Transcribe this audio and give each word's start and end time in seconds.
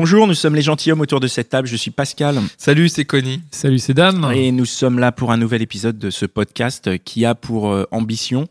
Bonjour, 0.00 0.28
nous 0.28 0.34
sommes 0.34 0.54
les 0.54 0.62
gentilshommes 0.62 1.00
autour 1.00 1.18
de 1.18 1.26
cette 1.26 1.48
table. 1.48 1.66
Je 1.66 1.74
suis 1.74 1.90
Pascal. 1.90 2.38
Salut, 2.56 2.88
c'est 2.88 3.04
Connie. 3.04 3.40
Salut, 3.50 3.80
c'est 3.80 3.94
Dan. 3.94 4.30
Et 4.32 4.52
nous 4.52 4.64
sommes 4.64 5.00
là 5.00 5.10
pour 5.10 5.32
un 5.32 5.36
nouvel 5.36 5.60
épisode 5.60 5.98
de 5.98 6.10
ce 6.10 6.24
podcast 6.24 7.02
qui 7.02 7.24
a 7.24 7.34
pour 7.34 7.72
euh, 7.72 7.84
ambition 7.90 8.46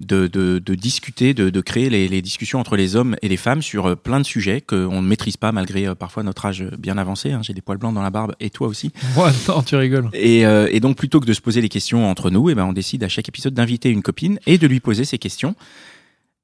de, 0.00 0.26
de, 0.26 0.58
de 0.58 0.74
discuter, 0.74 1.34
de, 1.34 1.50
de 1.50 1.60
créer 1.60 1.88
les, 1.88 2.08
les, 2.08 2.20
discussions 2.20 2.58
entre 2.58 2.74
les 2.76 2.96
hommes 2.96 3.14
et 3.22 3.28
les 3.28 3.36
femmes 3.36 3.62
sur 3.62 3.90
euh, 3.90 3.94
plein 3.94 4.18
de 4.18 4.24
sujets 4.24 4.60
qu'on 4.60 5.00
ne 5.00 5.06
maîtrise 5.06 5.36
pas 5.36 5.52
malgré 5.52 5.86
euh, 5.86 5.94
parfois 5.94 6.24
notre 6.24 6.46
âge 6.46 6.64
bien 6.76 6.98
avancé. 6.98 7.30
Hein. 7.30 7.42
J'ai 7.44 7.54
des 7.54 7.60
poils 7.60 7.78
blancs 7.78 7.94
dans 7.94 8.02
la 8.02 8.10
barbe 8.10 8.34
et 8.40 8.50
toi 8.50 8.66
aussi. 8.66 8.90
Ouais, 9.16 9.30
non, 9.46 9.62
tu 9.62 9.76
rigoles. 9.76 10.10
Et, 10.14 10.44
euh, 10.44 10.66
et, 10.72 10.80
donc 10.80 10.96
plutôt 10.96 11.20
que 11.20 11.26
de 11.26 11.32
se 11.32 11.40
poser 11.40 11.60
les 11.60 11.68
questions 11.68 12.10
entre 12.10 12.28
nous, 12.30 12.48
et 12.48 12.52
eh 12.52 12.54
ben 12.56 12.64
on 12.64 12.72
décide 12.72 13.04
à 13.04 13.08
chaque 13.08 13.28
épisode 13.28 13.54
d'inviter 13.54 13.88
une 13.88 14.02
copine 14.02 14.40
et 14.48 14.58
de 14.58 14.66
lui 14.66 14.80
poser 14.80 15.04
ces 15.04 15.18
questions 15.18 15.54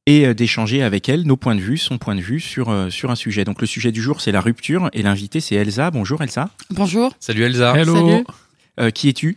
et 0.09 0.33
d'échanger 0.33 0.83
avec 0.83 1.11
elle 1.11 1.25
nos 1.25 1.37
points 1.37 1.55
de 1.55 1.61
vue, 1.61 1.77
son 1.77 1.99
point 1.99 2.15
de 2.15 2.23
vue 2.23 2.41
sur, 2.41 2.87
sur 2.91 3.11
un 3.11 3.15
sujet. 3.15 3.45
Donc 3.45 3.61
le 3.61 3.67
sujet 3.67 3.93
du 3.93 4.01
jour, 4.01 4.23
c'est 4.23 4.33
la 4.33 4.41
rupture 4.41 4.89
et 4.95 5.03
l'invité, 5.03 5.41
c'est 5.41 5.55
Elsa. 5.55 5.91
Bonjour 5.91 6.23
Elsa. 6.23 6.49
Bonjour. 6.71 7.13
Salut 7.21 7.43
Elsa. 7.43 7.75
Hello. 7.77 7.95
Salut. 7.95 8.25
Euh, 8.81 8.91
qui 8.91 9.11
es-tu? 9.11 9.37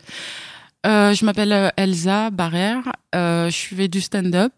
Euh, 0.85 1.13
Je 1.13 1.25
m'appelle 1.25 1.73
Elsa 1.75 2.29
Barrère. 2.29 2.93
Euh, 3.15 3.49
je 3.49 3.75
fais 3.75 3.87
du 3.89 3.99
stand-up. 3.99 4.53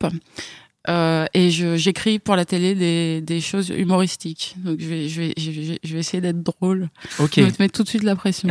et 0.87 1.49
j'écris 1.49 2.19
pour 2.19 2.35
la 2.35 2.45
télé 2.45 2.75
des, 2.75 3.21
des, 3.21 3.41
choses 3.41 3.69
humoristiques. 3.69 4.55
Donc 4.57 4.77
je 4.79 4.85
vais, 4.85 5.09
je 5.09 5.21
vais, 5.21 5.33
je 5.35 5.49
vais, 5.49 5.79
je 5.83 5.93
vais 5.93 5.99
essayer 5.99 6.21
d'être 6.21 6.43
drôle. 6.43 6.89
Ok. 7.19 7.33
Je 7.37 7.41
vais 7.41 7.51
te 7.51 7.61
mettre 7.61 7.73
tout 7.73 7.83
de 7.83 7.89
suite 7.89 8.03
la 8.03 8.15
pression. 8.15 8.49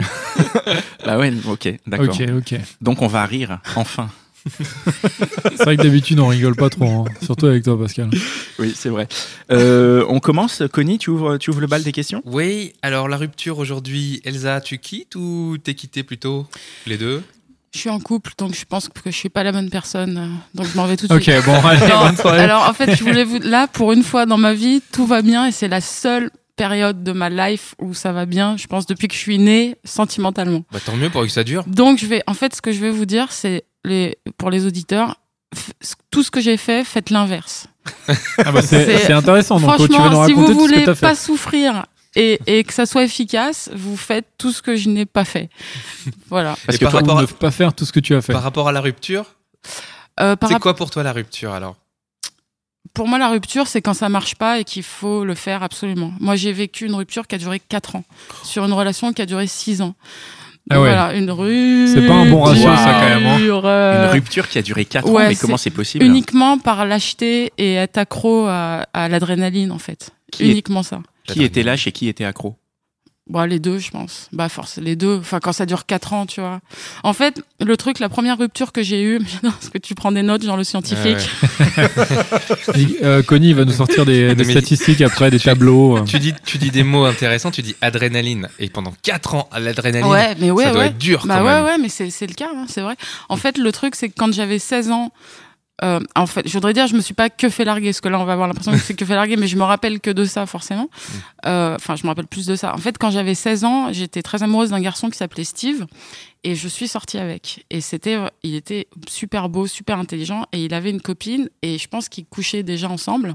bah 1.07 1.17
ouais, 1.17 1.33
ok, 1.47 1.75
d'accord. 1.87 2.09
Ok, 2.09 2.29
ok. 2.39 2.61
Donc 2.81 3.03
on 3.03 3.07
va 3.07 3.25
rire, 3.27 3.61
enfin. 3.77 4.11
C'est 4.45 5.65
vrai 5.65 5.77
que 5.77 5.83
d'habitude 5.83 6.19
on 6.21 6.29
rigole 6.29 6.57
pas 6.57 6.71
trop, 6.71 6.85
hein. 6.85 7.05
surtout 7.23 7.47
avec 7.47 7.65
toi 7.65 7.79
Pascal. 7.79 8.11
Oui, 8.59 8.73
c'est 8.77 8.89
vrai. 8.89 9.09
Euh, 9.51 10.05
on 10.09 10.21
commence, 10.21 10.63
Connie, 10.73 10.99
tu 10.99 11.11
ouvres, 11.11 11.39
tu 11.39 11.51
ouvres 11.51 11.61
le 11.61 11.67
bal 11.67 11.83
des 11.83 11.93
questions? 11.93 12.23
Oui, 12.25 12.73
alors 12.83 13.09
la 13.09 13.17
rupture 13.17 13.59
aujourd'hui, 13.59 14.21
Elsa, 14.25 14.61
tu 14.61 14.79
quittes 14.79 15.15
ou 15.17 15.57
t'es 15.63 15.75
quitté 15.75 16.03
plutôt 16.03 16.47
Les 16.87 16.99
deux? 16.99 17.23
Je 17.75 17.79
suis 17.79 17.91
en 17.91 18.01
couple, 18.01 18.33
donc 18.37 18.55
je 18.55 18.67
pense 18.67 18.89
que 18.89 19.11
je 19.11 19.17
suis 19.17 19.31
pas 19.31 19.43
la 19.43 19.51
bonne 19.51 19.71
personne. 19.71 20.39
Donc 20.55 20.67
je 20.67 20.77
m'en 20.77 20.87
vais 20.87 20.97
tout 20.97 21.07
de 21.07 21.15
okay, 21.15 21.41
suite. 21.41 21.49
Ok, 21.49 21.63
bon, 21.63 21.67
allez, 21.67 21.81
non, 21.89 22.01
bonne 22.01 22.17
soirée. 22.17 22.41
Alors 22.41 22.69
en 22.69 22.75
fait, 22.75 22.95
je 22.95 23.03
voulais 23.03 23.25
vous 23.25 23.39
là 23.39 23.67
pour 23.67 23.93
une 23.93 24.03
fois 24.03 24.27
dans 24.27 24.37
ma 24.37 24.53
vie, 24.53 24.83
tout 24.93 25.07
va 25.07 25.23
bien 25.23 25.47
et 25.47 25.53
c'est 25.53 25.69
la 25.69 25.81
seule 25.81 26.31
période 26.55 27.03
de 27.03 27.13
ma 27.13 27.31
life 27.31 27.75
où 27.81 27.95
ça 27.95 28.13
va 28.13 28.27
bien. 28.27 28.59
Je 28.59 28.67
pense 28.67 28.87
depuis 28.87 29.09
que 29.09 29.15
je 29.15 29.21
suis 29.21 29.39
née 29.39 29.77
sentimentalement. 29.85 30.65
Bah 30.71 30.81
tant 30.85 30.97
mieux 30.97 31.09
pour 31.09 31.23
que 31.23 31.29
ça 31.29 31.45
dure. 31.45 31.65
Donc 31.67 31.99
je 31.99 32.07
vais, 32.07 32.23
en 32.27 32.35
fait, 32.35 32.55
ce 32.55 32.61
que 32.61 32.73
je 32.73 32.81
vais 32.81 32.91
vous 32.91 33.07
dire, 33.07 33.29
c'est 33.31 33.65
les 33.85 34.19
pour 34.39 34.51
les 34.51 34.67
auditeurs, 34.67 35.17
tout 36.11 36.23
ce 36.23 36.31
que 36.31 36.41
j'ai 36.41 36.57
fait, 36.57 36.85
faites 36.85 37.11
l'inverse. 37.11 37.67
Ah 38.39 38.53
bah 38.53 38.63
c'est 38.63 39.13
intéressant. 39.13 39.59
Donc 39.61 39.69
franchement, 39.75 39.87
tu 39.87 39.93
vas 40.03 40.11
nous 40.11 40.27
si 40.27 40.33
vous 40.33 40.47
tout 40.47 40.53
ce 40.53 40.59
voulez 40.59 40.85
que 40.85 40.95
fait. 40.95 41.01
pas 41.07 41.15
souffrir 41.15 41.87
et, 42.15 42.39
et, 42.47 42.63
que 42.65 42.73
ça 42.73 42.87
soit 42.87 43.05
efficace, 43.05 43.71
vous 43.75 43.97
faites 43.97 44.27
tout 44.39 44.53
ce 44.53 44.63
que 44.63 44.77
je 44.77 44.89
n'ai 44.89 45.07
pas 45.07 45.25
fait. 45.25 45.49
Voilà. 46.29 46.57
Parce 46.67 46.77
Et 46.77 46.79
que 46.79 46.85
par 46.85 46.93
toi, 46.93 47.01
rapport 47.01 47.19
à- 47.19 47.23
ne 47.23 47.27
pas 47.27 47.51
faire 47.51 47.73
tout 47.75 47.85
ce 47.85 47.93
que 47.93 48.01
tu 48.01 48.15
as 48.15 48.21
fait. 48.23 48.33
Par 48.33 48.43
rapport 48.43 48.69
à 48.69 48.73
la 48.73 48.81
rupture, 48.81 49.25
Euh, 50.21 50.37
par 50.37 50.49
c'est 50.49 50.55
rap- 50.57 50.63
quoi 50.63 50.75
pour 50.77 50.91
toi 50.91 51.03
la 51.03 51.13
rupture 51.13 51.53
alors? 51.53 51.77
Pour 52.95 53.09
moi, 53.09 53.19
la 53.19 53.31
rupture, 53.31 53.67
c'est 53.67 53.81
quand 53.81 53.95
ça 53.95 54.11
marche 54.11 54.35
pas 54.35 54.59
et 54.61 54.65
qu'il 54.65 54.83
faut 54.83 55.25
le 55.25 55.35
faire 55.35 55.63
absolument. 55.63 56.13
Moi, 56.21 56.37
j'ai 56.37 56.53
vécu 56.53 56.85
une 56.85 56.95
rupture 56.95 57.27
qui 57.27 57.35
a 57.35 57.39
duré 57.39 57.59
4 57.59 57.97
ans 57.97 58.05
sur 58.45 58.65
une 58.67 58.73
relation 58.75 59.13
qui 59.15 59.23
a 59.23 59.27
duré 59.27 59.47
6 59.47 59.81
ans. 59.81 59.95
Ah 60.71 60.81
ouais. 60.81 60.89
Voilà, 60.89 61.15
une 61.15 61.31
rupture. 61.31 61.89
C'est 61.95 62.07
pas 62.07 62.15
un 62.15 62.31
bon 62.31 62.41
ratio, 62.43 62.63
ça, 62.77 62.99
quand 63.01 63.09
même, 63.21 63.27
hein. 63.27 63.39
euh, 63.65 64.05
Une 64.07 64.11
rupture 64.13 64.49
qui 64.49 64.59
a 64.59 64.63
duré 64.63 64.85
4 64.85 65.09
ans, 65.09 65.13
ouais, 65.13 65.29
mais 65.29 65.35
comment 65.35 65.57
c'est 65.57 65.71
possible 65.71 66.05
Uniquement 66.05 66.59
par 66.59 66.87
lâcheté 66.87 67.53
et 67.59 67.75
être 67.75 67.99
accro 67.99 68.47
à, 68.47 68.87
à 68.93 69.09
l'adrénaline, 69.09 69.73
en 69.73 69.79
fait. 69.79 70.11
Qui 70.31 70.45
est- 70.45 70.53
Uniquement 70.53 70.83
ça. 70.83 71.01
Qui 71.27 71.43
était 71.45 71.63
lâche 71.63 71.87
et 71.87 71.93
qui 71.93 72.09
était 72.09 72.25
accro 72.25 72.57
Bon, 73.29 73.43
les 73.49 73.61
deux, 73.61 73.79
je 73.79 73.91
pense. 73.91 74.29
Bah, 74.33 74.49
force, 74.49 74.79
les 74.79 74.97
deux. 74.97 75.19
Enfin, 75.19 75.39
quand 75.39 75.53
ça 75.53 75.65
dure 75.65 75.87
quatre 75.87 76.13
ans, 76.13 76.27
tu 76.27 76.41
vois. 76.41 76.61
En 77.05 77.13
fait, 77.13 77.41
le 77.61 77.77
truc, 77.77 78.01
la 78.01 78.09
première 78.09 78.37
rupture 78.37 78.73
que 78.73 78.83
j'ai 78.83 79.03
eue, 79.03 79.21
parce 79.43 79.69
que 79.69 79.79
tu 79.79 79.95
prends 79.95 80.11
des 80.11 80.23
notes, 80.23 80.43
genre 80.45 80.57
le 80.57 80.65
scientifique. 80.65 81.31
Euh, 83.03 83.23
Connie 83.23 83.53
va 83.53 83.65
nous 83.65 83.73
sortir 83.73 84.05
des, 84.07 84.35
statistiques 84.45 85.01
après, 85.01 85.31
des 85.31 85.41
tableaux. 85.41 86.01
tu 86.05 86.19
dis, 86.19 86.35
tu 86.45 86.59
dis 86.59 86.71
des 86.71 86.83
mots 86.83 87.05
intéressants, 87.05 87.51
tu 87.51 87.63
dis 87.63 87.75
adrénaline. 87.81 88.49
Et 88.59 88.69
pendant 88.69 88.93
4 89.03 89.35
ans, 89.35 89.49
l'adrénaline, 89.59 90.07
Ouais, 90.11 90.35
mais 90.39 90.51
ouais, 90.51 90.65
ça 90.65 90.71
doit 90.71 90.81
ouais. 90.83 90.87
être 90.89 90.99
dur 90.99 91.25
Bah 91.27 91.39
quand 91.39 91.45
ouais, 91.45 91.53
même. 91.55 91.65
ouais, 91.65 91.79
mais 91.79 91.89
c'est 91.89 92.11
c'est 92.11 92.27
le 92.27 92.35
cas, 92.35 92.49
hein, 92.55 92.67
c'est 92.69 92.81
vrai. 92.81 92.97
En 93.29 93.37
fait, 93.37 93.59
le 93.59 93.73
truc, 93.73 93.95
c'est 93.95 94.09
que 94.09 94.15
quand 94.17 94.33
j'avais 94.33 94.59
16 94.59 94.91
ans, 94.91 95.13
euh, 95.83 96.01
en 96.15 96.27
fait, 96.27 96.47
je 96.47 96.53
voudrais 96.53 96.73
dire, 96.73 96.87
je 96.87 96.95
me 96.95 97.01
suis 97.01 97.15
pas 97.15 97.31
que 97.31 97.49
fait 97.49 97.65
larguer, 97.65 97.89
parce 97.89 98.01
que 98.01 98.09
là, 98.09 98.21
on 98.21 98.25
va 98.25 98.33
avoir 98.33 98.49
l'impression 98.49 98.73
que 98.73 98.79
c'est 98.79 98.95
que 98.95 99.05
fait 99.05 99.15
larguer, 99.15 99.37
mais 99.37 99.49
je 99.49 99.57
me 99.57 99.65
rappelle 99.65 100.01
que 100.01 100.11
de 100.11 100.25
ça, 100.25 100.47
forcément. 100.47 100.85
Mm. 100.85 101.13
Euh, 101.47 101.77
Enfin, 101.77 101.97
je 101.97 102.05
me 102.05 102.09
rappelle 102.09 102.27
plus 102.27 102.47
de 102.47 102.55
ça. 102.55 102.75
En 102.75 102.79
fait, 102.79 102.99
quand 102.99 103.11
j'avais 103.11 103.35
16 103.35 103.65
ans, 103.65 103.93
j'étais 103.93 104.23
très 104.23 104.43
amoureuse 104.43 104.71
d'un 104.71 104.81
garçon 104.81 105.11
qui 105.11 105.19
s'appelait 105.19 105.45
Steve, 105.45 105.87
et 106.45 106.55
je 106.55 106.69
suis 106.69 106.89
sortie 106.89 107.19
avec. 107.19 107.65
Et 107.71 107.81
c'était, 107.81 108.19
il 108.43 108.55
était 108.55 108.87
super 109.09 109.49
beau, 109.49 109.67
super 109.67 109.99
intelligent, 109.99 110.45
et 110.53 110.65
il 110.65 110.75
avait 110.75 110.91
une 110.91 111.01
copine, 111.01 111.49
et 111.63 111.79
je 111.79 111.89
pense 111.89 112.09
qu'ils 112.09 112.27
couchaient 112.27 112.63
déjà 112.63 112.89
ensemble. 112.89 113.35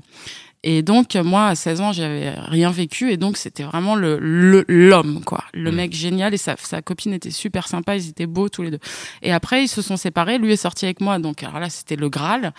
Et 0.70 0.82
donc, 0.82 1.16
moi, 1.16 1.46
à 1.48 1.56
16 1.56 1.80
ans, 1.80 1.92
j'avais 1.94 2.32
rien 2.32 2.72
vécu. 2.72 3.10
Et 3.10 3.16
donc, 3.16 3.38
c'était 3.38 3.64
vraiment 3.64 3.96
le 3.96 4.18
le- 4.20 4.66
l'homme, 4.68 5.22
quoi. 5.24 5.46
Le 5.54 5.72
Mm. 5.72 5.76
mec 5.76 5.94
génial. 5.94 6.34
Et 6.34 6.38
sa, 6.38 6.58
sa 6.58 6.82
copine 6.82 7.14
était 7.14 7.32
super 7.32 7.70
sympa. 7.70 7.96
Ils 7.96 8.10
étaient 8.10 8.26
beaux 8.26 8.50
tous 8.50 8.64
les 8.64 8.72
deux. 8.72 8.80
Et 9.22 9.32
après, 9.32 9.64
ils 9.64 9.70
se 9.70 9.82
sont 9.82 9.96
séparés. 9.96 10.38
Lui 10.40 10.52
est 10.52 10.58
sorti 10.58 10.84
avec 10.84 11.00
moi. 11.00 11.20
Donc, 11.20 11.42
alors 11.44 11.60
là, 11.62 11.70
c'était 11.70 11.96
le 11.96 12.10
Graal. 12.10 12.54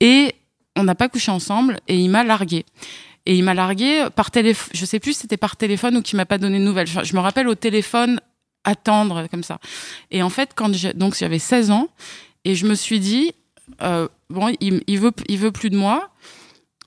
Et 0.00 0.34
on 0.74 0.82
n'a 0.82 0.96
pas 0.96 1.08
couché 1.08 1.30
ensemble. 1.30 1.78
Et 1.86 1.96
il 1.96 2.08
m'a 2.10 2.24
largué. 2.24 2.64
Et 3.24 3.36
il 3.36 3.44
m'a 3.44 3.54
largué 3.54 4.06
par 4.16 4.32
téléphone. 4.32 4.70
Je 4.74 4.84
sais 4.84 4.98
plus 4.98 5.12
si 5.12 5.20
c'était 5.20 5.36
par 5.36 5.56
téléphone 5.56 5.96
ou 5.98 6.02
qu'il 6.02 6.16
m'a 6.16 6.26
pas 6.26 6.38
donné 6.38 6.58
de 6.58 6.64
nouvelles. 6.64 6.88
Je 6.88 7.14
me 7.14 7.20
rappelle 7.20 7.46
au 7.46 7.54
téléphone 7.54 8.20
attendre 8.64 9.28
comme 9.30 9.44
ça. 9.44 9.58
Et 10.10 10.22
en 10.24 10.28
fait, 10.30 10.50
quand 10.56 10.74
j'ai, 10.74 10.92
donc 10.92 11.14
j'avais 11.16 11.38
16 11.38 11.70
ans, 11.70 11.86
et 12.44 12.56
je 12.56 12.66
me 12.66 12.74
suis 12.74 12.98
dit, 12.98 13.30
euh, 13.82 14.08
bon, 14.28 14.54
il, 14.60 14.82
il 14.88 14.98
veut, 14.98 15.12
il 15.28 15.38
veut 15.38 15.52
plus 15.52 15.70
de 15.70 15.76
moi 15.76 16.10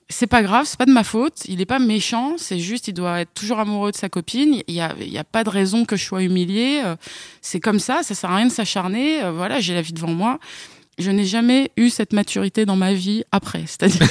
c'est 0.08 0.26
pas 0.26 0.42
grave, 0.42 0.64
c'est 0.66 0.78
pas 0.78 0.86
de 0.86 0.92
ma 0.92 1.04
faute. 1.04 1.42
Il 1.46 1.60
est 1.60 1.66
pas 1.66 1.78
méchant, 1.78 2.34
c'est 2.38 2.58
juste, 2.58 2.88
il 2.88 2.94
doit 2.94 3.20
être 3.20 3.34
toujours 3.34 3.58
amoureux 3.58 3.92
de 3.92 3.96
sa 3.96 4.08
copine. 4.08 4.62
Il 4.66 4.74
y 4.74 4.80
a, 4.80 4.94
il 5.00 5.12
y 5.12 5.18
a 5.18 5.24
pas 5.24 5.44
de 5.44 5.50
raison 5.50 5.84
que 5.84 5.96
je 5.96 6.04
sois 6.04 6.22
humiliée. 6.22 6.80
Euh, 6.84 6.96
C'est 7.42 7.60
comme 7.60 7.78
ça, 7.78 8.02
ça 8.02 8.14
sert 8.14 8.30
à 8.30 8.36
rien 8.36 8.46
de 8.46 8.52
s'acharner. 8.52 9.22
Euh, 9.22 9.32
Voilà, 9.32 9.60
j'ai 9.60 9.74
la 9.74 9.82
vie 9.82 9.92
devant 9.92 10.12
moi. 10.12 10.38
Je 10.98 11.12
n'ai 11.12 11.24
jamais 11.26 11.70
eu 11.76 11.90
cette 11.90 12.12
maturité 12.12 12.66
dans 12.66 12.74
ma 12.74 12.92
vie 12.92 13.22
après. 13.30 13.62
C'est-à-dire, 13.66 14.02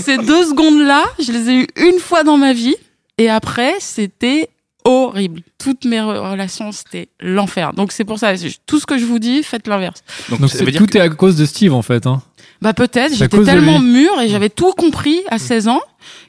ces 0.00 0.18
deux 0.18 0.44
secondes-là, 0.46 1.04
je 1.18 1.32
les 1.32 1.50
ai 1.50 1.54
eues 1.62 1.66
une 1.76 1.98
fois 1.98 2.24
dans 2.24 2.36
ma 2.36 2.52
vie, 2.52 2.76
et 3.16 3.28
après, 3.30 3.74
c'était 3.80 4.50
horrible. 4.84 5.42
Toutes 5.58 5.84
mes 5.84 5.98
re- 5.98 6.30
relations, 6.30 6.72
c'était 6.72 7.08
l'enfer. 7.20 7.72
Donc 7.72 7.92
c'est 7.92 8.04
pour 8.04 8.18
ça, 8.18 8.32
tout 8.66 8.80
ce 8.80 8.86
que 8.86 8.98
je 8.98 9.04
vous 9.04 9.18
dis, 9.18 9.42
faites 9.42 9.66
l'inverse. 9.66 10.02
Donc, 10.28 10.40
Donc 10.40 10.50
ça 10.50 10.58
c'est- 10.58 10.64
veut 10.64 10.70
dire 10.70 10.80
tout 10.80 10.86
que- 10.86 10.98
est 10.98 11.00
à 11.00 11.08
cause 11.08 11.36
de 11.36 11.44
Steve 11.46 11.74
en 11.74 11.82
fait. 11.82 12.06
Hein. 12.06 12.22
Bah 12.60 12.72
peut-être, 12.72 13.14
j'étais 13.14 13.42
tellement 13.44 13.78
mûre 13.78 14.20
et 14.20 14.28
j'avais 14.28 14.50
tout 14.50 14.72
compris 14.72 15.20
à 15.28 15.38
16 15.38 15.68
ans 15.68 15.80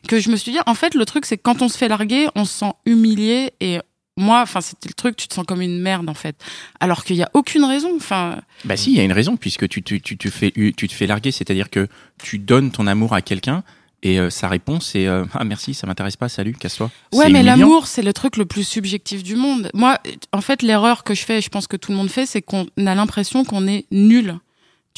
que 0.08 0.20
je 0.20 0.30
me 0.30 0.36
suis 0.36 0.52
dit, 0.52 0.60
en 0.66 0.76
fait, 0.76 0.94
le 0.94 1.06
truc, 1.06 1.26
c'est 1.26 1.38
que 1.38 1.42
quand 1.42 1.62
on 1.62 1.70
se 1.70 1.78
fait 1.78 1.88
larguer, 1.88 2.28
on 2.36 2.46
se 2.46 2.60
sent 2.60 2.72
humilié 2.86 3.52
et 3.60 3.80
moi, 4.18 4.42
enfin, 4.42 4.62
c'était 4.62 4.90
le 4.90 4.94
truc, 4.94 5.16
tu 5.16 5.28
te 5.28 5.34
sens 5.34 5.46
comme 5.46 5.62
une 5.62 5.80
merde, 5.80 6.10
en 6.10 6.14
fait. 6.14 6.36
Alors 6.80 7.04
qu'il 7.04 7.16
y 7.16 7.24
a 7.24 7.30
aucune 7.34 7.64
raison, 7.64 7.92
enfin, 7.96 8.40
Bah 8.66 8.76
si, 8.76 8.92
il 8.92 8.98
y 8.98 9.00
a 9.00 9.04
une 9.04 9.14
raison, 9.14 9.38
puisque 9.38 9.68
tu, 9.70 9.81
tu, 9.81 10.02
tu, 10.02 10.18
te 10.18 10.30
fais, 10.30 10.52
tu 10.52 10.88
te 10.88 10.94
fais 10.94 11.08
larguer, 11.08 11.31
c'est-à-dire 11.31 11.70
que 11.70 11.88
tu 12.22 12.38
donnes 12.38 12.72
ton 12.72 12.86
amour 12.86 13.14
à 13.14 13.22
quelqu'un 13.22 13.64
et 14.02 14.20
euh, 14.20 14.30
sa 14.30 14.48
réponse 14.48 14.88
c'est 14.92 15.08
euh, 15.08 15.26
Ah 15.34 15.44
merci, 15.44 15.74
ça 15.74 15.88
m'intéresse 15.88 16.16
pas, 16.16 16.30
salut, 16.30 16.54
casse-toi. 16.54 16.90
Ouais, 17.14 17.30
mais 17.30 17.44
l'amour, 17.44 17.88
c'est 17.88 18.02
le 18.02 18.14
truc 18.14 18.38
le 18.38 18.46
plus 18.46 18.64
subjectif 18.64 19.24
du 19.24 19.36
monde. 19.36 19.70
Moi, 19.74 19.98
en 20.31 20.42
fait, 20.42 20.62
l'erreur 20.62 21.04
que 21.04 21.14
je 21.14 21.24
fais, 21.24 21.40
et 21.40 21.42
je 21.42 21.50
pense 21.50 21.68
que 21.68 21.78
tout 21.78 21.92
le 21.92 21.98
monde 21.98 22.10
fait, 22.10 22.26
c'est 22.26 22.42
qu'on 22.42 22.68
a 22.78 22.96
l'impression 22.96 23.44
qu'on 23.44 23.68
est 23.68 23.86
nul. 23.92 24.36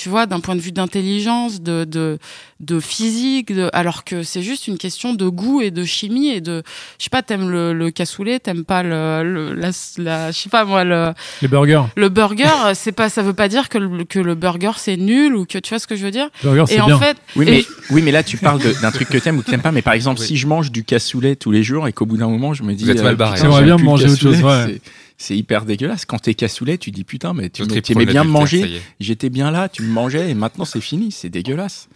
Tu 0.01 0.09
vois, 0.09 0.25
d'un 0.25 0.39
point 0.39 0.55
de 0.55 0.61
vue 0.61 0.71
d'intelligence, 0.71 1.61
de, 1.61 1.83
de, 1.83 2.17
de 2.59 2.79
physique, 2.79 3.53
de, 3.53 3.69
alors 3.73 4.03
que 4.03 4.23
c'est 4.23 4.41
juste 4.41 4.67
une 4.67 4.77
question 4.79 5.13
de 5.13 5.27
goût 5.27 5.61
et 5.61 5.69
de 5.69 5.83
chimie 5.83 6.29
et 6.29 6.41
de, 6.41 6.63
je 6.97 7.03
sais 7.03 7.09
pas, 7.11 7.21
t'aimes 7.21 7.49
le, 7.51 7.73
le 7.73 7.91
cassoulet, 7.91 8.39
t'aimes 8.39 8.63
pas 8.65 8.81
le, 8.81 9.21
le 9.23 9.53
la, 9.53 9.69
la- 9.97 10.31
je 10.31 10.37
sais 10.37 10.49
pas 10.49 10.65
moi, 10.65 10.83
le, 10.83 11.13
Les 11.43 11.47
burgers. 11.47 11.83
le 11.95 12.09
burger, 12.09 12.73
c'est 12.73 12.91
pas, 12.93 13.09
ça 13.09 13.21
veut 13.21 13.33
pas 13.33 13.47
dire 13.47 13.69
que 13.69 13.77
le, 13.77 14.03
que 14.05 14.19
le 14.19 14.33
burger 14.35 14.71
c'est 14.77 14.97
nul 14.97 15.35
ou 15.35 15.45
que 15.45 15.59
tu 15.59 15.69
vois 15.69 15.79
ce 15.79 15.85
que 15.87 15.95
je 15.95 16.03
veux 16.03 16.11
dire? 16.11 16.29
Burger, 16.41 16.63
c'est 16.67 16.75
Et 16.75 16.81
en 16.81 16.87
bien. 16.87 16.97
fait, 16.99 17.17
Oui, 17.35 17.45
et- 17.47 17.51
mais, 17.51 17.65
oui, 17.91 18.01
mais 18.01 18.11
là, 18.11 18.23
tu 18.23 18.37
parles 18.37 18.59
d'un 18.81 18.91
truc 18.91 19.09
que 19.09 19.17
t'aimes 19.19 19.37
ou 19.37 19.41
que 19.43 19.49
t'aimes 19.51 19.61
pas. 19.61 19.71
Mais 19.71 19.81
par 19.83 19.93
exemple, 19.93 20.19
Oui. 20.21 20.27
si 20.27 20.37
je 20.37 20.47
mange 20.47 20.71
du 20.71 20.83
cassoulet 20.83 21.35
tous 21.35 21.51
les 21.51 21.61
jours 21.63 21.87
et 21.87 21.93
qu'au 21.93 22.05
bout 22.07 22.17
d'un 22.17 22.27
moment, 22.29 22.53
je 22.53 22.63
me 22.63 22.73
dis. 22.73 22.85
Vous 22.85 22.89
êtes 22.91 23.03
mal 23.03 23.15
barré. 23.15 23.35
putain, 23.35 23.43
J'aimerais 23.43 23.57
j'aime 23.59 23.65
bien 23.67 23.77
le 23.77 23.83
manger 23.83 24.09
autre 24.09 24.19
chose, 24.21 24.41
ouais. 24.43 24.81
C'est- 25.21 25.37
hyper 25.37 25.65
dégueulasse. 25.65 26.05
Quand 26.05 26.19
t'es 26.19 26.33
cassoulet, 26.33 26.77
tu 26.77 26.91
dis 26.91 27.03
putain, 27.03 27.33
mais 27.33 27.49
tu 27.49 27.65
t'aimais 27.81 28.05
bien 28.05 28.23
me 28.23 28.29
manger. 28.29 28.81
J'étais 28.99 29.29
bien 29.29 29.51
là, 29.51 29.69
tu 29.69 29.81
me 29.83 29.91
mangeais 29.91 30.29
et 30.29 30.33
maintenant 30.33 30.65
c'est 30.65 30.81
fini. 30.81 31.11
C'est 31.11 31.29
dégueulasse. 31.29 31.87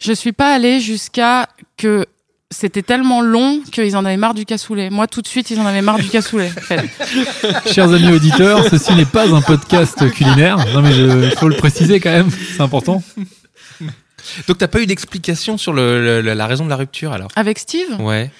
je 0.00 0.12
suis 0.12 0.32
pas 0.32 0.54
allée 0.54 0.80
jusqu'à 0.80 1.48
que 1.76 2.06
c'était 2.52 2.82
tellement 2.82 3.20
long 3.22 3.60
qu'ils 3.70 3.96
en 3.96 4.04
avaient 4.04 4.16
marre 4.16 4.34
du 4.34 4.44
cassoulet. 4.44 4.90
Moi, 4.90 5.06
tout 5.06 5.22
de 5.22 5.28
suite, 5.28 5.50
ils 5.52 5.60
en 5.60 5.66
avaient 5.66 5.82
marre 5.82 6.00
du 6.00 6.08
cassoulet. 6.08 6.50
en 6.56 6.60
fait. 6.60 6.90
Chers 7.72 7.92
amis 7.92 8.10
auditeurs, 8.12 8.66
ceci 8.68 8.92
n'est 8.94 9.04
pas 9.04 9.32
un 9.32 9.40
podcast 9.40 10.10
culinaire. 10.10 10.56
Non, 10.74 10.82
mais 10.82 10.96
il 10.96 11.30
faut 11.38 11.48
le 11.48 11.54
préciser 11.56 12.00
quand 12.00 12.10
même, 12.10 12.28
c'est 12.30 12.60
important. 12.60 13.04
Donc 14.48 14.58
t'as 14.58 14.66
pas 14.68 14.80
eu 14.82 14.86
d'explication 14.86 15.58
sur 15.58 15.72
le, 15.72 16.20
le- 16.22 16.34
la 16.34 16.46
raison 16.48 16.64
de 16.64 16.70
la 16.70 16.76
rupture 16.76 17.12
alors? 17.12 17.30
Avec 17.36 17.58
Steve? 17.58 18.00
Ouais. 18.00 18.30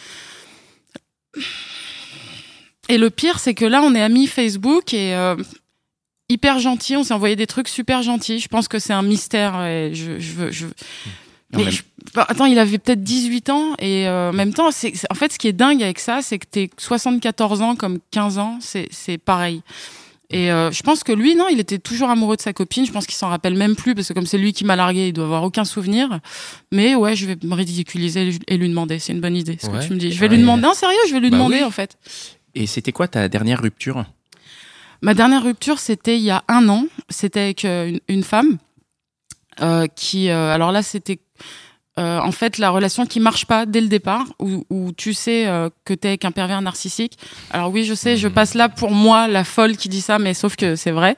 Et 2.91 2.99
le 2.99 3.11
pire, 3.11 3.39
c'est 3.39 3.55
que 3.55 3.65
là, 3.65 3.83
on 3.83 3.95
est 3.95 4.03
amis 4.03 4.27
Facebook 4.27 4.93
et 4.95 5.15
euh, 5.15 5.37
hyper 6.29 6.59
gentil. 6.59 6.97
On 6.97 7.05
s'est 7.05 7.15
envoyé 7.15 7.37
des 7.37 7.47
trucs 7.47 7.69
super 7.69 8.03
gentils. 8.03 8.39
Je 8.41 8.49
pense 8.49 8.69
que 8.69 8.79
c'est 8.79 8.93
un 8.93 9.03
mystère. 9.03 9.63
Et 9.65 9.93
je, 9.95 10.19
je, 10.19 10.33
veux- 10.33 10.51
je... 10.53 10.67
En 10.67 11.59
Mais 11.59 11.65
même- 11.65 11.73
je- 11.73 11.83
bah, 12.15 12.27
attends, 12.29 12.47
il 12.47 12.59
avait 12.59 12.79
peut-être 12.79 13.03
18 13.03 13.51
ans 13.51 13.75
et 13.81 14.07
euh, 14.07 14.31
en 14.31 14.33
même 14.33 14.53
temps, 14.55 14.71
c'est 14.71 14.93
en 15.11 15.15
fait 15.15 15.33
ce 15.33 15.39
qui 15.39 15.49
est 15.49 15.53
dingue 15.53 15.83
avec 15.83 15.99
ça, 15.99 16.21
c'est 16.23 16.39
que 16.39 16.47
t'es 16.49 16.71
74 16.79 17.61
ans 17.63 17.75
comme 17.77 17.99
15 18.13 18.39
ans, 18.39 18.59
c'est 18.61 19.19
pareil. 19.19 19.63
Et 20.33 20.53
euh, 20.53 20.71
je 20.71 20.81
pense 20.85 21.03
que 21.03 21.11
lui, 21.11 21.35
non, 21.35 21.47
il 21.51 21.59
était 21.59 21.81
toujours 21.81 22.09
amoureux 22.09 22.37
de 22.37 22.41
sa 22.41 22.53
copine. 22.53 22.87
Je 22.87 22.93
pense 22.93 23.05
qu'il 23.05 23.17
s'en 23.17 23.29
rappelle 23.29 23.57
même 23.57 23.75
plus 23.75 23.97
parce 23.97 24.07
que 24.07 24.13
comme 24.13 24.27
c'est 24.27 24.39
lui 24.39 24.53
qui 24.53 24.65
m'a 24.65 24.77
largué, 24.77 25.09
il 25.09 25.13
doit 25.13 25.25
avoir 25.25 25.43
aucun 25.43 25.65
souvenir. 25.65 26.21
Mais 26.71 26.95
ouais, 26.95 27.17
je 27.17 27.27
vais 27.27 27.37
me 27.43 27.53
ridiculiser 27.55 28.31
et 28.47 28.57
lui 28.57 28.69
demander. 28.69 29.01
C'est 29.01 29.13
une 29.13 29.21
bonne 29.21 29.35
idée. 29.37 29.59
Ce 29.61 29.67
Ouais. 29.67 29.81
que 29.81 29.85
tu 29.89 29.93
me 29.93 29.99
dis. 29.99 30.13
Je 30.13 30.21
vais 30.21 30.29
lui 30.29 30.39
demander. 30.39 30.63
Non, 30.63 30.73
sérieux, 30.73 30.97
je 31.09 31.15
vais 31.15 31.19
lui 31.21 31.31
Bah 31.31 31.37
demander 31.37 31.57
oui. 31.57 31.65
en 31.65 31.73
fait. 31.73 31.99
Et 32.55 32.67
c'était 32.67 32.93
quoi 32.93 33.08
ta 33.08 33.29
dernière 33.29 33.62
rupture? 33.62 34.05
Ma 35.02 35.14
dernière 35.14 35.43
rupture, 35.43 35.79
c'était 35.79 36.19
il 36.19 36.25
y 36.25 36.31
a 36.31 36.44
un 36.49 36.69
an. 36.69 36.87
C'était 37.08 37.41
avec 37.41 37.64
euh, 37.64 37.88
une, 37.88 38.00
une 38.08 38.25
femme 38.25 38.58
euh, 39.62 39.87
qui, 39.94 40.31
euh, 40.31 40.55
alors 40.55 40.73
là, 40.73 40.82
c'était 40.82 41.20
euh, 41.99 42.19
en 42.19 42.32
fait 42.32 42.56
la 42.56 42.70
relation 42.70 43.05
qui 43.05 43.20
marche 43.20 43.44
pas 43.44 43.67
dès 43.67 43.81
le 43.81 43.88
départ, 43.88 44.26
où, 44.38 44.64
où 44.70 44.93
tu 44.93 45.12
sais 45.12 45.47
que 45.85 45.93
t'es 45.93 46.08
avec 46.08 46.25
un 46.25 46.31
pervers 46.31 46.62
narcissique. 46.62 47.19
Alors 47.50 47.70
oui, 47.70 47.85
je 47.85 47.94
sais, 47.94 48.17
je 48.17 48.29
passe 48.29 48.55
là 48.55 48.69
pour 48.69 48.93
moi 48.93 49.29
la 49.29 49.44
folle 49.44 49.76
qui 49.76 49.88
dit 49.88 50.00
ça, 50.00 50.19
mais 50.19 50.32
sauf 50.32 50.56
que 50.56 50.76
c'est 50.76 50.93
vrai. 50.93 51.17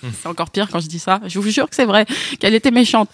c'est 0.20 0.28
encore 0.28 0.50
pire 0.50 0.68
quand 0.70 0.80
je 0.80 0.88
dis 0.88 0.98
ça. 0.98 1.20
Je 1.26 1.38
vous 1.38 1.50
jure 1.50 1.68
que 1.68 1.76
c'est 1.76 1.84
vrai, 1.84 2.06
qu'elle 2.40 2.54
était 2.54 2.70
méchante. 2.70 3.10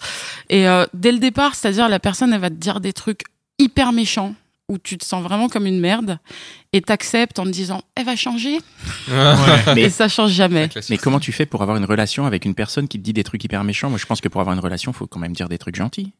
Et 0.49 0.65
dès 0.93 1.11
le 1.11 1.19
départ, 1.19 1.55
c'est-à-dire 1.55 1.89
la 1.89 1.99
personne, 1.99 2.33
elle 2.33 2.41
va 2.41 2.49
te 2.49 2.55
dire 2.55 2.79
des 2.79 2.93
trucs 2.93 3.23
hyper 3.59 3.91
méchants 3.91 4.33
où 4.67 4.77
tu 4.77 4.97
te 4.97 5.05
sens 5.05 5.23
vraiment 5.23 5.47
comme 5.47 5.65
une 5.67 5.79
merde 5.79 6.17
et 6.73 6.81
t'acceptes 6.81 7.37
en 7.39 7.43
te 7.43 7.49
disant 7.49 7.81
elle 7.95 8.05
va 8.05 8.15
changer 8.15 8.57
Mais- 9.07 9.83
et 9.83 9.89
ça 9.89 10.07
change 10.07 10.31
jamais. 10.31 10.69
Mais 10.89 10.97
comment 10.97 11.19
tu 11.19 11.31
fais 11.31 11.45
pour 11.45 11.61
avoir 11.61 11.77
une 11.77 11.85
relation 11.85 12.25
avec 12.25 12.45
une 12.45 12.55
personne 12.55 12.87
qui 12.87 12.97
te 12.97 13.03
dit 13.03 13.13
des 13.13 13.23
trucs 13.23 13.43
hyper 13.43 13.63
méchants? 13.63 13.89
Moi, 13.89 13.99
je 13.99 14.05
pense 14.05 14.21
que 14.21 14.29
pour 14.29 14.41
avoir 14.41 14.55
une 14.55 14.61
relation, 14.61 14.91
faut 14.93 15.07
quand 15.07 15.19
même 15.19 15.33
dire 15.33 15.49
des 15.49 15.57
trucs 15.57 15.75
gentils. 15.75 16.13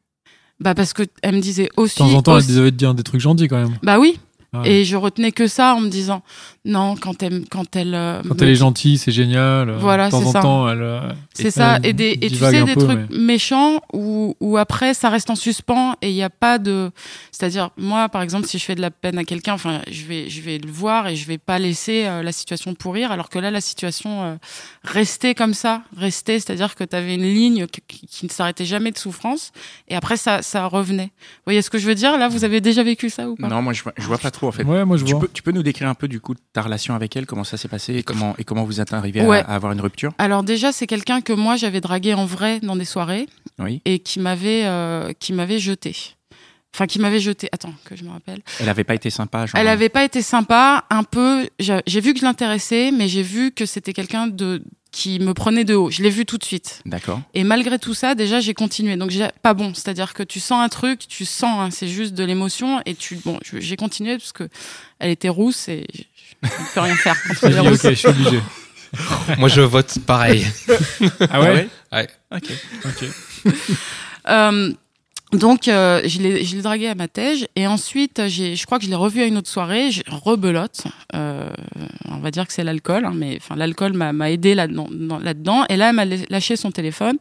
Bah 0.59 0.73
parce 0.73 0.93
que 0.93 1.03
elle 1.21 1.35
me 1.35 1.41
disait 1.41 1.69
aussi. 1.75 1.95
De 1.95 1.99
temps 2.09 2.13
en 2.13 2.21
temps, 2.21 2.33
aussi- 2.35 2.49
elle 2.51 2.55
devait 2.57 2.71
te 2.71 2.75
dire 2.77 2.93
des 2.93 3.03
trucs 3.03 3.19
gentils 3.21 3.47
quand 3.47 3.57
même. 3.57 3.77
Bah 3.83 3.99
oui. 3.99 4.19
Ouais. 4.61 4.71
Et 4.71 4.85
je 4.85 4.95
retenais 4.95 5.31
que 5.31 5.47
ça 5.47 5.75
en 5.75 5.81
me 5.81 5.89
disant 5.89 6.21
non 6.65 6.95
quand 6.95 7.21
elle 7.23 7.45
quand 7.49 7.75
elle. 7.75 7.93
euh, 7.95 8.21
Quand 8.27 8.35
me- 8.35 8.43
elle 8.43 8.49
est 8.49 8.55
gentille, 8.55 8.97
c'est 8.97 9.11
génial. 9.11 9.71
Voilà, 9.77 10.07
de 10.07 10.11
temps 10.11 10.19
c'est 10.21 10.27
en 10.27 10.31
ça. 10.31 10.41
temps, 10.41 10.69
elle. 10.69 10.81
euh, 10.81 10.99
C'est 11.33 11.51
ça. 11.51 11.77
elle 11.83 11.89
Et 11.89 11.93
des 11.93 12.17
et 12.21 12.29
tu 12.29 12.35
sais 12.35 12.63
des 12.63 12.73
peu, 12.73 12.81
trucs 12.85 13.09
méchants 13.11 13.79
où 13.93 14.35
où 14.39 14.57
après 14.57 14.93
ça 14.93 15.09
reste 15.09 15.29
en 15.29 15.35
suspens 15.35 15.95
et 16.01 16.09
il 16.09 16.15
n'y 16.15 16.23
a 16.23 16.29
pas 16.29 16.57
de. 16.57 16.91
C'est-à-dire 17.31 17.69
moi 17.77 18.09
par 18.09 18.21
exemple 18.21 18.47
si 18.47 18.57
je 18.57 18.63
fais 18.63 18.75
de 18.75 18.81
la 18.81 18.91
peine 18.91 19.17
à 19.17 19.23
quelqu'un, 19.23 19.53
enfin 19.53 19.81
je 19.91 20.05
vais 20.05 20.29
je 20.29 20.41
vais 20.41 20.57
le 20.57 20.71
voir 20.71 21.07
et 21.07 21.15
je 21.15 21.25
vais 21.27 21.37
pas 21.37 21.59
laisser 21.59 22.05
euh, 22.05 22.23
la 22.23 22.31
situation 22.31 22.73
pourrir 22.73 23.11
alors 23.11 23.29
que 23.29 23.37
là 23.39 23.51
la 23.51 23.61
situation 23.61 24.23
euh, 24.23 24.35
restait 24.83 25.35
comme 25.35 25.53
ça, 25.53 25.81
restait, 25.97 26.39
c'est-à-dire 26.39 26.75
que 26.75 26.83
tu 26.83 26.95
avais 26.95 27.15
une 27.15 27.23
ligne 27.23 27.67
qui, 27.67 27.81
qui- 27.87 28.07
qui 28.07 28.25
ne 28.25 28.31
s'arrêtait 28.31 28.65
jamais 28.65 28.91
de 28.91 28.97
souffrance 28.97 29.51
et 29.87 29.95
après 29.95 30.17
ça 30.17 30.41
ça 30.41 30.65
revenait. 30.67 31.05
Vous 31.05 31.41
voyez 31.45 31.61
ce 31.61 31.69
que 31.69 31.77
je 31.77 31.85
veux 31.87 31.95
dire? 31.95 32.17
Là 32.17 32.27
vous 32.27 32.43
avez 32.43 32.61
déjà 32.61 32.83
vécu 32.83 33.09
ça 33.09 33.29
ou 33.29 33.35
pas? 33.35 33.47
Non, 33.47 33.61
moi, 33.61 33.73
je 33.73 33.83
vois, 33.83 33.93
je 33.97 34.05
vois 34.05 34.17
pas 34.17 34.31
trop 34.31 34.44
en 34.47 34.51
fait. 34.51 34.63
Ouais, 34.63 34.85
moi 34.85 34.97
je 34.97 35.05
Tu 35.05 35.11
vois. 35.11 35.21
peux, 35.21 35.29
tu 35.31 35.43
peux 35.43 35.51
nous 35.51 35.63
décrire 35.63 35.87
un 35.89 35.93
peu 35.95 36.07
du 36.07 36.19
coup 36.19 36.33
ta 36.53 36.61
relation 36.61 36.95
avec 36.95 37.15
elle, 37.15 37.25
comment 37.25 37.43
ça 37.43 37.57
s'est 37.57 37.67
passé 37.67 37.95
et 37.95 38.03
comment, 38.03 38.35
et 38.37 38.43
comment 38.43 38.63
vous 38.63 38.81
êtes 38.81 38.93
arrivé 38.93 39.21
Ouais. 39.21 39.39
à, 39.39 39.51
à 39.51 39.55
avoir 39.55 39.71
une 39.71 39.81
rupture? 39.81 40.13
Alors 40.17 40.43
déjà, 40.43 40.71
c'est 40.71 40.87
quelqu'un 40.87 41.21
que 41.21 41.33
moi 41.33 41.55
j'avais 41.55 41.81
dragué 41.81 42.13
en 42.13 42.25
vrai 42.25 42.59
dans 42.61 42.75
des 42.75 42.85
soirées 42.85 43.27
Oui. 43.59 43.81
et 43.85 43.99
qui 43.99 44.19
m'avait 44.19 44.65
euh, 44.65 45.13
qui 45.19 45.33
m'avait 45.33 45.59
jeté. 45.59 45.95
Enfin, 46.75 46.87
qui 46.87 46.99
m'avait 46.99 47.21
jeté. 47.21 47.47
Attends, 47.53 47.73
que 47.85 47.95
je 47.95 48.03
me 48.03 48.09
rappelle. 48.09 48.41
Elle 48.59 48.67
avait 48.67 48.83
pas 48.83 48.95
été 48.95 49.09
sympa. 49.09 49.45
Genre, 49.45 49.57
Elle 49.57 49.69
avait 49.69 49.87
pas 49.87 50.03
été 50.03 50.21
sympa, 50.21 50.83
un 50.89 51.03
peu. 51.03 51.47
J'ai 51.57 52.01
vu 52.01 52.13
que 52.13 52.19
je 52.19 52.25
l'intéressais, 52.25 52.91
mais 52.91 53.07
j'ai 53.07 53.23
vu 53.23 53.53
que 53.53 53.65
c'était 53.65 53.93
quelqu'un 53.93 54.27
de 54.27 54.61
qui 54.91 55.19
me 55.19 55.33
prenait 55.33 55.63
de 55.63 55.73
haut. 55.73 55.89
Je 55.89 56.03
l'ai 56.03 56.09
vu 56.09 56.25
tout 56.25 56.37
de 56.37 56.43
suite. 56.43 56.81
D'accord. 56.85 57.21
Et 57.33 57.45
malgré 57.45 57.79
tout 57.79 57.93
ça, 57.93 58.13
déjà, 58.13 58.41
j'ai 58.41 58.53
continué. 58.53 58.97
Donc, 58.97 59.09
j'ai 59.09 59.25
pas 59.41 59.53
bon. 59.53 59.73
C'est-à-dire 59.73 60.13
que 60.13 60.21
tu 60.21 60.41
sens 60.41 60.61
un 60.61 60.67
truc, 60.67 61.07
tu 61.07 61.23
sens, 61.23 61.59
hein, 61.61 61.69
c'est 61.71 61.87
juste 61.87 62.13
de 62.13 62.25
l'émotion, 62.25 62.81
et 62.85 62.93
tu, 62.93 63.15
bon, 63.23 63.39
j'ai 63.41 63.77
continué 63.77 64.17
parce 64.17 64.33
que 64.33 64.49
elle 64.99 65.11
était 65.11 65.29
rousse 65.29 65.69
et 65.69 65.87
je 66.43 66.47
ne 66.47 66.73
peux 66.73 66.81
rien 66.81 66.95
faire 66.95 67.15
ok, 67.43 67.79
je 67.83 67.93
suis 67.93 68.07
obligé. 68.07 68.41
Moi 69.37 69.49
je 69.49 69.61
vote 69.61 69.97
pareil. 70.05 70.45
Ah 71.29 71.41
ouais 71.41 71.69
Ouais. 71.91 72.07
Ok. 72.31 72.51
Ok. 72.85 73.51
Euh, 74.27 74.73
donc, 75.33 75.67
euh, 75.67 76.01
je 76.05 76.21
l'ai 76.21 76.61
dragué 76.61 76.87
à 76.87 76.95
ma 76.95 77.07
tège. 77.07 77.47
Et 77.55 77.67
ensuite, 77.67 78.21
j'ai, 78.27 78.55
je 78.55 78.65
crois 78.65 78.77
que 78.79 78.85
je 78.85 78.89
l'ai 78.89 78.95
revu 78.95 79.21
à 79.21 79.25
une 79.25 79.37
autre 79.37 79.49
soirée. 79.49 79.91
Je 79.91 80.01
rebelote. 80.07 80.83
Euh, 81.13 81.49
on 82.09 82.17
va 82.19 82.31
dire 82.31 82.47
que 82.47 82.53
c'est 82.53 82.63
l'alcool. 82.63 83.05
hein, 83.05 83.13
mais 83.15 83.39
l'alcool 83.55 83.93
m'a 83.93 84.31
aidé 84.31 84.55
là-dedans, 84.55 84.87
dans- 84.91 85.19
là-dedans. 85.19 85.65
Et 85.69 85.77
là, 85.77 85.89
elle 85.89 85.95
m'a 85.95 86.05
lâché 86.05 86.55
son 86.55 86.71
téléphone. 86.71 87.17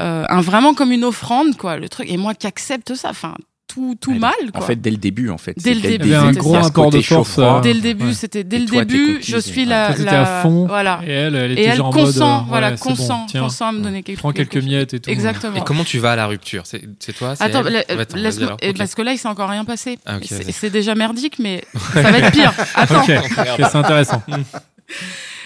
Euh, 0.00 0.24
un, 0.28 0.40
vraiment 0.40 0.72
comme 0.72 0.92
une 0.92 1.04
offrande, 1.04 1.56
quoi, 1.56 1.76
le 1.76 1.88
truc. 1.88 2.10
Et 2.10 2.16
moi 2.16 2.34
qui 2.34 2.46
accepte 2.46 2.94
ça, 2.94 3.10
enfin, 3.10 3.34
tout, 3.72 3.96
mal, 4.14 4.32
En 4.54 4.58
quoi. 4.58 4.66
fait, 4.66 4.76
dès 4.76 4.90
le 4.90 4.96
début, 4.96 5.30
en 5.30 5.38
fait. 5.38 5.54
Dès 5.56 5.74
le 5.74 5.80
début, 5.80 6.06
Il 6.06 6.10
y 6.12 6.14
avait 6.14 6.28
un 6.28 6.32
gros 6.32 6.42
ça. 6.42 6.48
Il 6.50 6.52
y 6.54 6.56
a 6.56 6.62
ce 6.62 6.66
rapport 6.68 6.90
de 6.90 7.00
force. 7.00 7.38
euh, 7.38 7.60
dès 7.60 7.74
le 7.74 7.80
début, 7.80 8.06
ouais. 8.06 8.12
c'était 8.14 8.44
dès 8.44 8.56
Et 8.56 8.60
le 8.60 8.66
toi, 8.66 8.84
début, 8.84 9.18
je 9.22 9.36
suis 9.38 9.64
la, 9.64 9.94
la- 9.96 10.38
à 10.38 10.42
fond. 10.42 10.66
voilà. 10.66 11.00
Et 11.06 11.10
elle, 11.10 11.34
elle 11.36 11.52
était 11.52 11.62
Et 11.62 11.64
elle 11.66 11.76
genre 11.76 11.86
en 11.88 11.90
consent, 11.92 12.34
mode. 12.36 12.42
euh, 12.42 12.48
voilà, 12.48 12.70
ouais, 12.70 12.76
c'est 12.76 12.84
bon, 12.88 12.96
consent, 12.96 13.26
consent 13.32 13.66
à 13.68 13.72
me 13.72 13.80
donner 13.82 14.02
quelque 14.02 14.18
Prends 14.18 14.32
quelques 14.32 14.56
miettes 14.56 14.94
et 14.94 15.00
tout. 15.00 15.10
Exactement. 15.10 15.56
Et 15.56 15.60
comment 15.62 15.84
tu 15.84 15.98
vas 15.98 16.12
à 16.12 16.16
la 16.16 16.26
rupture 16.26 16.64
C'est 16.64 16.82
toi 17.16 17.34
Attends, 17.38 17.64
elle 17.66 17.72
la- 17.72 17.80
attends, 18.00 18.16
alors. 18.18 18.56
parce 18.76 18.94
que 18.94 19.02
là, 19.02 19.12
il 19.12 19.18
s'est 19.18 19.28
encore 19.28 19.48
rien 19.50 19.64
passé. 19.64 19.98
Ah, 20.06 20.18
c'est- 20.24 20.70
déjà 20.70 20.94
merdique, 20.94 21.38
mais 21.38 21.64
ça 21.94 22.02
va 22.02 22.18
être 22.18 22.32
pire. 22.32 22.52
Attends. 22.74 23.04
C'est 23.04 23.76
intéressant. 23.76 24.22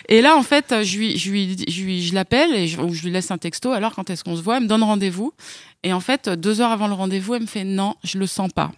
Et 0.09 0.21
là, 0.21 0.37
en 0.37 0.43
fait, 0.43 0.83
je 0.83 0.99
lui, 0.99 1.17
je 1.17 1.31
lui, 1.31 1.57
je 1.69 1.83
lui, 1.83 2.03
je 2.03 2.15
l'appelle 2.15 2.55
et 2.55 2.67
je, 2.67 2.77
je 2.93 3.03
lui 3.05 3.11
laisse 3.11 3.31
un 3.31 3.39
texto. 3.39 3.73
Alors, 3.73 3.95
quand 3.95 4.11
est-ce 4.11 4.25
qu'on 4.25 4.37
se 4.37 4.43
voit 4.43 4.57
Elle 4.57 4.65
me 4.65 4.69
donne 4.69 4.83
rendez-vous. 4.83 5.33
Et 5.83 5.93
en 5.93 6.01
fait, 6.01 6.29
deux 6.29 6.61
heures 6.61 6.71
avant 6.71 6.89
le 6.89 6.95
rendez-vous, 6.95 7.35
elle 7.35 7.43
me 7.43 7.47
fait 7.47 7.65
non, 7.65 7.95
je 8.05 8.19
le 8.19 8.27
sens 8.27 8.51
pas. 8.53 8.73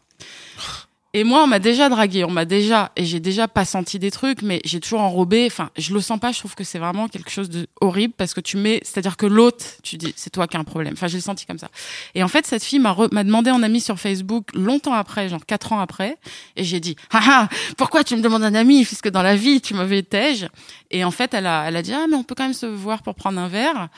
Et 1.17 1.25
moi, 1.25 1.43
on 1.43 1.47
m'a 1.47 1.61
déjà 1.61 1.89
dragué, 1.89 2.25
on 2.25 2.31
m'a 2.31 2.45
déjà, 2.45 2.93
et 2.95 3.07
j'ai 3.07 3.21
déjà 3.21 3.49
pas 3.49 3.65
senti 3.65 3.99
des 3.99 4.11
trucs, 4.11 4.43
mais 4.43 4.61
j'ai 4.67 4.81
toujours 4.81 5.01
enrobé. 5.01 5.47
Enfin, 5.47 5.71
je 5.79 5.95
le 5.95 6.03
sens 6.03 6.21
pas. 6.21 6.31
Je 6.31 6.41
trouve 6.41 6.55
que 6.55 6.63
c'est 6.63 6.79
vraiment 6.79 7.09
quelque 7.09 7.31
chose 7.31 7.49
de 7.49 7.67
horrible 7.81 8.13
parce 8.15 8.35
que 8.35 8.41
tu 8.43 8.59
mets, 8.59 8.81
c'est-à-dire 8.83 9.17
que 9.17 9.25
l'autre, 9.25 9.65
tu 9.83 9.97
dis, 9.97 10.13
c'est 10.15 10.29
toi 10.29 10.47
qui 10.47 10.59
as 10.59 10.61
un 10.61 10.65
problème. 10.65 10.93
Enfin, 10.93 11.07
j'ai 11.07 11.23
senti 11.23 11.47
comme 11.47 11.59
ça. 11.59 11.71
Et 12.15 12.23
en 12.23 12.29
fait, 12.29 12.45
cette 12.45 12.63
fille 12.63 12.81
m'a 12.81 12.95
m'a 13.13 13.25
demandé 13.25 13.51
en 13.51 13.63
ami 13.63 13.81
sur 13.81 13.99
Facebook 13.99 14.49
longtemps 14.53 14.93
après, 14.93 15.31
genre 15.31 15.47
quatre 15.47 15.73
ans 15.73 15.81
après, 15.81 16.19
et 16.55 16.65
j'ai 16.65 16.81
dit, 16.81 16.97
ah 17.13 17.23
ah, 17.27 17.49
pourquoi 17.79 18.05
tu 18.05 18.15
me 18.15 18.21
demandes 18.21 18.45
un 18.45 18.55
ami? 18.55 18.85
Puisque 18.85 19.09
dans 19.09 19.23
la 19.23 19.37
vie 19.37 19.63
tu 19.63 19.73
m'avais 19.73 20.03
tège. 20.03 20.51
Et 20.91 21.03
en 21.03 21.11
fait, 21.11 21.33
elle 21.33 21.47
a, 21.47 21.65
elle 21.67 21.77
a 21.77 21.83
dit, 21.83 21.95
ah 21.95 22.05
mais 22.11 22.17
on 22.17 22.25
peut 22.25 22.35
quand 22.35 22.45
même 22.45 22.53
se 22.53 22.67
voir 22.67 23.01
pour 23.03 23.15
prendre 23.15 23.41
un 23.41 23.49
verre. 23.49 23.89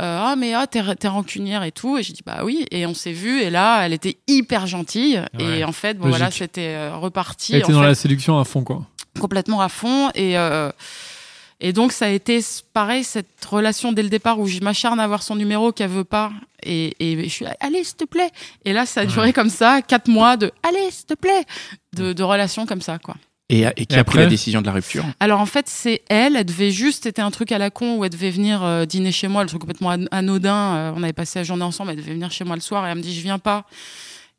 Euh, 0.00 0.18
ah 0.22 0.34
mais 0.36 0.54
ah 0.54 0.66
t'es 0.66 0.82
t'es 0.96 1.08
rancunière 1.08 1.62
et 1.62 1.72
tout. 1.72 1.98
Et 1.98 2.02
j'ai 2.02 2.12
dit 2.14 2.22
bah 2.24 2.40
oui. 2.44 2.64
Et 2.70 2.86
on 2.86 2.94
s'est 2.94 3.12
vu 3.12 3.40
et 3.42 3.50
là 3.50 3.82
elle 3.84 3.92
était 3.92 4.16
hyper 4.26 4.66
gentille. 4.66 5.22
Ouais. 5.38 5.58
et 5.58 5.64
en 5.64 5.72
fait 5.72 5.94
bon 5.98 6.06
Logique. 6.06 6.18
voilà 6.18 6.30
c'était 6.30 6.74
euh, 6.74 6.96
reparti. 6.96 7.52
Elle 7.54 7.60
était 7.60 7.70
en 7.72 7.76
dans 7.76 7.80
fait, 7.82 7.88
la 7.88 7.94
séduction 7.94 8.38
à 8.38 8.44
fond, 8.44 8.64
quoi. 8.64 8.86
complètement 9.20 9.60
à 9.60 9.68
fond. 9.68 10.10
Et 10.14 10.38
euh, 10.38 10.70
et 11.60 11.74
donc 11.74 11.92
ça 11.92 12.06
a 12.06 12.08
été 12.08 12.40
pareil 12.72 13.04
cette 13.04 13.44
relation 13.44 13.92
dès 13.92 14.02
le 14.02 14.08
départ 14.08 14.38
où 14.40 14.46
je 14.46 14.60
m'acharne 14.60 14.98
à 14.98 15.04
avoir 15.04 15.22
son 15.22 15.36
numéro 15.36 15.72
qu'elle 15.72 15.90
veut 15.90 16.04
pas. 16.04 16.32
Et, 16.62 16.94
et 17.00 17.22
je 17.24 17.28
suis 17.28 17.44
allez 17.60 17.84
s'il 17.84 17.96
te 17.96 18.04
plaît. 18.04 18.30
Et 18.64 18.72
là 18.72 18.86
ça 18.86 19.02
a 19.02 19.04
duré 19.04 19.32
comme 19.34 19.50
ça 19.50 19.82
quatre 19.82 20.08
mois 20.08 20.38
de 20.38 20.50
allez 20.62 20.90
s'il 20.90 21.06
te 21.06 21.14
plaît. 21.14 21.44
De, 21.94 22.12
de 22.14 22.22
relation 22.22 22.64
comme 22.64 22.80
ça 22.80 22.98
quoi 22.98 23.16
Et, 23.52 23.62
et 23.76 23.86
qui 23.86 23.96
Et 23.96 23.98
a 23.98 24.04
pris 24.04 24.18
la 24.18 24.26
décision 24.26 24.60
de 24.60 24.66
la 24.66 24.72
rupture 24.72 25.04
Alors 25.18 25.40
en 25.40 25.46
fait, 25.46 25.66
c'est 25.68 26.02
elle. 26.08 26.36
Elle 26.36 26.44
devait 26.44 26.70
juste, 26.70 27.02
c'était 27.04 27.20
un 27.22 27.30
truc 27.30 27.50
à 27.52 27.58
la 27.58 27.70
con 27.70 27.96
où 27.98 28.04
elle 28.04 28.10
devait 28.10 28.30
venir 28.30 28.62
euh, 28.62 28.84
dîner 28.84 29.12
chez 29.12 29.28
moi, 29.28 29.42
le 29.42 29.48
truc 29.48 29.60
complètement 29.60 29.88
an- 29.90 30.06
anodin. 30.10 30.54
euh, 30.76 30.92
on 30.96 31.02
avait 31.02 31.12
passé 31.12 31.38
la 31.40 31.44
journée 31.44 31.64
ensemble. 31.64 31.90
Elle 31.90 31.96
devait 31.96 32.12
venir 32.14 32.30
chez 32.30 32.44
moi 32.44 32.54
le 32.54 32.62
soir 32.62 32.86
et 32.86 32.90
elle 32.90 32.96
me 32.98 33.02
dit 33.02 33.14
je 33.14 33.20
viens 33.22 33.38
pas. 33.38 33.64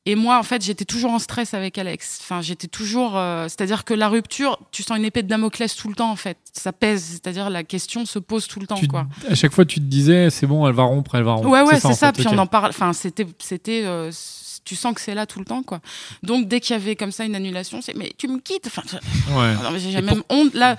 Et 0.08 0.16
moi, 0.16 0.40
en 0.40 0.44
fait, 0.44 0.64
j'étais 0.64 0.84
toujours 0.84 1.12
en 1.12 1.20
stress 1.20 1.54
avec 1.54 1.78
Alex. 1.78 2.18
Enfin, 2.24 2.42
j'étais 2.42 2.68
toujours. 2.68 3.16
euh, 3.18 3.44
c'est-à-dire 3.44 3.84
que 3.86 3.94
la 3.94 4.10
rupture, 4.10 4.58
tu 4.72 4.82
sens 4.82 4.98
une 4.98 5.06
épée 5.06 5.22
de 5.22 5.28
Damoclès 5.28 5.76
tout 5.76 5.90
le 5.90 5.94
temps, 5.94 6.10
en 6.10 6.16
fait. 6.16 6.38
Ça 6.54 6.72
pèse. 6.74 7.04
C'est-à-dire 7.04 7.52
la 7.52 7.64
question 7.64 8.04
se 8.08 8.18
pose 8.18 8.48
tout 8.48 8.60
le 8.60 8.66
temps, 8.66 8.78
Tu- 8.78 8.88
quoi. 8.88 9.06
à 9.30 9.36
chaque 9.36 9.52
fois, 9.54 9.64
tu 9.64 9.80
te 9.80 9.86
disais, 9.86 10.32
c'est 10.32 10.48
bon, 10.48 10.68
elle 10.68 10.74
va 10.74 10.84
rompre, 10.84 11.14
elle 11.14 11.24
va 11.24 11.34
rompre. 11.34 11.50
Ouais, 11.50 11.62
ouais, 11.62 11.80
c'est 11.80 11.94
ça. 11.94 12.08
fait, 12.14 12.24
Puis 12.24 12.28
on 12.34 12.38
en 12.40 12.48
parle. 12.48 12.70
Enfin, 12.70 12.94
c'était, 12.94 13.28
c'était. 13.38 13.84
Tu 14.64 14.76
sens 14.76 14.94
que 14.94 15.02
c'est 15.02 15.16
là 15.16 15.26
tout 15.26 15.40
le 15.40 15.46
temps, 15.46 15.64
quoi. 15.64 15.80
Donc 16.24 16.48
dès 16.48 16.60
qu'il 16.60 16.74
y 16.76 16.80
avait 16.80 16.96
comme 16.96 17.12
ça 17.12 17.26
une 17.26 17.36
annulation, 17.36 17.82
c'est 17.82 17.96
mais 17.96 18.12
tu 18.18 18.28
me 18.28 18.40
quittes. 18.40 18.68
Enfin, 18.68 18.84
je- 18.88 19.34
Ouais. 19.34 19.54
non, 19.64 19.72
mais 19.72 19.80
j'ai 19.80 20.02
même 20.02 20.24
honte 20.30 20.54
là. 20.54 20.78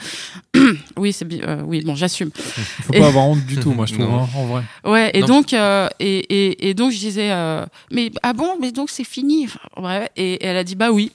oui, 0.96 1.12
c'est 1.12 1.26
euh, 1.42 1.62
oui, 1.66 1.82
bon, 1.82 1.94
j'assume. 1.94 2.30
Faut 2.34 2.92
Et- 2.92 3.00
pas 3.00 3.08
avoir 3.08 3.26
honte 3.26 3.44
du 3.44 3.56
tout, 3.58 3.72
moi, 3.72 3.86
je 3.86 3.94
trouve, 3.98 4.06
hein, 4.14 4.28
en 4.34 4.46
vrai. 4.46 4.62
Ouais, 4.84 5.10
et 5.14 5.20
Non. 5.20 5.26
donc, 5.26 5.52
euh, 5.52 5.88
et, 6.00 6.18
et, 6.18 6.68
et 6.68 6.74
donc 6.74 6.92
je 6.92 6.98
disais, 6.98 7.30
euh, 7.32 7.64
mais 7.90 8.10
ah 8.22 8.32
bon, 8.32 8.56
mais 8.60 8.72
donc 8.72 8.90
c'est 8.90 9.04
fini. 9.04 9.46
Enfin, 9.46 9.82
ouais, 9.82 10.08
et, 10.16 10.34
et 10.34 10.44
elle 10.46 10.56
a 10.56 10.64
dit 10.64 10.74
bah 10.76 10.90
oui. 10.92 11.10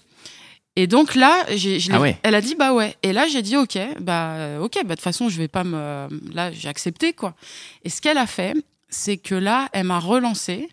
Et 0.75 0.85
donc 0.85 1.15
là, 1.15 1.43
j'ai, 1.55 1.79
je 1.79 1.91
Ah 1.91 1.99
ouais. 1.99 2.19
elle 2.21 2.35
a 2.35 2.41
dit 2.41 2.53
bah 2.53 2.71
ouais. 2.73 2.95
Et 3.01 3.11
là, 3.11 3.27
j'ai 3.27 3.41
dit 3.41 3.57
ok, 3.57 3.79
bah 3.99 4.59
ok, 4.61 4.73
bah 4.75 4.83
de 4.83 4.89
toute 4.89 5.01
façon, 5.01 5.27
je 5.29 5.37
vais 5.37 5.47
pas 5.47 5.63
me, 5.63 6.07
là, 6.33 6.51
j'ai 6.51 6.67
accepté 6.69 7.13
quoi. 7.13 7.33
Et 7.83 7.89
ce 7.89 7.99
qu'elle 8.01 8.19
a 8.19 8.27
fait, 8.27 8.53
c'est 8.89 9.17
que 9.17 9.33
là, 9.33 9.69
elle 9.73 9.85
m'a 9.85 9.99
relancé 9.99 10.69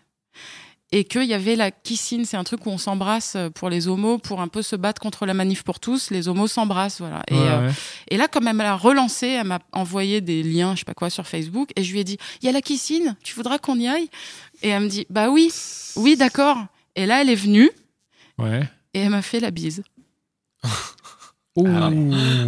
et 0.91 1.03
qu'il 1.03 1.23
y 1.23 1.33
avait 1.33 1.55
la 1.55 1.71
kissine, 1.71 2.25
c'est 2.25 2.37
un 2.37 2.43
truc 2.43 2.65
où 2.65 2.69
on 2.69 2.77
s'embrasse 2.77 3.35
pour 3.55 3.69
les 3.69 3.87
homos, 3.87 4.17
pour 4.19 4.39
un 4.39 4.47
peu 4.47 4.61
se 4.61 4.75
battre 4.75 5.01
contre 5.01 5.25
la 5.25 5.33
manif 5.33 5.63
pour 5.63 5.79
tous. 5.79 6.11
Les 6.11 6.27
homos 6.27 6.47
s'embrassent, 6.47 6.99
voilà. 7.01 7.23
Et, 7.29 7.33
euh, 7.35 7.67
ouais. 7.67 7.73
et 8.09 8.17
là, 8.17 8.27
comme 8.27 8.47
elle 8.47 8.55
m'a 8.55 8.75
relancé, 8.75 9.27
elle 9.27 9.47
m'a 9.47 9.59
envoyé 9.73 10.21
des 10.21 10.43
liens, 10.43 10.75
je 10.75 10.79
sais 10.79 10.85
pas 10.85 10.93
quoi, 10.93 11.09
sur 11.09 11.27
Facebook, 11.27 11.71
et 11.75 11.83
je 11.83 11.91
lui 11.91 11.99
ai 11.99 12.03
dit, 12.03 12.17
il 12.41 12.45
y 12.45 12.49
a 12.49 12.51
la 12.51 12.61
kissine, 12.61 13.15
tu 13.23 13.33
voudras 13.35 13.57
qu'on 13.57 13.77
y 13.79 13.87
aille? 13.87 14.09
Et 14.61 14.69
elle 14.69 14.83
me 14.83 14.87
dit, 14.87 15.05
bah 15.09 15.29
oui, 15.29 15.51
oui, 15.95 16.15
d'accord. 16.15 16.57
Et 16.95 17.05
là, 17.05 17.21
elle 17.21 17.29
est 17.29 17.35
venue 17.35 17.69
Ouais. 18.37 18.61
et 18.93 18.99
elle 18.99 19.09
m'a 19.09 19.21
fait 19.21 19.39
la 19.39 19.51
bise. 19.51 19.83
Ouh. 21.57 21.65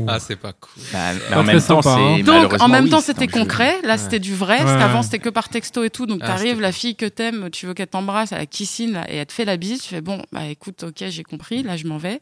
Ah, 0.08 0.20
c'est 0.20 0.36
pas 0.36 0.52
cool. 0.52 0.84
Bah, 0.92 1.00
Pas 1.30 1.38
en 1.40 1.44
même 1.44 1.62
temps, 1.62 1.82
sympa, 1.82 1.96
hein. 1.98 2.20
Donc, 2.24 2.62
en 2.62 2.68
même 2.68 2.84
oui, 2.86 2.90
temps, 2.90 3.00
c'est 3.00 3.14
c'était 3.14 3.28
concret. 3.28 3.80
Là, 3.84 3.94
Ouais. 3.94 3.98
c'était 3.98 4.20
du 4.20 4.36
vrai. 4.36 4.62
Ouais. 4.62 4.70
Avant, 4.70 5.02
c'était 5.02 5.20
que 5.20 5.30
par 5.30 5.48
texto 5.48 5.84
et 5.86 5.90
tout. 5.90 6.06
Donc, 6.06 6.20
Ah, 6.24 6.28
t'arrives, 6.28 6.60
la 6.60 6.74
fille 6.74 6.96
que 6.98 7.06
t'aimes, 7.06 7.50
tu 7.50 7.68
veux 7.68 7.74
qu'elle 7.74 7.88
t'embrasse, 7.88 8.34
à 8.34 8.38
la 8.38 8.46
kissine, 8.46 8.92
là, 8.92 9.06
et 9.10 9.16
elle 9.16 9.26
te 9.26 9.32
fait 9.32 9.46
la 9.46 9.56
bise. 9.56 9.82
Tu 9.82 9.88
fais, 9.90 10.02
bon, 10.02 10.22
bah 10.34 10.46
écoute, 10.48 10.84
ok, 10.84 11.06
j'ai 11.08 11.24
compris. 11.24 11.64
Là, 11.64 11.78
je 11.78 11.88
m'en 11.88 11.98
vais. 11.98 12.20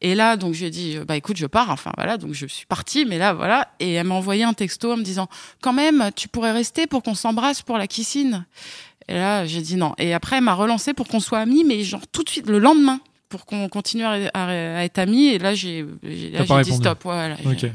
Et 0.00 0.14
là, 0.14 0.36
donc, 0.38 0.54
je 0.54 0.60
lui 0.60 0.66
ai 0.68 0.70
dit, 0.70 0.98
bah 1.06 1.16
écoute, 1.16 1.36
je 1.36 1.46
pars. 1.46 1.68
Enfin, 1.68 1.92
voilà. 1.98 2.16
Donc, 2.16 2.32
je 2.32 2.46
suis 2.46 2.64
partie. 2.64 3.04
Mais 3.04 3.18
là, 3.18 3.34
voilà. 3.34 3.68
Et 3.78 3.92
elle 3.92 4.06
m'a 4.06 4.14
envoyé 4.14 4.44
un 4.44 4.54
texto 4.54 4.92
en 4.92 4.96
me 4.96 5.02
disant, 5.02 5.28
quand 5.60 5.74
même, 5.74 6.10
tu 6.16 6.28
pourrais 6.28 6.52
rester 6.52 6.86
pour 6.86 7.02
qu'on 7.02 7.14
s'embrasse 7.14 7.60
pour 7.60 7.76
la 7.76 7.86
kissine. 7.86 8.46
Et 9.08 9.14
là, 9.14 9.44
j'ai 9.44 9.60
dit 9.60 9.76
non. 9.76 9.92
Et 9.98 10.14
après, 10.14 10.36
elle 10.36 10.44
m'a 10.44 10.54
relancé 10.54 10.94
pour 10.94 11.08
qu'on 11.08 11.20
soit 11.20 11.40
amis, 11.40 11.64
mais 11.64 11.82
genre 11.82 12.06
tout 12.10 12.22
de 12.22 12.30
suite, 12.30 12.48
le 12.48 12.58
lendemain, 12.58 13.00
pour 13.32 13.46
qu'on 13.46 13.66
continue 13.70 14.04
à, 14.04 14.18
à- 14.34 14.78
à 14.78 14.84
être 14.84 14.98
amis. 14.98 15.28
Et 15.28 15.38
là, 15.38 15.54
j'ai 15.54 15.86
dit 16.02 16.36
répondu. 16.36 16.70
stop. 16.72 16.98
Voilà, 17.04 17.36
j'ai- 17.42 17.48
Ok. 17.68 17.72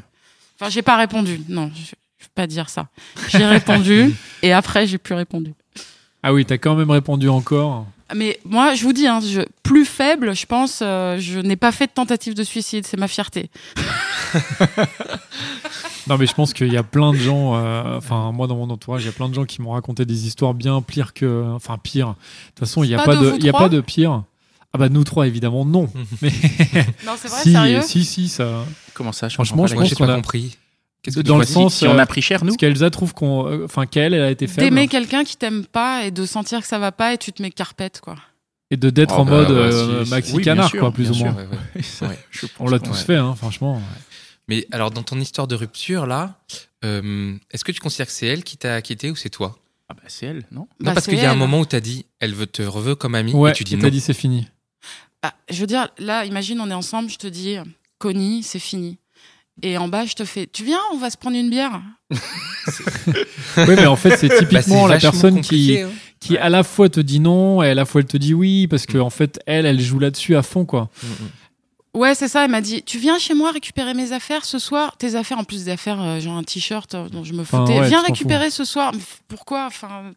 Enfin, 0.59 0.69
j'ai 0.69 0.83
pas 0.83 0.97
répondu. 0.97 1.41
Non, 1.49 1.71
je, 1.75 1.81
je 1.81 1.91
vais 2.25 2.31
pas 2.35 2.45
dire 2.47 2.69
ça. 2.69 2.87
J'ai 3.29 3.43
répondu 3.45 4.13
et 4.43 4.53
après 4.53 4.85
j'ai 4.87 4.97
plus 4.99 5.15
répondu. 5.15 5.53
Ah 6.21 6.31
oui, 6.33 6.45
t'as 6.45 6.57
quand 6.59 6.75
même 6.75 6.91
répondu 6.91 7.27
encore. 7.27 7.85
Mais 8.15 8.39
moi, 8.45 8.73
je 8.75 8.83
vous 8.83 8.93
dis, 8.93 9.05
hein, 9.05 9.19
je, 9.19 9.41
plus 9.63 9.83
faible, 9.83 10.33
je 10.35 10.45
pense, 10.45 10.79
euh, 10.81 11.17
je 11.19 11.39
n'ai 11.39 11.57
pas 11.57 11.71
fait 11.73 11.87
de 11.87 11.91
tentative 11.91 12.33
de 12.35 12.43
suicide. 12.43 12.85
C'est 12.87 12.97
ma 12.97 13.07
fierté. 13.07 13.49
Non, 16.07 16.17
mais 16.17 16.25
je 16.25 16.33
pense 16.33 16.53
qu'il 16.53 16.71
y 16.71 16.77
a 16.77 16.83
plein 16.83 17.11
de 17.11 17.17
gens, 17.17 17.55
euh, 17.57 17.97
enfin, 17.97 18.31
moi 18.31 18.47
dans 18.47 18.55
mon 18.55 18.69
entourage, 18.69 19.03
il 19.03 19.07
y 19.07 19.09
a 19.09 19.11
plein 19.11 19.27
de 19.27 19.33
gens 19.33 19.43
qui 19.43 19.61
m'ont 19.61 19.71
raconté 19.71 20.05
des 20.05 20.25
histoires 20.25 20.53
bien 20.53 20.81
pires 20.81 21.13
que. 21.13 21.51
Enfin, 21.53 21.77
pire. 21.77 22.07
De 22.07 22.13
toute 22.55 22.59
façon, 22.59 22.81
il 22.83 22.87
n'y 22.87 22.95
a, 22.95 23.03
Pas 23.03 23.17
de 23.17 23.43
y 23.43 23.49
a 23.49 23.51
pas 23.51 23.67
de 23.67 23.81
pire. 23.81 24.23
Ah 24.73 24.77
bah, 24.77 24.89
nous 24.89 25.03
trois, 25.03 25.27
évidemment, 25.27 25.65
non. 25.65 25.89
Mais 26.21 26.29
Non, 27.05 27.13
c'est 27.17 27.27
vrai, 27.29 27.41
si, 27.41 27.51
sérieux. 27.51 27.81
si, 27.81 28.03
si, 28.05 28.27
ça. 28.27 28.65
Comment 28.93 29.11
ça 29.11 29.29
je 29.29 29.33
Franchement, 29.35 29.63
comprends 29.65 29.83
je 29.83 29.89
j'ai 29.89 29.95
qu'on 29.95 30.05
pas 30.07 30.13
a- 30.13 30.15
compris. 30.17 30.57
Que 31.03 31.21
Dans 31.21 31.37
le 31.37 31.45
sens- 31.45 31.75
Si 31.75 31.87
on 31.87 31.95
euh, 31.95 31.99
a 31.99 32.05
pris 32.05 32.21
cher, 32.21 32.43
nous 32.43 32.47
Parce 32.47 32.57
qu'Elsa 32.57 32.89
trouve 32.89 33.13
qu'on. 33.13 33.47
euh, 33.47 33.65
Enfin, 33.65 33.85
qu'elle, 33.85 34.13
elle 34.13 34.21
a 34.23 34.31
été 34.31 34.45
faible. 34.47 34.61
D'aimer 34.67 34.87
quelqu'un 34.87 35.23
qui 35.23 35.37
t'aime 35.37 35.65
pas 35.65 36.03
et 36.05 36.11
de 36.11 36.25
sentir 36.25 36.59
que 36.61 36.67
ça 36.67 36.79
va 36.79 36.91
pas 36.91 37.13
et 37.13 37.17
tu 37.17 37.31
te 37.31 37.41
mets 37.41 37.51
carpette, 37.51 38.01
quoi. 38.01 38.15
Et 38.71 38.75
de 38.75 38.89
d'être 38.89 39.15
Oh, 39.17 39.21
en 39.21 39.25
bah, 39.25 39.31
mode 39.31 39.51
ouais, 39.51 39.55
euh, 39.57 40.03
si, 40.03 40.09
maxi 40.09 40.33
oui, 40.35 40.43
canard, 40.43 40.69
sûr, 40.69 40.79
quoi, 40.81 40.91
plus 40.91 41.09
ou 41.09 41.13
sûr. 41.13 41.25
moins. 41.27 41.35
Ouais, 41.35 41.47
ouais. 41.47 41.81
C'est 41.81 42.03
vrai, 42.05 42.19
je 42.31 42.41
pense 42.47 42.51
On 42.59 42.69
l'a 42.69 42.79
tous 42.79 42.89
ouais. 42.89 42.95
fait, 43.05 43.15
hein, 43.15 43.33
franchement. 43.35 43.81
Mais 44.49 44.67
alors, 44.73 44.91
dans 44.91 45.03
ton 45.03 45.17
histoire 45.19 45.47
de 45.47 45.55
rupture, 45.55 46.05
là, 46.07 46.37
euh, 46.83 47.33
est-ce 47.51 47.63
que 47.63 47.71
tu 47.71 47.79
considères 47.79 48.07
que 48.07 48.11
c'est 48.11 48.27
elle 48.27 48.43
qui 48.43 48.57
t'a 48.57 48.81
quitté 48.81 49.09
ou 49.09 49.15
c'est 49.15 49.29
toi? 49.29 49.57
Ah 49.87 49.93
bah, 49.93 50.01
c'est 50.07 50.25
elle, 50.25 50.43
non? 50.51 50.61
Non, 50.61 50.67
Bah, 50.81 50.93
parce 50.93 51.05
qu'il 51.07 51.17
y 51.19 51.23
a 51.25 51.31
un 51.31 51.35
moment 51.35 51.59
où 51.61 51.65
t'as 51.65 51.79
dit, 51.79 52.05
elle 52.19 52.33
veut 52.33 52.47
te 52.47 52.61
reveut 52.63 52.95
comme 52.95 53.15
amie, 53.15 53.33
Ouais, 53.33 53.51
et 53.51 53.53
tu 53.53 53.63
dis 53.63 53.75
et 53.75 53.77
non. 53.77 53.83
t'as 53.83 53.89
dit 53.89 54.01
c'est 54.01 54.13
fini. 54.13 54.47
Ah, 55.23 55.33
je 55.49 55.59
veux 55.61 55.67
dire, 55.67 55.89
là, 55.97 56.25
imagine, 56.25 56.59
on 56.61 56.69
est 56.69 56.73
ensemble, 56.73 57.09
je 57.09 57.17
te 57.17 57.27
dis, 57.27 57.57
Connie, 57.99 58.43
c'est 58.43 58.59
fini. 58.59 58.97
Et 59.63 59.77
en 59.77 59.87
bas, 59.87 60.05
je 60.05 60.13
te 60.13 60.23
fais, 60.25 60.47
tu 60.51 60.63
viens, 60.63 60.79
on 60.93 60.97
va 60.97 61.09
se 61.09 61.17
prendre 61.17 61.35
une 61.35 61.49
bière. 61.49 61.81
oui, 63.57 63.75
mais 63.75 63.85
en 63.87 63.95
fait, 63.95 64.15
c'est 64.17 64.27
Bah, 64.29 64.37
typiquement 64.39 64.87
la 64.87 64.99
personne 64.99 65.41
qui, 65.41 65.79
hein. 65.79 65.89
qui 66.19 66.37
à 66.37 66.49
la 66.49 66.63
fois 66.63 66.89
te 66.89 66.99
dit 66.99 67.19
non 67.19 67.63
et 67.63 67.69
à 67.69 67.73
la 67.73 67.85
fois 67.85 68.01
elle 68.01 68.07
te 68.07 68.17
dit 68.17 68.33
oui 68.33 68.67
parce 68.67 68.85
que 68.85 68.97
en 68.97 69.09
fait 69.09 69.39
elle 69.45 69.65
elle 69.65 69.79
joue 69.81 69.99
là-dessus 69.99 70.35
à 70.35 70.43
fond 70.43 70.65
quoi. 70.65 70.89
Mm, 71.03 71.07
mm. 71.07 71.99
Ouais, 71.99 72.13
c'est 72.13 72.27
ça. 72.27 72.45
Elle 72.45 72.51
m'a 72.51 72.61
dit, 72.61 72.83
tu 72.83 72.99
viens 72.99 73.17
chez 73.17 73.33
moi 73.33 73.49
récupérer 73.51 73.95
mes 73.95 74.11
affaires 74.11 74.45
ce 74.45 74.59
soir? 74.59 74.95
Tes 74.97 75.15
affaires, 75.15 75.39
en 75.39 75.43
plus 75.43 75.65
des 75.65 75.71
affaires, 75.71 75.99
euh, 75.99 76.19
genre 76.19 76.37
un 76.37 76.43
t-shirt 76.43 76.93
euh, 76.93 77.09
dont 77.09 77.23
je 77.23 77.33
me 77.33 77.41
Enfin, 77.41 77.65
foutais. 77.65 77.79
ouais, 77.79 77.87
viens 77.87 78.03
récupérer 78.03 78.51
ce 78.51 78.65
soir. 78.65 78.91
Mais 78.93 79.01
Pourquoi? 79.27 79.65
Enfin. 79.65 80.11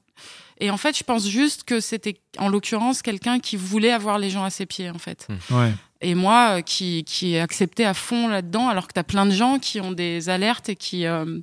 Et 0.61 0.71
en 0.71 0.77
fait, 0.77 0.97
je 0.97 1.03
pense 1.05 1.27
juste 1.27 1.65
que 1.65 1.81
c'était, 1.81 2.21
en 2.39 2.49
l'occurrence, 2.49 3.03
quelqu'un 3.03 3.39
qui 3.41 3.57
voulait 3.57 3.93
avoir 3.93 4.19
les 4.19 4.31
gens 4.31 4.45
à 4.45 4.51
ses 4.51 4.67
pieds, 4.67 4.91
en 4.91 4.99
fait. 4.99 5.27
Ouais. 5.51 5.73
Et 6.03 6.15
moi, 6.15 6.59
euh, 6.59 6.61
qui, 6.63 7.03
qui 7.05 7.35
est 7.35 7.41
accepté 7.41 7.85
à 7.85 7.95
fond 7.95 8.29
là-dedans, 8.29 8.69
alors 8.69 8.87
que 8.87 8.93
t'as 8.93 9.03
plein 9.03 9.27
de 9.27 9.31
gens 9.33 9.59
qui 9.59 9.81
ont 9.81 9.93
des 9.93 10.29
alertes 10.29 10.69
et 10.69 10.77
qui, 10.77 11.07
euh, 11.07 11.41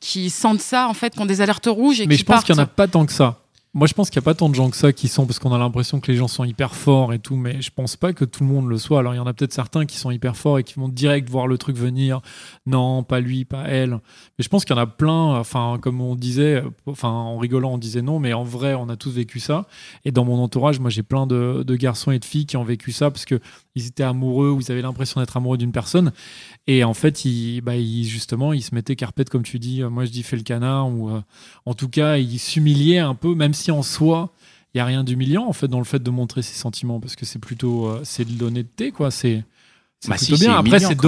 qui 0.00 0.30
sentent 0.30 0.60
ça, 0.60 0.88
en 0.88 0.94
fait, 0.94 1.14
qui 1.14 1.20
ont 1.20 1.26
des 1.26 1.40
alertes 1.40 1.66
rouges 1.66 2.00
et 2.00 2.06
Mais 2.06 2.14
qui 2.14 2.20
je 2.20 2.24
pense 2.24 2.34
partent. 2.36 2.46
qu'il 2.46 2.54
y 2.54 2.58
en 2.58 2.62
a 2.62 2.66
pas 2.66 2.88
tant 2.88 3.04
que 3.06 3.12
ça. 3.12 3.41
Moi, 3.74 3.86
je 3.86 3.94
pense 3.94 4.10
qu'il 4.10 4.20
n'y 4.20 4.24
a 4.24 4.26
pas 4.26 4.34
tant 4.34 4.50
de 4.50 4.54
gens 4.54 4.68
que 4.68 4.76
ça 4.76 4.92
qui 4.92 5.08
sont, 5.08 5.24
parce 5.24 5.38
qu'on 5.38 5.54
a 5.54 5.56
l'impression 5.58 5.98
que 5.98 6.12
les 6.12 6.18
gens 6.18 6.28
sont 6.28 6.44
hyper 6.44 6.74
forts 6.74 7.14
et 7.14 7.18
tout, 7.18 7.36
mais 7.36 7.62
je 7.62 7.70
pense 7.70 7.96
pas 7.96 8.12
que 8.12 8.26
tout 8.26 8.44
le 8.44 8.50
monde 8.50 8.68
le 8.68 8.76
soit. 8.76 8.98
Alors, 8.98 9.14
il 9.14 9.16
y 9.16 9.20
en 9.20 9.26
a 9.26 9.32
peut-être 9.32 9.54
certains 9.54 9.86
qui 9.86 9.96
sont 9.96 10.10
hyper 10.10 10.36
forts 10.36 10.58
et 10.58 10.62
qui 10.62 10.74
vont 10.74 10.90
direct 10.90 11.30
voir 11.30 11.46
le 11.46 11.56
truc 11.56 11.76
venir. 11.78 12.20
Non, 12.66 13.02
pas 13.02 13.20
lui, 13.20 13.46
pas 13.46 13.64
elle. 13.64 13.92
Mais 13.92 14.44
je 14.44 14.50
pense 14.50 14.66
qu'il 14.66 14.76
y 14.76 14.78
en 14.78 14.82
a 14.82 14.86
plein, 14.86 15.38
enfin, 15.38 15.78
comme 15.80 16.02
on 16.02 16.16
disait, 16.16 16.62
enfin, 16.84 17.08
en 17.08 17.38
rigolant, 17.38 17.72
on 17.72 17.78
disait 17.78 18.02
non, 18.02 18.18
mais 18.18 18.34
en 18.34 18.44
vrai, 18.44 18.74
on 18.74 18.90
a 18.90 18.96
tous 18.96 19.12
vécu 19.12 19.40
ça. 19.40 19.66
Et 20.04 20.12
dans 20.12 20.26
mon 20.26 20.38
entourage, 20.42 20.78
moi, 20.78 20.90
j'ai 20.90 21.02
plein 21.02 21.26
de, 21.26 21.62
de 21.66 21.74
garçons 21.74 22.10
et 22.10 22.18
de 22.18 22.26
filles 22.26 22.44
qui 22.44 22.58
ont 22.58 22.64
vécu 22.64 22.92
ça 22.92 23.10
parce 23.10 23.24
que 23.24 23.40
ils 23.74 23.86
étaient 23.86 24.02
amoureux 24.02 24.50
ou 24.50 24.60
ils 24.60 24.70
avaient 24.70 24.82
l'impression 24.82 25.20
d'être 25.20 25.36
amoureux 25.36 25.58
d'une 25.58 25.72
personne. 25.72 26.12
Et 26.66 26.84
en 26.84 26.94
fait, 26.94 27.24
ils, 27.24 27.60
bah, 27.60 27.76
ils- 27.76 28.04
justement, 28.06 28.52
ils 28.52 28.62
se 28.62 28.74
mettaient 28.74 28.96
carpette, 28.96 29.30
comme 29.30 29.42
tu 29.42 29.58
dis. 29.58 29.82
Euh, 29.82 29.90
Moi, 29.90 30.04
je 30.04 30.10
dis 30.10 30.22
fait 30.22 30.36
le 30.36 30.42
canard 30.42 30.88
ou, 30.90 31.08
euh, 31.10 31.20
en 31.66 31.74
tout 31.74 31.88
cas, 31.88 32.16
il 32.18 32.38
s'humiliait 32.38 32.98
un 32.98 33.14
peu, 33.14 33.34
même 33.34 33.54
si 33.54 33.70
en 33.70 33.82
soi, 33.82 34.32
il 34.74 34.78
n'y 34.78 34.80
a 34.80 34.86
rien 34.86 35.04
d'humiliant 35.04 35.44
en 35.46 35.52
fait 35.52 35.68
dans 35.68 35.78
le 35.78 35.84
fait 35.84 36.02
de 36.02 36.10
montrer 36.10 36.40
ses 36.42 36.54
sentiments, 36.54 36.98
parce 37.00 37.14
que 37.16 37.26
c'est 37.26 37.38
plutôt 37.38 37.86
euh, 37.88 38.00
c'est 38.04 38.24
de 38.24 38.38
l'honnêteté, 38.40 38.90
quoi. 38.90 39.10
C'est 39.10 39.44
c'est 40.00 40.08
Bah 40.10 40.16
plutôt 40.16 40.36
si, 40.36 40.42
bien. 40.44 40.54
Après, 40.56 40.78
c'est 40.88 40.94
même. 40.94 40.98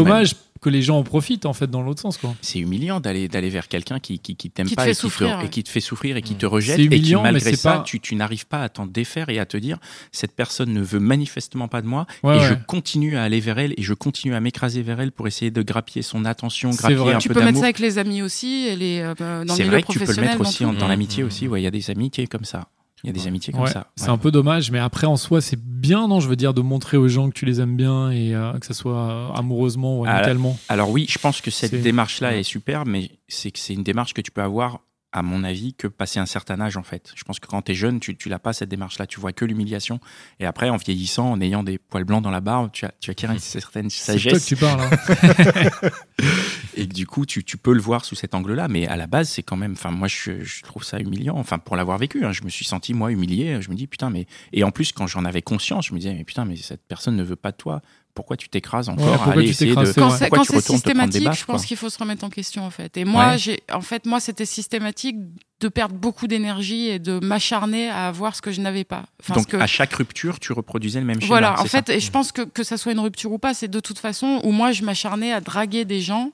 Que 0.64 0.70
les 0.70 0.82
gens 0.82 0.98
en 0.98 1.02
profitent 1.04 1.46
en 1.46 1.52
fait 1.52 1.70
dans 1.70 1.82
l'autre 1.82 2.00
sens, 2.00 2.16
quoi. 2.18 2.34
C'est 2.40 2.58
humiliant 2.58 2.98
d'aller 3.00 3.28
d'aller 3.28 3.50
vers 3.50 3.68
quelqu'un 3.68 4.00
qui 4.00 4.18
qui, 4.18 4.34
qui 4.34 4.50
t'aime 4.50 4.68
pas 4.70 4.88
et, 4.88 4.92
qui 4.94 5.08
te, 5.08 5.24
ouais. 5.24 5.44
et 5.44 5.48
qui 5.50 5.62
te 5.62 5.68
fait 5.68 5.80
souffrir 5.80 6.16
et 6.16 6.22
qui 6.22 6.34
Mm. 6.34 6.38
te 6.38 6.46
rejette 6.46 6.76
C'est 6.76 6.82
et 6.84 6.88
qui 6.88 6.96
humiliant, 6.96 7.22
mais 7.22 7.32
malgré 7.32 7.50
c'est 7.50 7.56
ça 7.56 7.72
pas- 7.78 7.82
tu, 7.84 8.00
tu 8.00 8.14
n'arrives 8.16 8.46
pas 8.46 8.62
à 8.62 8.68
t'en 8.68 8.86
défaire 8.86 9.28
et 9.28 9.38
à 9.38 9.46
te 9.46 9.56
dire 9.56 9.78
cette 10.10 10.34
personne 10.34 10.72
ne 10.72 10.80
veut 10.80 11.00
manifestement 11.00 11.68
pas 11.68 11.82
de 11.82 11.86
moi 11.86 12.06
Ouais, 12.22 12.36
et 12.36 12.40
ouais. 12.40 12.48
je 12.48 12.54
continue 12.66 13.16
à 13.16 13.22
aller 13.24 13.40
vers 13.40 13.58
elle 13.58 13.74
et 13.76 13.82
je 13.82 13.94
continue 13.94 14.34
à 14.34 14.40
m'écraser 14.40 14.82
vers 14.82 15.00
elle 15.00 15.12
pour 15.12 15.26
essayer 15.28 15.50
de 15.50 15.62
grappiller 15.62 16.02
son 16.02 16.24
attention, 16.24 16.70
grappiller 16.70 16.98
vrai. 16.98 17.14
un 17.14 17.18
Tu 17.18 17.28
peu 17.28 17.34
peux 17.34 17.40
mettre 17.40 17.48
d'amour. 17.52 17.60
ça 17.60 17.66
avec 17.66 17.78
les 17.78 17.98
amis 17.98 18.22
aussi 18.22 18.66
et 18.68 18.76
les, 18.76 19.00
euh, 19.00 19.14
dans 19.14 19.40
le 19.42 19.48
C'est 19.56 19.64
vrai 19.64 19.82
que 19.82 19.92
tu 19.92 19.98
peux 19.98 20.12
le 20.14 20.20
mettre 20.22 20.38
dans 20.38 20.48
aussi 20.48 20.64
dans 20.64 20.88
l'amitié 20.88 21.22
mm, 21.22 21.26
aussi. 21.26 21.46
Ouais, 21.48 21.60
il 21.60 21.64
y 21.64 21.66
a 21.66 21.70
des 21.70 21.90
amitiés 21.90 22.26
comme 22.26 22.44
ça. 22.44 22.68
Il 23.02 23.08
y 23.08 23.10
a 23.10 23.12
des 23.12 23.26
amitiés 23.26 23.52
comme 23.52 23.64
Ouais, 23.64 23.70
ça. 23.70 23.88
c'est 23.96 24.06
Ouais. 24.06 24.10
un 24.12 24.16
peu 24.16 24.30
dommage, 24.30 24.70
mais 24.70 24.78
après 24.78 25.06
en 25.06 25.18
soi, 25.18 25.42
c'est 25.42 25.58
bien, 25.86 26.08
non 26.08 26.18
Je 26.20 26.28
veux 26.28 26.36
dire, 26.36 26.54
de 26.54 26.62
montrer 26.62 26.96
aux 26.96 27.08
gens 27.08 27.28
que 27.28 27.34
tu 27.34 27.44
les 27.44 27.60
aimes 27.60 27.76
bien 27.76 28.10
et 28.10 28.34
euh, 28.34 28.52
que 28.58 28.64
ce 28.66 28.72
soit 28.74 28.96
euh, 29.10 29.28
amoureusement 29.34 30.00
ou 30.00 30.04
amicalement. 30.06 30.58
Alors 30.70 30.90
oui, 30.90 31.04
je 31.08 31.18
pense 31.18 31.40
que 31.42 31.50
cette 31.50 31.80
démarche-là 31.80 32.30
Ouais. 32.30 32.40
est 32.40 32.42
super, 32.42 32.86
mais 32.86 33.10
c'est 33.28 33.50
que 33.50 33.58
c'est 33.58 33.74
une 33.74 33.82
démarche 33.82 34.14
que 34.14 34.22
tu 34.22 34.30
peux 34.30 34.40
avoir, 34.42 34.80
à 35.14 35.22
mon 35.22 35.44
avis, 35.44 35.74
que 35.74 35.86
passer 35.86 36.18
un 36.18 36.26
certain 36.26 36.60
âge 36.60 36.76
en 36.76 36.82
fait. 36.82 37.12
Je 37.14 37.22
pense 37.22 37.38
que 37.38 37.46
quand 37.46 37.62
tu 37.62 37.72
es 37.72 37.74
jeune, 37.76 38.00
tu, 38.00 38.16
tu 38.16 38.28
l'as 38.28 38.40
pas 38.40 38.52
cette 38.52 38.68
démarche-là, 38.68 39.06
tu 39.06 39.20
vois 39.20 39.32
que 39.32 39.44
l'humiliation. 39.44 40.00
Et 40.40 40.44
après, 40.44 40.68
en 40.70 40.76
vieillissant, 40.76 41.30
en 41.30 41.40
ayant 41.40 41.62
des 41.62 41.78
poils 41.78 42.02
blancs 42.02 42.22
dans 42.22 42.32
la 42.32 42.40
barbe, 42.40 42.70
tu, 42.72 42.84
as, 42.84 42.92
tu 42.98 43.12
acquiers 43.12 43.28
une 43.28 43.38
certaine 43.38 43.88
C'est 43.90 44.06
toi 44.06 44.32
que 44.32 44.38
sagesse 44.40 44.46
tu 44.46 44.56
parles. 44.56 44.80
hein. 44.82 45.90
et 46.76 46.88
que 46.88 46.92
du 46.92 47.06
coup, 47.06 47.26
tu, 47.26 47.44
tu 47.44 47.56
peux 47.56 47.72
le 47.72 47.80
voir 47.80 48.04
sous 48.04 48.16
cet 48.16 48.34
angle-là. 48.34 48.66
Mais 48.66 48.88
à 48.88 48.96
la 48.96 49.06
base, 49.06 49.28
c'est 49.28 49.44
quand 49.44 49.56
même, 49.56 49.72
enfin, 49.72 49.92
moi, 49.92 50.08
je, 50.08 50.42
je 50.42 50.62
trouve 50.64 50.82
ça 50.82 50.98
humiliant. 50.98 51.36
Enfin, 51.38 51.60
pour 51.60 51.76
l'avoir 51.76 51.96
vécu, 51.98 52.24
hein, 52.24 52.32
je 52.32 52.42
me 52.42 52.48
suis 52.48 52.64
senti 52.64 52.92
moi 52.92 53.12
humilié. 53.12 53.62
Je 53.62 53.70
me 53.70 53.76
dis 53.76 53.86
putain, 53.86 54.10
mais 54.10 54.26
et 54.52 54.64
en 54.64 54.72
plus, 54.72 54.90
quand 54.90 55.06
j'en 55.06 55.24
avais 55.24 55.42
conscience, 55.42 55.86
je 55.86 55.94
me 55.94 55.98
disais 56.00 56.12
mais 56.12 56.24
putain, 56.24 56.44
mais 56.44 56.56
cette 56.56 56.82
personne 56.88 57.14
ne 57.14 57.22
veut 57.22 57.36
pas 57.36 57.52
de 57.52 57.56
toi. 57.56 57.82
Pourquoi 58.14 58.36
tu 58.36 58.48
t'écrases 58.48 58.88
Ouais, 58.88 58.94
encore 58.94 59.08
à 59.08 59.16
pourquoi 59.16 59.32
aller 59.34 59.44
tu 59.44 59.50
essayer 59.50 59.70
de 59.70 59.74
Quand 59.74 60.10
c'est 60.10 60.28
quand 60.30 60.44
c'est 60.44 60.60
systématique, 60.60 61.24
baffes, 61.24 61.38
je 61.40 61.44
pense 61.44 61.66
qu'il 61.66 61.76
faut 61.76 61.90
se 61.90 61.98
remettre 61.98 62.24
en 62.24 62.30
question 62.30 62.64
en 62.64 62.70
fait. 62.70 62.96
Et 62.96 63.04
moi, 63.04 63.30
Ouais. 63.32 63.38
j'ai, 63.38 63.60
en 63.72 63.80
fait, 63.80 64.06
moi, 64.06 64.20
c'était 64.20 64.44
systématique 64.46 65.16
de 65.60 65.68
perdre 65.68 65.94
beaucoup 65.94 66.26
d'énergie 66.26 66.86
et 66.88 66.98
de 66.98 67.18
m'acharner 67.24 67.88
à 67.88 68.06
avoir 68.08 68.36
ce 68.36 68.42
que 68.42 68.52
je 68.52 68.60
n'avais 68.60 68.84
pas. 68.84 69.04
Enfin, 69.20 69.34
Donc 69.34 69.48
que- 69.48 69.56
à 69.56 69.66
chaque 69.66 69.92
rupture, 69.94 70.38
tu 70.38 70.52
reproduisais 70.52 71.00
le 71.00 71.06
même 71.06 71.20
schéma. 71.20 71.28
Voilà, 71.28 71.54
en 71.60 71.64
ça 71.66 71.82
fait, 71.82 71.88
et 71.90 72.00
je 72.00 72.10
pense 72.10 72.32
que 72.32 72.42
que 72.42 72.62
ça 72.62 72.76
soit 72.76 72.92
une 72.92 73.00
rupture 73.00 73.32
ou 73.32 73.38
pas, 73.38 73.54
c'est 73.54 73.68
de 73.68 73.80
toute 73.80 73.98
façon 73.98 74.40
où 74.44 74.50
moi 74.52 74.72
je 74.72 74.82
m'acharnais 74.84 75.32
à 75.32 75.40
draguer 75.40 75.84
des 75.84 76.00
gens. 76.00 76.30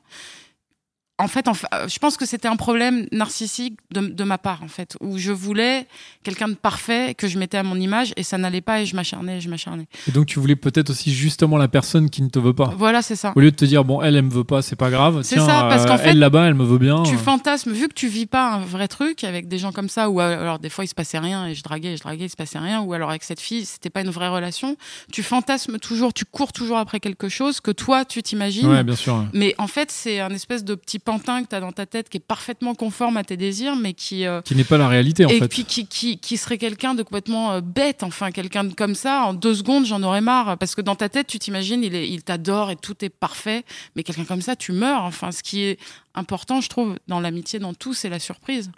En 1.20 1.28
fait, 1.28 1.48
en 1.48 1.52
euh, 1.52 1.88
je 1.88 1.98
pense 1.98 2.16
que 2.16 2.26
c'était 2.26 2.48
un 2.48 2.56
problème 2.56 3.06
narcissique 3.12 3.78
de, 3.92 4.00
de 4.00 4.24
ma 4.24 4.38
part, 4.38 4.62
en 4.62 4.68
fait, 4.68 4.96
où 5.00 5.18
je 5.18 5.32
voulais 5.32 5.86
quelqu'un 6.22 6.48
de 6.48 6.54
parfait 6.54 7.14
que 7.14 7.28
je 7.28 7.38
mettais 7.38 7.58
à 7.58 7.62
mon 7.62 7.76
image 7.76 8.12
et 8.16 8.22
ça 8.22 8.38
n'allait 8.38 8.60
pas 8.60 8.80
et 8.80 8.86
je 8.86 8.96
m'acharnais, 8.96 9.40
je 9.40 9.48
m'acharnais. 9.48 9.86
Et 10.08 10.12
donc, 10.12 10.26
tu 10.26 10.38
voulais 10.40 10.56
peut-être 10.56 10.90
aussi 10.90 11.12
justement 11.12 11.56
la 11.56 11.68
personne 11.68 12.10
qui 12.10 12.22
ne 12.22 12.28
te 12.28 12.38
veut 12.38 12.54
pas. 12.54 12.72
Voilà, 12.76 13.02
c'est 13.02 13.16
ça. 13.16 13.32
Au 13.36 13.40
lieu 13.40 13.50
de 13.50 13.56
te 13.56 13.64
dire, 13.64 13.84
bon, 13.84 14.02
elle, 14.02 14.16
elle 14.16 14.24
me 14.24 14.30
veut 14.30 14.44
pas, 14.44 14.62
c'est 14.62 14.76
pas 14.76 14.90
grave. 14.90 15.22
C'est 15.22 15.38
ça, 15.38 15.66
parce 15.68 15.84
euh, 15.84 15.86
qu'en 15.86 15.98
fait, 15.98 16.10
elle 16.10 16.18
là-bas, 16.18 16.46
elle 16.46 16.54
me 16.54 16.64
veut 16.64 16.78
bien. 16.78 17.02
Tu 17.04 17.14
Euh, 17.14 17.18
fantasmes, 17.18 17.72
vu 17.72 17.88
que 17.88 17.94
tu 17.94 18.08
vis 18.08 18.26
pas 18.26 18.54
un 18.54 18.60
vrai 18.60 18.88
truc 18.88 19.24
avec 19.24 19.46
des 19.46 19.58
gens 19.58 19.72
comme 19.72 19.88
ça, 19.88 20.10
ou 20.10 20.20
alors 20.20 20.58
des 20.58 20.70
fois 20.70 20.84
il 20.84 20.88
se 20.88 20.94
passait 20.94 21.18
rien 21.18 21.46
et 21.46 21.54
je 21.54 21.62
draguais, 21.62 21.96
je 21.96 22.02
draguais, 22.02 22.24
il 22.24 22.30
se 22.30 22.36
passait 22.36 22.58
rien, 22.58 22.80
ou 22.80 22.92
alors 22.92 23.10
avec 23.10 23.22
cette 23.22 23.40
fille, 23.40 23.64
c'était 23.64 23.90
pas 23.90 24.00
une 24.00 24.10
vraie 24.10 24.28
relation. 24.28 24.76
Tu 25.12 25.22
fantasmes 25.22 25.78
toujours, 25.78 26.12
tu 26.12 26.24
cours 26.24 26.52
toujours 26.52 26.78
après 26.78 26.98
quelque 26.98 27.28
chose 27.28 27.60
que 27.60 27.70
toi 27.70 28.04
tu 28.04 28.22
t'imagines. 28.22 28.68
Ouais, 28.68 28.82
bien 28.82 28.96
sûr. 28.96 29.24
Mais 29.32 29.54
en 29.58 29.66
fait, 29.66 29.90
c'est 29.90 30.20
un 30.20 30.30
espèce 30.30 30.64
de 30.64 30.74
petit 30.74 30.98
pantin 31.18 31.42
que 31.42 31.48
tu 31.48 31.54
as 31.56 31.60
dans 31.60 31.72
ta 31.72 31.86
tête 31.86 32.08
qui 32.08 32.16
est 32.18 32.20
parfaitement 32.26 32.74
conforme 32.74 33.16
à 33.16 33.24
tes 33.24 33.36
désirs, 33.36 33.76
mais 33.76 33.92
qui. 33.94 34.26
euh, 34.26 34.40
Qui 34.42 34.54
n'est 34.56 34.64
pas 34.64 34.78
la 34.78 34.88
réalité, 34.88 35.24
en 35.24 35.28
et 35.28 35.38
fait. 35.38 35.48
puis 35.48 35.64
qui, 35.64 35.86
qui, 35.86 36.18
qui 36.18 36.36
serait 36.36 36.58
quelqu'un 36.58 36.94
de 36.94 37.02
complètement 37.02 37.52
euh, 37.52 37.60
bête, 37.60 38.02
enfin 38.02 38.30
quelqu'un 38.30 38.64
de 38.64 38.74
comme 38.74 38.94
ça, 38.94 39.24
en 39.24 39.34
deux 39.34 39.54
secondes 39.54 39.86
j'en 39.86 40.02
aurais 40.02 40.20
marre, 40.20 40.56
parce 40.58 40.74
que 40.74 40.80
dans 40.80 40.96
ta 40.96 41.08
tête 41.08 41.26
tu 41.26 41.38
t'imagines, 41.38 41.82
il, 41.84 41.94
est- 41.94 42.08
il 42.08 42.22
t'adore 42.22 42.70
et 42.70 42.76
tout 42.76 43.04
est 43.04 43.08
parfait, 43.10 43.64
mais 43.96 44.02
quelqu'un 44.02 44.24
comme 44.24 44.42
ça 44.42 44.56
tu 44.56 44.72
meurs, 44.72 45.02
enfin 45.04 45.32
ce 45.32 45.42
qui 45.42 45.62
est 45.62 45.78
important 46.14 46.60
je 46.60 46.68
trouve 46.68 46.96
dans 47.08 47.20
l'amitié, 47.20 47.58
dans 47.58 47.74
tout, 47.74 47.94
c'est 47.94 48.08
la 48.08 48.18
surprise. 48.18 48.70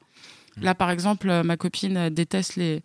Là 0.60 0.74
par 0.74 0.90
exemple, 0.90 1.28
euh, 1.30 1.42
ma 1.42 1.56
copine 1.56 2.08
déteste 2.10 2.56
les... 2.56 2.80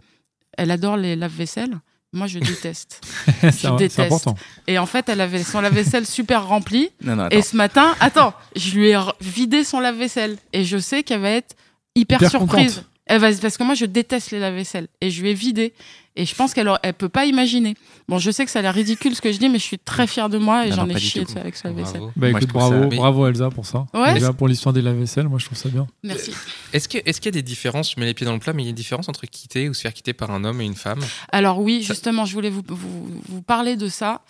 Elle 0.58 0.72
adore 0.72 0.98
les 0.98 1.16
lave-vaisselle, 1.16 1.80
moi 2.14 2.28
je 2.28 2.40
déteste. 2.40 3.02
c'est 3.42 3.52
je 3.52 3.58
c'est 3.58 3.76
déteste. 3.78 4.00
important. 4.00 4.36
Et 4.68 4.78
en 4.80 4.86
fait 4.86 5.10
elle 5.10 5.22
avait 5.22 5.44
son 5.44 5.62
lave-vaisselle 5.62 6.06
super 6.06 6.48
rempli, 6.48 6.90
Non, 7.04 7.16
non, 7.16 7.30
et 7.30 7.42
ce 7.42 7.56
matin, 7.56 7.96
attends, 8.00 8.34
je 8.56 8.72
lui 8.78 8.90
ai 8.90 9.00
vidé 9.22 9.64
son 9.64 9.80
lave-vaisselle. 9.80 10.38
Et 10.54 10.64
je 10.64 10.78
sais 10.78 11.04
qu'elle 11.04 11.22
va 11.22 11.32
être 11.32 11.56
hyper, 11.96 12.18
Hyper 12.20 12.30
surprise. 12.32 12.76
contente. 12.76 12.90
Elle 13.10 13.22
va, 13.22 13.32
parce 13.34 13.58
que 13.58 13.64
moi, 13.64 13.74
je 13.74 13.86
déteste 13.86 14.32
les 14.32 14.40
lave-vaisselle. 14.40 14.88
Et 15.00 15.12
je 15.12 15.22
lui 15.22 15.30
ai 15.30 15.34
vidé. 15.34 15.74
Et 16.20 16.26
je 16.26 16.34
pense 16.34 16.54
qu'elle 16.56 16.70
elle 16.82 16.94
peut 16.96 17.10
pas 17.10 17.26
imaginer. 17.26 17.76
Bon, 18.10 18.18
je 18.18 18.32
sais 18.32 18.44
que 18.44 18.50
ça 18.50 18.60
a 18.60 18.62
l'air 18.64 18.74
ridicule 18.74 19.16
ce 19.16 19.22
que 19.22 19.32
je 19.32 19.38
dis, 19.38 19.50
mais 19.50 19.60
je 19.60 19.64
suis 19.64 19.78
très 19.78 20.08
fière 20.08 20.30
de 20.30 20.40
moi 20.40 20.66
et 20.66 20.72
j'en 20.72 20.90
ai 20.90 20.98
chié 20.98 21.22
tout. 21.22 21.28
de 21.28 21.34
ça 21.36 21.42
avec 21.42 21.56
sa 21.56 21.68
lave-vaisselle. 21.70 22.00
Bravo. 22.00 22.12
Bah 22.16 22.30
écoute, 22.32 22.50
bravo, 22.50 23.28
Elsa 23.28 23.50
pour 23.52 23.66
ça. 23.68 23.86
Ouais. 23.94 24.16
Déjà 24.16 24.34
pour 24.34 24.48
l'histoire 24.48 24.74
des 24.74 24.82
lave-vaisselle, 24.82 25.28
moi 25.30 25.38
je 25.38 25.46
trouve 25.46 25.58
ça 25.58 25.70
bien. 25.70 25.86
Merci. 26.04 26.32
Est-ce 26.74 26.88
qu'il 26.90 27.02
y 27.06 27.28
a 27.28 27.32
des 27.32 27.42
différences, 27.44 27.94
je 27.96 28.00
mets 28.00 28.08
les 28.08 28.16
pieds 28.16 28.26
dans 28.26 28.34
le 28.34 28.40
plat, 28.40 28.52
mais 28.54 28.64
il 28.64 28.66
y 28.66 28.70
a 28.70 28.72
une 28.72 28.76
différence 28.76 29.08
entre 29.10 29.26
quitter 29.28 29.70
ou 29.70 29.76
se 29.76 29.82
faire 29.82 29.94
quitter 29.94 30.14
par 30.14 30.32
un 30.32 30.44
homme 30.44 30.60
et 30.60 30.66
une 30.66 30.76
femme? 30.76 31.00
Alors 31.32 31.60
oui, 31.60 31.84
Ça- 31.84 31.94
justement, 31.94 32.26
je 32.26 32.34
voulais 32.34 32.50
vous, 32.50 32.64
vous, 32.68 33.22
vous 33.30 33.42
parler 33.44 33.76
de 33.76 33.88
ça. 33.88 34.22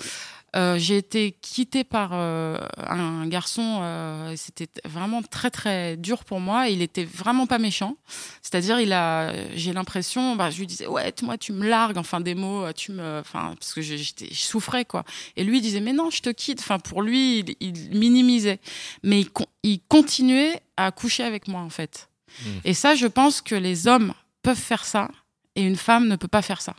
Euh, 0.55 0.77
j'ai 0.79 0.97
été 0.97 1.33
quittée 1.41 1.83
par 1.83 2.11
euh, 2.13 2.57
un 2.77 3.27
garçon, 3.27 3.79
euh, 3.81 4.33
c'était 4.37 4.69
vraiment 4.85 5.21
très 5.21 5.51
très 5.51 5.97
dur 5.97 6.23
pour 6.23 6.39
moi. 6.39 6.69
Il 6.69 6.81
était 6.81 7.03
vraiment 7.03 7.45
pas 7.47 7.59
méchant, 7.59 7.97
c'est-à-dire 8.41 8.79
il 8.79 8.93
a, 8.93 9.33
j'ai 9.55 9.73
l'impression, 9.73 10.35
bah, 10.37 10.49
je 10.49 10.59
lui 10.59 10.65
disais 10.65 10.87
ouais, 10.87 11.13
moi 11.21 11.37
tu 11.37 11.51
me 11.51 11.67
largues, 11.67 11.97
enfin 11.97 12.21
des 12.21 12.33
mots, 12.33 12.71
tu 12.73 12.93
me, 12.93 13.19
enfin 13.19 13.55
parce 13.59 13.73
que 13.73 13.81
je- 13.81 13.97
j'étais, 13.97 14.29
je 14.31 14.39
souffrais 14.39 14.85
quoi. 14.85 15.03
Et 15.35 15.43
lui 15.43 15.57
il 15.57 15.61
disait 15.61 15.81
mais 15.81 15.93
non, 15.93 16.09
je 16.09 16.21
te 16.21 16.29
quitte. 16.29 16.59
Enfin 16.61 16.79
pour 16.79 17.01
lui, 17.01 17.39
il, 17.39 17.55
il 17.59 17.97
minimisait, 17.99 18.59
mais 19.03 19.19
il, 19.19 19.29
con- 19.29 19.45
il 19.63 19.81
continuait 19.89 20.61
à 20.77 20.91
coucher 20.91 21.23
avec 21.23 21.47
moi 21.49 21.59
en 21.61 21.69
fait. 21.69 22.09
Mm. 22.41 22.49
Et 22.63 22.73
ça, 22.73 22.95
je 22.95 23.07
pense 23.07 23.41
que 23.41 23.53
les 23.55 23.87
hommes 23.87 24.13
peuvent 24.43 24.57
faire 24.57 24.85
ça 24.85 25.09
et 25.55 25.61
une 25.61 25.75
femme 25.75 26.07
ne 26.07 26.15
peut 26.15 26.27
pas 26.29 26.41
faire 26.41 26.61
ça. 26.61 26.73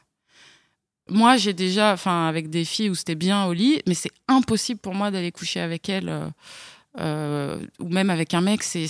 Moi, 1.10 1.36
j'ai 1.36 1.52
déjà, 1.52 1.92
enfin, 1.92 2.28
avec 2.28 2.50
des 2.50 2.64
filles 2.64 2.90
où 2.90 2.94
c'était 2.94 3.14
bien 3.14 3.46
au 3.46 3.52
lit, 3.52 3.80
mais 3.86 3.94
c'est 3.94 4.10
impossible 4.28 4.80
pour 4.80 4.94
moi 4.94 5.10
d'aller 5.10 5.32
coucher 5.32 5.60
avec 5.60 5.88
elles, 5.88 6.08
euh, 6.08 6.28
euh, 7.00 7.58
ou 7.80 7.88
même 7.88 8.10
avec 8.10 8.34
un 8.34 8.40
mec, 8.40 8.62
c'est 8.62 8.86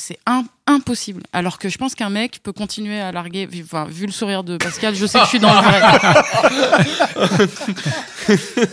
c'est- 0.00 0.10
c'est 0.10 0.18
im- 0.26 0.44
impossible. 0.66 1.22
Alors 1.32 1.58
que 1.58 1.68
je 1.68 1.78
pense 1.78 1.94
qu'un 1.94 2.10
mec 2.10 2.40
peut 2.42 2.52
continuer 2.52 3.00
à 3.00 3.12
larguer, 3.12 3.46
vu, 3.46 3.62
enfin, 3.64 3.86
vu 3.90 4.06
le 4.06 4.12
sourire 4.12 4.44
de 4.44 4.56
Pascal, 4.56 4.94
je 4.94 5.04
sais 5.06 5.18
que 5.18 5.24
je 5.24 5.28
suis 5.30 5.38
dans 5.40 5.52
le 5.52 5.60
vrai. 5.60 5.80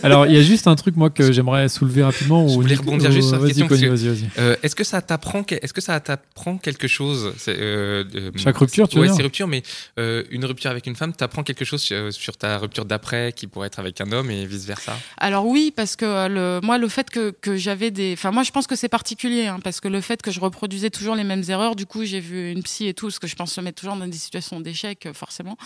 Alors 0.02 0.26
il 0.26 0.34
y 0.34 0.38
a 0.38 0.42
juste 0.42 0.66
un 0.66 0.76
truc 0.76 0.96
moi 0.96 1.10
que 1.10 1.32
j'aimerais 1.32 1.68
soulever 1.68 2.02
rapidement. 2.04 2.46
Je 2.46 2.54
ou 2.56 2.62
voulais 2.62 2.76
rebondir 2.76 3.10
juste 3.10 3.28
sur 3.28 3.38
Vas-y, 3.38 3.66
question. 3.66 3.96
Euh, 4.38 4.56
Est-ce 4.62 4.76
que 4.76 4.84
ça 4.84 5.00
t'apprend 5.02 5.42
Est-ce 5.50 5.72
que 5.72 5.80
ça 5.80 5.98
t'apprend 6.00 6.58
quelque 6.58 6.88
chose? 6.88 7.32
Euh, 7.48 8.04
euh, 8.14 8.30
Chaque 8.36 8.56
rupture, 8.56 8.88
tu 8.88 8.96
veux 8.96 9.02
Ouais, 9.02 9.08
c'est 9.14 9.22
rupture, 9.22 9.48
mais 9.48 9.62
une 9.96 10.44
rupture 10.44 10.70
avec 10.70 10.86
une 10.86 10.96
femme 10.96 11.12
t'apprend 11.12 11.42
quelque 11.42 11.64
chose 11.64 11.82
sur, 12.10 12.36
ta 12.36 12.58
rupture 12.58 12.84
d'après 12.84 13.32
qui 13.34 13.46
pourrait 13.46 13.66
être 13.68 13.78
avec 13.80 14.00
un 14.00 14.12
homme 14.12 14.30
et 14.30 14.46
vice 14.46 14.64
versa. 14.66 14.96
Alors 15.16 15.46
oui, 15.46 15.72
parce 15.74 15.96
que 15.96 16.60
moi, 16.64 16.78
le 16.78 16.88
fait 16.88 17.10
que, 17.10 17.30
que 17.40 17.56
j'avais 17.56 17.90
des... 17.90 18.12
Enfin, 18.12 18.30
moi, 18.30 18.42
je 18.42 18.50
pense 18.50 18.66
que 18.66 18.76
c'est 18.76 18.88
particulier, 18.88 19.46
hein, 19.46 19.58
parce 19.62 19.80
que 19.80 19.88
le 19.88 20.00
fait 20.00 20.20
que 20.22 20.30
je 20.30 20.40
reproduisais 20.40 20.90
toujours 20.90 21.14
les 21.18 21.24
mêmes 21.24 21.44
erreurs, 21.48 21.76
du 21.76 21.86
coup, 21.86 22.04
j'ai 22.04 22.20
vu 22.20 22.50
une 22.50 22.62
psy 22.62 22.86
et 22.86 22.94
tout, 22.94 23.06
parce 23.06 23.18
que 23.18 23.26
je 23.26 23.36
pense 23.36 23.52
se 23.52 23.60
mettre 23.60 23.80
toujours 23.80 23.96
dans 23.96 24.06
des 24.06 24.16
situations 24.16 24.60
d'échec, 24.60 25.06
euh, 25.06 25.12
forcément. 25.12 25.56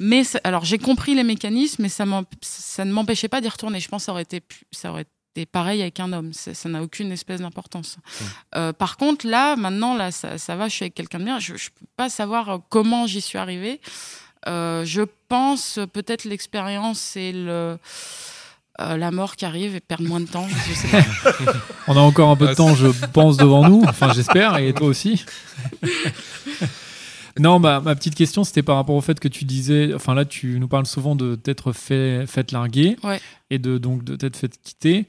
Mais, 0.00 0.22
alors, 0.44 0.64
j'ai 0.64 0.78
compris 0.78 1.14
les 1.14 1.24
mécanismes, 1.24 1.82
mais 1.82 1.88
ça, 1.88 2.04
ça 2.42 2.84
ne 2.84 2.92
m'empêchait 2.92 3.28
pas 3.28 3.40
d'y 3.40 3.48
retourner. 3.48 3.80
Je 3.80 3.88
pense 3.88 4.02
que 4.02 4.06
ça 4.06 4.12
aurait 4.12 4.22
été, 4.22 4.42
ça 4.70 4.90
aurait 4.90 5.02
été 5.02 5.46
pareil 5.46 5.82
avec 5.82 6.00
un 6.00 6.12
homme. 6.12 6.32
Ça 6.32 6.68
n'a 6.68 6.82
aucune 6.82 7.12
espèce 7.12 7.40
d'importance. 7.40 7.96
Euh, 8.54 8.72
par 8.72 8.96
contre, 8.96 9.26
là, 9.26 9.56
maintenant, 9.56 9.94
là, 9.96 10.10
ça, 10.10 10.38
ça 10.38 10.56
va, 10.56 10.68
je 10.68 10.74
suis 10.74 10.84
avec 10.84 10.94
quelqu'un 10.94 11.18
de 11.18 11.24
bien. 11.24 11.38
Je 11.38 11.52
ne 11.52 11.58
peux 11.58 11.86
pas 11.96 12.08
savoir 12.08 12.48
euh, 12.48 12.58
comment 12.68 13.06
j'y 13.06 13.20
suis 13.20 13.38
arrivée. 13.38 13.80
Euh, 14.46 14.84
je 14.84 15.02
pense 15.28 15.78
peut-être 15.92 16.24
l'expérience 16.24 17.16
et 17.16 17.32
le, 17.32 17.76
euh, 18.80 18.96
la 18.96 19.10
mort 19.10 19.36
qui 19.36 19.44
arrive 19.44 19.74
et 19.74 19.80
perdre 19.80 20.06
moins 20.06 20.20
de 20.20 20.26
temps. 20.26 20.46
Je 20.68 20.72
sais 20.74 20.88
pas. 20.88 21.52
On 21.88 21.96
a 21.96 22.00
encore 22.00 22.30
un 22.30 22.36
peu 22.36 22.46
de 22.48 22.54
temps, 22.54 22.74
je 22.74 22.88
pense, 23.12 23.36
devant 23.36 23.68
nous. 23.68 23.82
Enfin, 23.86 24.12
j'espère, 24.12 24.56
et 24.58 24.72
toi 24.72 24.86
aussi. 24.86 25.24
non, 27.38 27.60
bah, 27.60 27.80
ma 27.84 27.94
petite 27.94 28.14
question, 28.14 28.44
c'était 28.44 28.62
par 28.62 28.76
rapport 28.76 28.96
au 28.96 29.00
fait 29.00 29.20
que 29.20 29.28
tu 29.28 29.44
disais. 29.44 29.92
Enfin, 29.94 30.14
là, 30.14 30.24
tu 30.24 30.58
nous 30.58 30.68
parles 30.68 30.86
souvent 30.86 31.14
de 31.14 31.34
t'être 31.36 31.72
fait, 31.72 32.26
fait 32.26 32.52
larguer 32.52 32.96
Ouais. 33.02 33.20
et 33.50 33.58
de 33.58 33.78
donc 33.78 34.04
de 34.04 34.16
t'être 34.16 34.36
fait 34.36 34.56
quitter. 34.62 35.06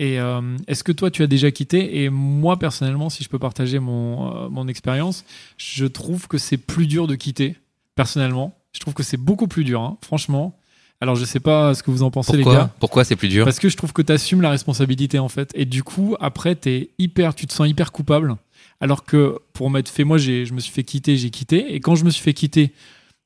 Et 0.00 0.20
euh, 0.20 0.56
est-ce 0.68 0.84
que 0.84 0.92
toi, 0.92 1.10
tu 1.10 1.22
as 1.22 1.26
déjà 1.26 1.50
quitté? 1.50 2.02
Et 2.02 2.08
moi, 2.10 2.58
personnellement, 2.58 3.10
si 3.10 3.24
je 3.24 3.28
peux 3.28 3.38
partager 3.38 3.78
mon, 3.80 4.44
euh, 4.44 4.48
mon 4.48 4.68
expérience, 4.68 5.24
je 5.56 5.86
trouve 5.86 6.28
que 6.28 6.38
c'est 6.38 6.56
plus 6.56 6.86
dur 6.86 7.06
de 7.08 7.16
quitter, 7.16 7.56
personnellement. 7.96 8.56
Je 8.72 8.80
trouve 8.80 8.94
que 8.94 9.02
c'est 9.02 9.16
beaucoup 9.16 9.48
plus 9.48 9.64
dur, 9.64 9.80
hein, 9.80 9.98
franchement. 10.04 10.56
Alors, 11.00 11.14
je 11.14 11.24
sais 11.24 11.40
pas 11.40 11.74
ce 11.74 11.82
que 11.82 11.90
vous 11.90 12.02
en 12.02 12.10
pensez, 12.10 12.36
les 12.36 12.42
gars. 12.42 12.50
Pourquoi 12.50 12.74
Pourquoi 12.80 13.04
c'est 13.04 13.16
plus 13.16 13.28
dur 13.28 13.44
Parce 13.44 13.60
que 13.60 13.68
je 13.68 13.76
trouve 13.76 13.92
que 13.92 14.02
tu 14.02 14.12
assumes 14.12 14.42
la 14.42 14.50
responsabilité 14.50 15.18
en 15.18 15.28
fait. 15.28 15.50
Et 15.54 15.64
du 15.64 15.82
coup, 15.82 16.16
après, 16.20 16.56
es 16.66 16.90
hyper, 16.98 17.34
tu 17.34 17.46
te 17.46 17.52
sens 17.52 17.68
hyper 17.68 17.92
coupable. 17.92 18.36
Alors 18.80 19.04
que 19.04 19.38
pour 19.52 19.70
m'être 19.70 19.88
fait, 19.88 20.04
moi, 20.04 20.18
je 20.18 20.52
me 20.52 20.60
suis 20.60 20.72
fait 20.72 20.84
quitter, 20.84 21.16
j'ai 21.16 21.30
quitté. 21.30 21.74
Et 21.74 21.80
quand 21.80 21.94
je 21.94 22.04
me 22.04 22.10
suis 22.10 22.22
fait 22.22 22.34
quitter, 22.34 22.72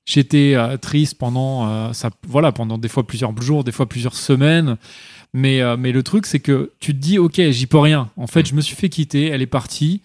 j'étais 0.04 0.54
euh, 0.54 0.76
triste 0.76 1.16
pendant, 1.18 1.68
euh, 1.68 1.92
ça, 1.92 2.10
voilà, 2.26 2.52
pendant 2.52 2.78
des 2.78 2.88
fois 2.88 3.06
plusieurs 3.06 3.38
jours, 3.40 3.64
des 3.64 3.72
fois 3.72 3.88
plusieurs 3.88 4.14
semaines. 4.14 4.76
Mais, 5.34 5.62
euh, 5.62 5.76
mais 5.78 5.92
le 5.92 6.02
truc, 6.02 6.26
c'est 6.26 6.40
que 6.40 6.72
tu 6.80 6.94
te 6.94 6.98
dis, 6.98 7.18
ok, 7.18 7.40
j'y 7.50 7.66
peux 7.66 7.78
rien. 7.78 8.10
En 8.16 8.26
fait, 8.26 8.46
je 8.46 8.54
me 8.54 8.60
suis 8.60 8.76
fait 8.76 8.88
quitter, 8.88 9.28
elle 9.28 9.42
est 9.42 9.46
partie. 9.46 10.02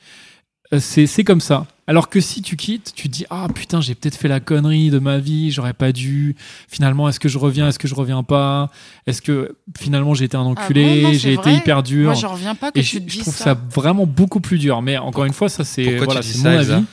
C'est, 0.77 1.07
c'est 1.07 1.23
comme 1.23 1.41
ça. 1.41 1.65
Alors 1.89 2.09
que 2.09 2.19
si 2.19 2.41
tu 2.41 2.57
quittes, 2.57 2.91
tu 2.95 3.07
te 3.07 3.13
dis, 3.13 3.25
ah 3.29 3.47
putain, 3.53 3.79
j'ai 3.79 3.95
peut-être 3.95 4.17
fait 4.17 4.27
la 4.27 4.41
connerie 4.41 4.89
de 4.89 4.99
ma 4.99 5.19
vie, 5.19 5.51
j'aurais 5.51 5.73
pas 5.73 5.93
dû. 5.93 6.35
Finalement, 6.67 7.07
est-ce 7.07 7.19
que 7.19 7.29
je 7.29 7.37
reviens, 7.37 7.69
est-ce 7.69 7.79
que 7.79 7.87
je 7.87 7.95
reviens 7.95 8.23
pas? 8.23 8.69
Est-ce 9.05 9.21
que 9.21 9.55
finalement 9.77 10.13
j'ai 10.13 10.25
été 10.25 10.35
un 10.35 10.41
enculé, 10.41 11.01
Ah 11.05 11.07
bon 11.07 11.13
c'est 11.13 11.19
j'ai 11.19 11.33
été 11.33 11.53
hyper 11.53 11.83
dur? 11.83 12.05
Moi, 12.05 12.13
j'en 12.13 12.33
reviens 12.33 12.55
pas 12.55 12.71
que 12.71 12.79
Et 12.79 12.83
tu 12.83 12.87
je, 12.95 12.99
te 12.99 13.03
je 13.03 13.07
dises 13.09 13.21
trouve 13.21 13.35
ça. 13.35 13.43
ça. 13.45 13.61
vraiment 13.73 14.05
beaucoup 14.05 14.41
plus 14.41 14.57
dur. 14.57 14.81
Mais 14.81 14.97
encore 14.97 15.23
une 15.25 15.33
fois, 15.33 15.47
ça 15.47 15.63
c'est 15.63 15.97
voilà, 15.97 16.21
c'est 16.21 16.39
mon 16.39 16.45
avis. 16.57 16.83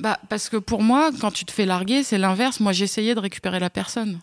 Bah, 0.00 0.18
parce 0.28 0.48
que 0.48 0.56
pour 0.56 0.82
moi, 0.82 1.10
quand 1.20 1.30
tu 1.30 1.44
te 1.44 1.52
fais 1.52 1.64
larguer, 1.66 2.02
c'est 2.02 2.18
l'inverse. 2.18 2.58
Moi, 2.58 2.72
j'essayais 2.72 3.14
de 3.14 3.20
récupérer 3.20 3.60
la 3.60 3.70
personne 3.70 4.18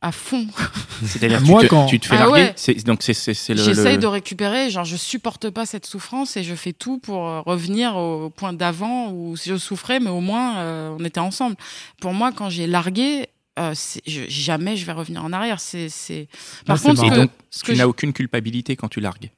à 0.00 0.12
fond. 0.12 0.46
C'est-à-dire 1.04 1.40
Moi, 1.42 1.62
tu, 1.62 1.66
te, 1.68 1.70
quand- 1.70 1.86
tu 1.86 1.98
te 2.00 2.06
fais 2.06 2.14
Ah 2.16 2.20
larguer. 2.20 2.32
ouais. 2.42 2.52
c'est- 2.56 2.86
Donc 2.86 3.02
c'est 3.02 3.14
c'est- 3.14 3.34
c'est 3.34 3.54
le. 3.54 3.62
J'essaye 3.62 3.96
le- 3.96 4.02
de 4.02 4.06
récupérer. 4.06 4.70
Genre, 4.70 4.84
je 4.84 4.96
supporte 4.96 5.50
pas 5.50 5.66
cette 5.66 5.86
souffrance 5.86 6.36
et 6.36 6.44
je 6.44 6.54
fais 6.54 6.72
tout 6.72 6.98
pour 6.98 7.26
euh, 7.28 7.40
revenir 7.40 7.96
au 7.96 8.30
point 8.30 8.52
d'avant 8.52 9.10
où 9.10 9.36
je 9.36 9.56
souffrais, 9.56 9.98
mais 10.00 10.10
au 10.10 10.20
moins 10.20 10.58
euh, 10.58 10.96
on 10.98 11.04
était 11.04 11.20
ensemble. 11.20 11.56
Pour 12.00 12.12
moi, 12.14 12.30
quand 12.32 12.48
j'ai 12.48 12.66
largué, 12.66 13.26
euh, 13.58 13.72
c'est- 13.74 14.02
je- 14.06 14.28
jamais 14.28 14.76
je 14.76 14.86
vais 14.86 14.92
revenir 14.92 15.24
en 15.24 15.32
arrière. 15.32 15.58
C'est, 15.60 15.88
c'est. 15.88 16.28
Par 16.64 16.78
c'est 16.78 16.84
contre, 16.88 17.00
ce 17.02 17.08
que, 17.08 17.14
Et 17.14 17.16
donc, 17.16 17.30
ce 17.50 17.64
Tu 17.64 17.72
n'as 17.72 17.78
je- 17.78 17.82
aucun 17.84 18.12
culpabilité 18.12 18.76
quand 18.76 18.88
tu 18.88 19.00
largues. 19.00 19.30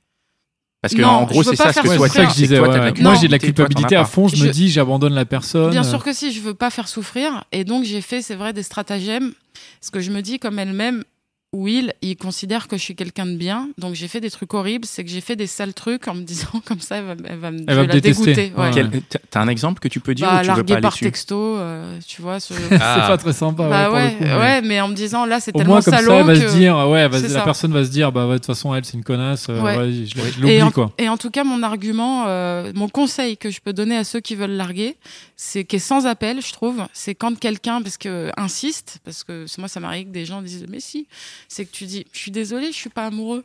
Parce 0.82 0.94
que 0.94 1.00
Non, 1.02 1.08
en 1.08 1.24
gros, 1.24 1.42
je 1.42 1.50
veux 1.50 1.56
c'est 1.56 1.62
pas 1.62 1.72
ça 1.74 1.82
ce 1.82 1.86
faire 1.88 1.96
que 1.96 2.00
Ouais, 2.02 2.08
ça 2.08 2.26
je 2.28 2.34
disais. 2.34 2.56
toi, 2.56 2.68
ouais. 2.70 2.92
Moi, 3.02 3.14
j'ai 3.14 3.26
de 3.26 3.32
la 3.32 3.38
culpabilité, 3.38 3.88
toi, 3.96 3.98
à 4.00 4.04
fond. 4.06 4.28
Je, 4.28 4.36
me 4.36 4.46
Je- 4.46 4.50
dis, 4.50 4.70
j'abandonne 4.70 5.12
la 5.14 5.26
personne. 5.26 5.70
Bien 5.70 5.82
sûr 5.82 6.02
que 6.02 6.12
si, 6.14 6.32
je 6.32 6.40
veux 6.40 6.54
pas 6.54 6.70
faire 6.70 6.88
souffrir. 6.88 7.44
Et 7.52 7.64
donc, 7.64 7.84
j'ai 7.84 8.00
fait, 8.00 8.22
c'est 8.22 8.34
vrai, 8.34 8.54
des 8.54 8.62
stratagèmes. 8.62 9.32
Parce 9.80 9.90
que 9.90 10.00
je 10.00 10.10
me 10.10 10.22
dis, 10.22 10.38
comme 10.38 10.58
elle 10.58 10.72
m'aime, 10.72 11.04
Will, 11.52 11.92
il 12.00 12.16
considère 12.16 12.68
que 12.68 12.76
je 12.76 12.82
suis 12.82 12.94
quelqu'un 12.94 13.26
de 13.26 13.34
bien, 13.34 13.70
donc 13.76 13.94
j'ai 13.96 14.06
fait 14.06 14.20
des 14.20 14.30
trucs 14.30 14.54
horribles, 14.54 14.84
c'est 14.86 15.02
que 15.02 15.10
j'ai 15.10 15.20
fait 15.20 15.34
des 15.34 15.48
sales 15.48 15.74
trucs 15.74 16.06
en 16.06 16.14
me 16.14 16.22
disant 16.22 16.46
comme 16.64 16.78
ça, 16.78 16.98
elle 16.98 17.04
va, 17.06 17.14
elle 17.24 17.38
va, 17.38 17.50
me- 17.50 17.58
je 17.58 17.64
va 17.74 17.74
la 17.74 17.86
détester. 17.88 18.34
dégoûter. 18.34 18.52
ouais. 18.56 18.66
Ouais. 18.68 18.70
Quel- 18.72 19.02
t'as- 19.30 19.40
un 19.40 19.48
exemple 19.48 19.80
que 19.80 19.88
tu 19.88 19.98
peux 19.98 20.14
dire 20.14 20.28
Bah, 20.28 20.36
ou 20.36 20.38
tu 20.42 20.42
veux 20.42 20.46
pas 20.52 20.54
larguer 20.58 20.72
aller 20.74 20.80
par 20.82 20.92
dessus? 20.92 21.04
texto, 21.06 21.56
euh, 21.56 21.98
tu 22.06 22.22
vois. 22.22 22.38
ce- 22.38 22.54
Ah. 22.54 22.98
C'est 23.02 23.08
pas 23.08 23.18
très 23.18 23.32
sympa. 23.32 23.68
bah 23.68 23.90
ouais, 23.90 24.10
coup, 24.10 24.16
mais- 24.20 24.34
ouais, 24.36 24.62
mais 24.62 24.80
en 24.80 24.86
me 24.88 24.94
disant 24.94 25.24
là, 25.26 25.40
c'est 25.40 25.52
Au 25.52 25.58
tellement 25.58 25.74
moins, 25.74 25.82
comme 25.82 25.92
salaud 25.94 26.08
ça, 26.10 26.16
elle 26.20 26.26
va 26.26 26.34
que... 26.34 26.48
se 26.52 26.56
dire, 26.56 26.76
ouais, 26.88 27.00
elle 27.00 27.10
la 27.10 27.28
ça. 27.28 27.40
personne 27.42 27.72
va 27.72 27.84
se 27.84 27.90
dire, 27.90 28.12
bah, 28.12 28.26
de 28.28 28.34
toute 28.34 28.46
façon, 28.46 28.72
elle, 28.72 28.84
c'est 28.84 28.96
une 28.96 29.02
connasse, 29.02 29.48
euh, 29.50 29.90
je, 29.90 30.04
je 30.04 30.20
Et 30.20 30.40
l'oublie, 30.40 30.62
en, 30.62 30.70
quoi. 30.70 30.92
et 30.98 31.08
en 31.08 31.16
tout 31.16 31.30
cas, 31.30 31.42
mon 31.42 31.64
argument, 31.64 32.26
euh, 32.28 32.70
mon 32.76 32.88
conseil 32.88 33.36
que 33.36 33.50
je 33.50 33.60
peux 33.60 33.72
donner 33.72 33.96
à 33.96 34.04
ceux 34.04 34.20
qui 34.20 34.36
veulent 34.36 34.52
larguer, 34.52 34.96
c'est 35.36 35.64
qui 35.64 35.76
est 35.76 35.80
sans 35.80 36.06
appel, 36.06 36.40
je 36.46 36.52
trouve. 36.52 36.80
C'est 36.92 37.16
quand 37.16 37.36
quelqu'un, 37.36 37.82
parce 37.82 37.96
que 37.98 38.30
insiste, 38.36 39.00
parce 39.04 39.24
que 39.24 39.46
moi, 39.58 39.66
ça 39.66 39.80
m'arrive 39.80 40.06
que 40.06 40.12
des 40.12 40.26
gens 40.26 40.42
disent, 40.42 40.66
mais 40.68 40.78
si, 40.78 41.08
c'est 41.48 41.64
que 41.64 41.70
tu 41.72 41.84
dis, 41.86 42.06
je 42.12 42.18
suis 42.18 42.30
désolée, 42.30 42.68
je 42.72 42.76
suis 42.76 42.90
pas 42.90 43.06
amoureux. 43.06 43.44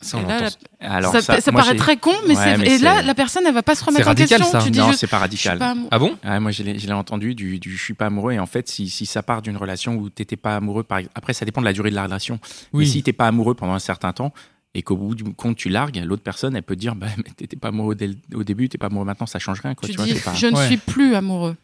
Ça, 0.00 0.18
Et 0.18 0.22
là. 0.24 0.50
Alors, 0.80 1.12
ça, 1.12 1.40
ça, 1.40 1.52
paraît 1.52 1.76
très 1.76 1.96
con, 1.96 2.10
mais 2.26 2.36
Ouais, 2.36 2.56
mais 2.58 2.66
et 2.74 2.78
là, 2.78 3.02
la 3.02 3.14
personne, 3.14 3.44
elle 3.46 3.54
va 3.54 3.62
pas 3.62 3.76
se 3.76 3.84
remettre 3.84 4.02
C'est 4.02 4.08
en 4.08 4.10
radical, 4.10 4.40
question. 4.40 4.58
ça. 4.60 4.64
Tu 4.64 4.72
dis 4.72 4.80
Non, 4.80 4.92
c'est 4.92 5.06
pas 5.06 5.18
radical. 5.18 5.58
pas. 5.60 5.76
Ah 5.92 5.98
bon? 6.00 6.18
Moi, 6.40 6.50
je 6.50 6.64
l'ai 6.64 6.92
entendu 6.92 7.36
du, 7.36 7.60
du 7.60 7.76
je 7.76 7.80
suis 7.82 7.94
pas 7.94 8.06
amoureux. 8.06 8.32
Et 8.32 8.40
en 8.40 8.46
fait, 8.46 8.68
si, 8.68 8.90
si 8.90 9.06
ça 9.06 9.22
part 9.22 9.42
d'une 9.42 9.56
relation 9.56 9.94
où 9.94 10.10
t'étais 10.10 10.34
pas 10.34 10.56
amoureux, 10.56 10.82
par... 10.82 11.00
après, 11.14 11.34
ça 11.34 11.44
dépend 11.44 11.60
de 11.60 11.66
la 11.66 11.72
durée 11.72 11.90
de 11.90 11.94
la 11.94 12.02
relation. 12.02 12.40
Mais 12.72 12.80
Oui. 12.80 12.88
si 12.88 13.04
t'es 13.04 13.12
pas 13.12 13.28
amoureux 13.28 13.54
pendant 13.54 13.74
un 13.74 13.78
certain 13.78 14.12
temps 14.12 14.32
et 14.74 14.82
qu'au 14.82 14.96
bout 14.96 15.14
du 15.14 15.22
compte 15.22 15.56
tu 15.56 15.68
largues, 15.68 16.02
l'autre 16.04 16.22
personne, 16.24 16.56
elle 16.56 16.64
peut 16.64 16.74
te 16.74 16.80
dire, 16.80 16.96
bah, 16.96 17.06
mais 17.18 17.22
t'étais 17.36 17.54
pas 17.56 17.68
amoureux 17.68 17.94
dès 17.94 18.08
le- 18.08 18.16
au 18.36 18.42
début, 18.42 18.68
t'es 18.68 18.78
pas 18.78 18.86
amoureux 18.86 19.04
maintenant, 19.06 19.26
ça 19.26 19.38
change 19.38 19.60
rien. 19.60 19.76
Quoi, 19.76 19.88
Tu 19.88 19.94
dis, 19.94 20.14
pas... 20.14 20.34
je 20.34 20.46
ne 20.48 20.56
Ouais. 20.56 20.66
suis 20.66 20.78
plus 20.78 21.14
amoureux. 21.14 21.54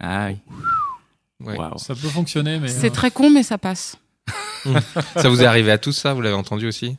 Ah 0.00 0.28
oui. 1.44 1.56
Ça 1.76 1.94
peut 1.94 2.08
fonctionner, 2.08 2.58
mais. 2.58 2.68
C'est 2.68 2.86
euh, 2.86 2.90
très 2.90 3.10
con, 3.10 3.28
mais 3.28 3.42
ça 3.42 3.58
passe. 3.58 3.96
Ça 5.16 5.28
vous 5.28 5.42
est 5.42 5.46
arrivé 5.46 5.70
à 5.72 5.78
tous, 5.78 5.92
ça? 5.92 6.14
Vous 6.14 6.20
l'avez 6.20 6.34
entendu 6.34 6.66
aussi? 6.66 6.96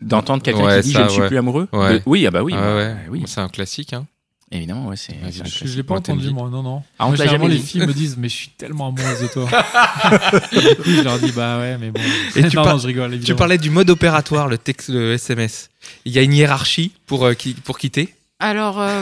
D'entendre 0.00 0.42
quelqu'un 0.42 0.64
Ouais, 0.64 0.80
qui 0.80 0.88
dit 0.88 0.92
ça, 0.92 1.00
je 1.00 1.04
ne 1.04 1.08
suis 1.10 1.20
ouais. 1.22 1.28
plus 1.28 1.38
amoureux 1.38 1.68
Ouais. 1.72 1.94
De- 1.98 2.02
Oui, 2.06 2.26
ah 2.26 2.30
bah 2.30 2.42
oui. 2.42 2.52
Ah 2.56 2.60
bah, 2.60 2.76
ouais. 2.76 2.96
oui. 3.10 3.22
C'est 3.26 3.40
un 3.40 3.48
classique. 3.48 3.92
Hein. 3.92 4.06
Évidemment, 4.50 4.88
ouais, 4.88 4.96
c'est. 4.96 5.14
Je- 5.24 5.30
Je 5.32 5.38
classique. 5.42 5.76
l'ai 5.76 5.82
pas 5.82 5.94
entendu, 5.94 6.30
moi, 6.30 6.48
non, 6.50 6.62
non. 6.62 6.82
Ah, 6.98 7.06
on 7.08 7.14
jamais 7.16 7.48
les 7.48 7.58
filles 7.58 7.86
me 7.86 7.92
disent, 7.92 8.16
mais 8.18 8.28
je 8.28 8.34
suis 8.36 8.48
tellement 8.50 8.88
amoureuse 8.88 9.20
de 9.22 9.26
toi. 9.28 9.44
du 10.52 10.76
coup, 10.76 10.90
je 10.90 11.02
leur 11.02 11.18
dis, 11.18 11.32
bah 11.32 11.58
ouais, 11.58 11.78
mais 11.78 11.90
bon. 11.90 12.00
Et 12.36 12.48
tu 12.48 12.56
non, 12.56 12.62
par- 12.64 12.74
non, 12.74 12.78
je 12.80 12.86
rigole, 12.86 13.18
Tu 13.20 13.34
parlais 13.34 13.58
du 13.58 13.70
mode 13.70 13.88
opératoire, 13.90 14.48
le 14.48 14.58
texte, 14.58 14.90
le 14.90 15.14
SMS. 15.14 15.70
Il 16.04 16.12
y 16.12 16.18
a 16.18 16.22
une 16.22 16.32
hiérarchie 16.34 16.92
pour, 17.06 17.24
euh, 17.24 17.34
qui- 17.34 17.54
pour 17.54 17.78
quitter? 17.78 18.14
Alors, 18.40 18.80
euh, 18.80 19.00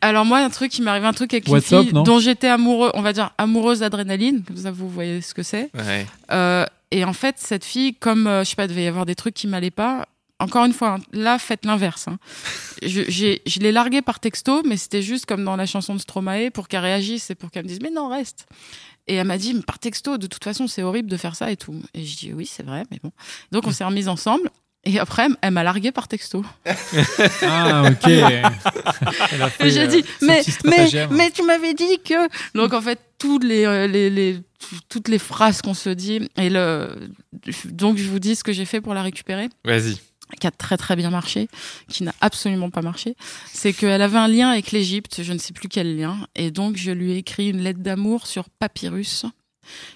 alors 0.00 0.24
moi, 0.24 0.38
un 0.38 0.50
truc, 0.50 0.76
il 0.78 0.82
m'est 0.82 0.90
arrivé 0.90 1.06
un 1.06 1.12
truc 1.12 1.32
avec 1.34 1.48
WhatsApp, 1.48 1.82
une 1.84 1.90
fille 1.90 2.02
dont 2.02 2.18
j'étais 2.18 2.48
amoureux, 2.48 2.90
on 2.94 3.02
va 3.02 3.12
dire 3.12 3.30
amoureuse 3.38 3.80
d'adrénaline, 3.80 4.42
comme 4.42 4.56
ça 4.56 4.70
vous 4.70 4.88
voyez 4.88 5.20
ce 5.20 5.32
que 5.34 5.42
c'est. 5.42 5.70
Ouais. 5.74 6.06
Euh, 6.32 6.64
et 6.94 7.04
en 7.04 7.12
fait, 7.12 7.36
cette 7.38 7.64
fille, 7.64 7.96
comme 7.96 8.28
euh, 8.28 8.44
je 8.44 8.50
sais 8.50 8.56
pas, 8.56 8.68
devait 8.68 8.84
y 8.84 8.86
avoir 8.86 9.04
des 9.04 9.16
trucs 9.16 9.34
qui 9.34 9.48
m'allaient 9.48 9.72
pas. 9.72 10.06
Encore 10.38 10.64
une 10.64 10.72
fois, 10.72 10.94
hein, 10.94 11.00
là, 11.12 11.40
faites 11.40 11.64
l'inverse. 11.64 12.06
hein. 12.06 12.18
Je, 12.82 13.02
je 13.46 13.58
l'ai 13.60 13.72
larguée 13.72 14.00
par 14.02 14.20
texto, 14.20 14.62
mais 14.64 14.76
c'était 14.76 15.02
juste 15.02 15.26
comme 15.26 15.42
dans 15.42 15.56
la 15.56 15.66
chanson 15.66 15.94
de 15.94 15.98
Stromae 16.00 16.50
pour 16.52 16.68
qu'elle 16.68 16.82
réagisse 16.82 17.30
et 17.30 17.34
pour 17.34 17.50
qu'elle 17.50 17.64
me 17.64 17.68
dise 17.68 17.80
mais 17.82 17.90
non 17.90 18.08
reste. 18.08 18.46
Et 19.08 19.14
elle 19.14 19.26
m'a 19.26 19.38
dit 19.38 19.54
mais 19.54 19.62
par 19.62 19.78
texto, 19.78 20.18
de 20.18 20.26
toute 20.28 20.44
façon, 20.44 20.66
c'est 20.68 20.82
horrible 20.82 21.08
de 21.10 21.16
faire 21.16 21.34
ça 21.34 21.50
et 21.50 21.56
tout. 21.56 21.74
Et 21.94 22.04
je 22.04 22.16
dis 22.16 22.32
oui, 22.32 22.46
c'est 22.46 22.62
vrai, 22.64 22.84
mais 22.92 22.98
bon. 23.02 23.10
Donc 23.50 23.66
on 23.66 23.72
s'est 23.76 23.84
remis 23.84 24.06
ensemble. 24.06 24.50
Et 24.86 24.98
après, 24.98 25.28
elle 25.40 25.50
m'a 25.52 25.62
largué 25.62 25.92
par 25.92 26.08
texto. 26.08 26.44
Ah, 27.42 27.84
ok. 27.90 28.06
Elle 28.06 29.42
a 29.42 29.50
fait, 29.50 29.66
Et 29.66 29.70
j'ai 29.70 29.80
euh, 29.82 29.86
dit, 29.86 30.04
mais, 30.22 30.42
mais, 31.10 31.30
tu 31.30 31.42
m'avais 31.42 31.74
dit 31.74 31.98
que. 32.04 32.28
Donc 32.56 32.72
en 32.72 32.80
fait, 32.80 32.98
toutes 33.18 33.44
les, 33.44 33.64
euh, 33.64 33.86
les, 33.86 34.10
les- 34.10 34.40
toutes 34.88 35.08
les 35.08 35.18
phrases 35.18 35.62
qu'on 35.62 35.74
se 35.74 35.90
dit. 35.90 36.28
Et 36.36 36.50
le... 36.50 37.10
Donc 37.66 37.96
je 37.98 38.04
vous 38.08 38.18
dis 38.18 38.34
ce 38.36 38.44
que 38.44 38.52
j'ai 38.52 38.64
fait 38.64 38.80
pour 38.80 38.94
la 38.94 39.02
récupérer, 39.02 39.48
Vas-y. 39.64 39.96
qui 40.40 40.46
a 40.46 40.50
très 40.50 40.76
très 40.76 40.96
bien 40.96 41.10
marché, 41.10 41.48
qui 41.88 42.02
n'a 42.02 42.14
absolument 42.20 42.70
pas 42.70 42.82
marché. 42.82 43.14
C'est 43.52 43.72
qu'elle 43.72 44.02
avait 44.02 44.18
un 44.18 44.28
lien 44.28 44.48
avec 44.50 44.72
l'Égypte, 44.72 45.22
je 45.22 45.32
ne 45.32 45.38
sais 45.38 45.52
plus 45.52 45.68
quel 45.68 45.96
lien. 45.96 46.26
Et 46.34 46.50
donc 46.50 46.76
je 46.76 46.90
lui 46.90 47.12
ai 47.12 47.16
écrit 47.18 47.50
une 47.50 47.62
lettre 47.62 47.80
d'amour 47.80 48.26
sur 48.26 48.48
papyrus. 48.50 49.24